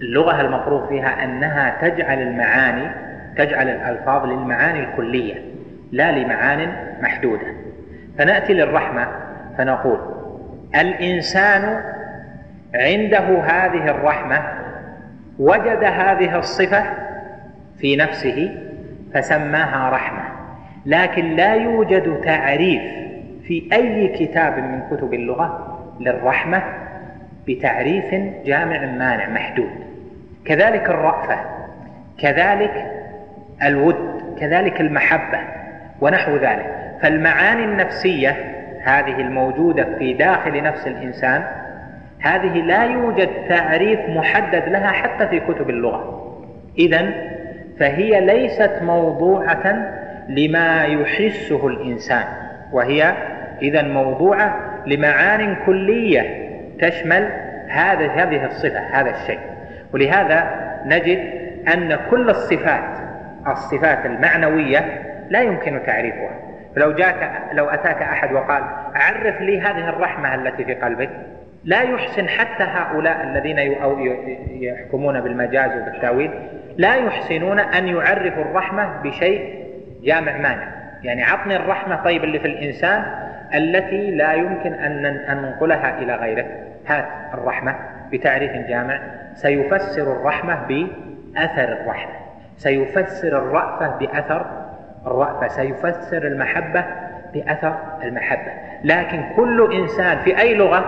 [0.00, 2.90] اللغة المفروض فيها أنها تجعل المعاني
[3.36, 5.34] تجعل الألفاظ للمعاني الكلية
[5.92, 6.72] لا لمعان
[7.02, 7.46] محدودة.
[8.18, 9.08] فنأتي للرحمة
[9.58, 10.17] فنقول
[10.74, 11.82] الإنسان
[12.74, 14.42] عنده هذه الرحمة
[15.38, 16.84] وجد هذه الصفة
[17.78, 18.56] في نفسه
[19.14, 20.24] فسماها رحمة.
[20.86, 22.82] لكن لا يوجد تعريف
[23.46, 26.62] في أي كتاب من كتب اللغة للرحمة
[27.48, 28.14] بتعريف
[28.44, 29.70] جامع مانع محدود.
[30.44, 31.38] كذلك الرأفة
[32.18, 32.92] كذلك
[33.62, 35.38] الود كذلك المحبة
[36.00, 36.98] ونحو ذلك.
[37.02, 38.57] فالمعاني النفسية
[38.88, 41.44] هذه الموجودة في داخل نفس الإنسان
[42.20, 46.34] هذه لا يوجد تعريف محدد لها حتى في كتب اللغة.
[46.78, 47.10] إذا
[47.78, 49.92] فهي ليست موضوعة
[50.28, 52.24] لما يحسه الإنسان
[52.72, 53.14] وهي
[53.62, 56.48] إذا موضوعة لمعان كلية
[56.80, 57.28] تشمل
[57.68, 59.38] هذا هذه الصفة هذا الشيء.
[59.94, 60.50] ولهذا
[60.86, 61.18] نجد
[61.74, 62.98] أن كل الصفات
[63.46, 66.47] الصفات المعنوية لا يمكن تعريفها.
[66.78, 68.62] فلو جاك لو أتاك أحد وقال
[68.94, 71.10] عرف لي هذه الرحمة التي في قلبك.
[71.64, 73.58] لا يحسن حتى هؤلاء الذين
[74.62, 76.30] يحكمون بالمجاز وبالتأويل
[76.76, 79.64] لا يحسنون أن يعرفوا الرحمة بشيء
[80.02, 80.68] جامع مانع.
[81.02, 83.04] يعني عطني الرحمة طيب اللي في الإنسان
[83.54, 86.46] التي لا يمكن أن أن ننقلها إلى غيره.
[86.86, 87.74] هات الرحمة
[88.12, 89.00] بتعريف جامع.
[89.34, 92.14] سيفسر الرحمة بأثر الرحمة.
[92.56, 94.67] سيفسر الرأفة بأثر
[95.06, 96.84] الرأفة سيفسر المحبة
[97.34, 98.52] بأثر المحبة.
[98.84, 100.84] لكن كل إنسان في أي لغة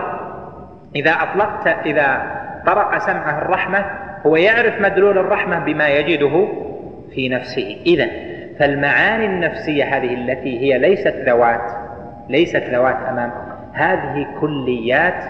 [0.95, 2.21] إذا أطلقت إذا
[2.65, 3.85] طرق سمعه الرحمة
[4.25, 6.47] هو يعرف مدلول الرحمة بما يجده
[7.15, 7.77] في نفسه.
[7.85, 8.07] إذا
[8.59, 11.71] فالمعاني النفسية هذه التي هي ليست ذوات
[12.29, 13.31] ليست ذوات أمام
[13.73, 15.23] هذه كليات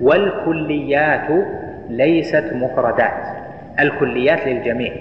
[0.00, 1.28] والكليات
[1.88, 3.38] ليست مفردات.
[3.80, 4.92] الكليات للجميع.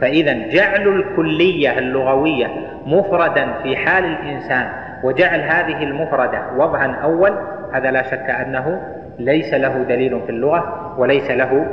[0.00, 2.46] فإذا جعل الكلية اللغوية
[2.86, 4.68] مفردا في حال الإنسان
[5.02, 7.32] وجعل هذه المفردة وضعا أول
[7.72, 8.82] هذا لا شك أنه
[9.18, 11.66] ليس له دليل في اللغة وليس له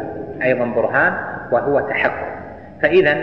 [0.43, 1.13] أيضا برهان
[1.51, 2.27] وهو تحكم
[2.81, 3.17] فإذا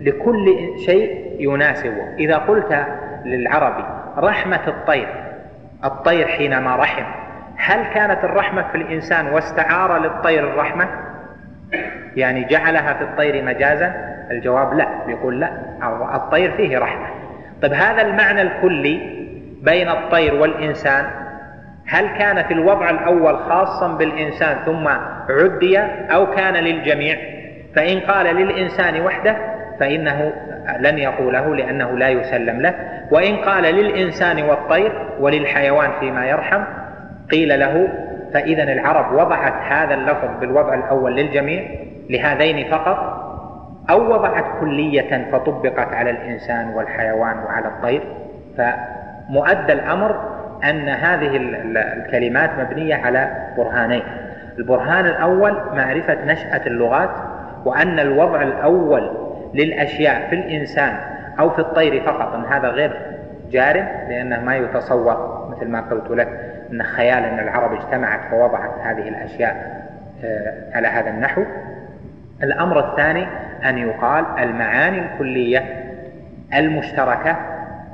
[0.00, 0.56] لكل
[0.86, 2.86] شيء يناسبه إذا قلت
[3.24, 3.84] للعربي
[4.18, 5.08] رحمة الطير
[5.84, 7.04] الطير حينما رحم
[7.56, 10.88] هل كانت الرحمة في الإنسان واستعار للطير الرحمة؟
[12.16, 15.50] يعني جعلها في الطير مجازا؟ الجواب لا يقول لا
[16.14, 17.06] الطير فيه رحمة.
[17.62, 19.00] طيب هذا المعنى الكلي
[19.62, 21.04] بين الطير والإنسان
[21.86, 24.88] هل كان في الوضع الأول خاصا بالإنسان ثم
[25.30, 25.78] عدي
[26.14, 27.16] أو كان للجميع؟
[27.74, 29.36] فإن قال للإنسان وحده
[29.80, 30.32] فإنه
[30.78, 32.74] لن يقوله لأنه لا يسلم له.
[33.10, 36.64] وإن قال للإنسان والطير وللحيوان فيما يرحم
[37.30, 37.88] قيل له
[38.34, 41.62] فإذا العرب وضعت هذا اللفظ بالوضع الأول للجميع
[42.10, 43.31] لهذين فقط
[43.90, 48.02] أو وضعت كلية فطبقت على الإنسان والحيوان وعلى الطير
[48.58, 50.32] فمؤدى الأمر
[50.64, 51.30] أن هذه
[51.96, 54.02] الكلمات مبنية على برهانين.
[54.58, 57.10] البرهان الأول معرفة نشأة اللغات
[57.64, 59.10] وأن الوضع الأول
[59.54, 60.96] للأشياء في الإنسان
[61.38, 63.00] أو في الطير فقط أن هذا غير
[63.50, 66.28] جارم لأنه ما يتصور مثل ما قلت لك
[66.72, 69.82] أن خيال أن العرب اجتمعت فوضعت هذه الأشياء
[70.24, 71.44] آه، على هذا النحو.
[72.42, 73.26] الأمر الثاني
[73.64, 75.84] أن يقال المعاني الكلية
[76.54, 77.36] المشتركة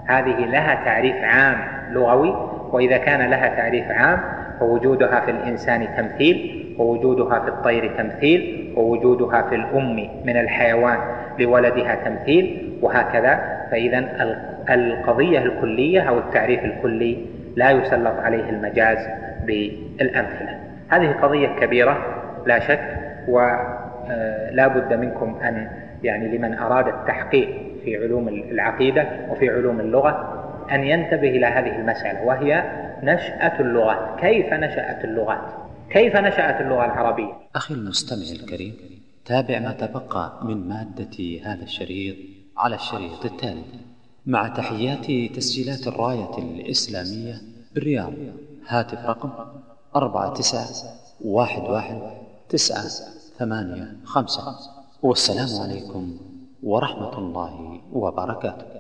[0.07, 1.59] هذه لها تعريف عام
[1.91, 2.35] لغوي
[2.73, 4.21] وإذا كان لها تعريف عام
[4.61, 10.99] فوجودها في الإنسان تمثيل ووجودها في الطير تمثيل ووجودها في الأم من الحيوان
[11.39, 13.59] لولدها تمثيل وهكذا.
[13.71, 13.99] فإذا
[14.71, 17.19] القضية الكلية أو التعريف الكلي
[17.57, 19.09] لا يسلط عليه المجاز
[19.47, 20.59] بالأمثلة.
[20.89, 21.99] هذه قضية كبيرة
[22.47, 22.81] لا شك
[23.29, 23.79] ولا
[24.11, 25.71] آه، بد منكم أن
[26.03, 27.49] يعني لمن أراد التحقيق
[27.85, 30.35] في علوم العقيدة وفي علوم اللغة
[30.71, 32.63] أن ينتبه إلى هذه المسألة وهي
[33.03, 34.21] نشأة اللغات.
[34.21, 35.53] كيف نشأت اللغات؟
[35.91, 38.75] كيف نشأت اللغة العربية؟ أخي المستمع الكريم
[39.25, 42.17] تابع ما تبقى من مادة هذا الشريط
[42.57, 43.65] على الشريط التالي.
[44.27, 47.35] مع تحيات تسجيلات الراية الإسلامية
[47.75, 48.13] بالرياض
[48.69, 49.31] هاتف رقم
[49.97, 50.93] أربعة تسعة
[51.25, 51.99] واحد واحد
[52.49, 53.18] تسعة.
[53.39, 54.57] ثمانية خمسة.
[55.03, 56.17] والسلام عليكم
[56.63, 58.78] ورحمة الله وبركاته.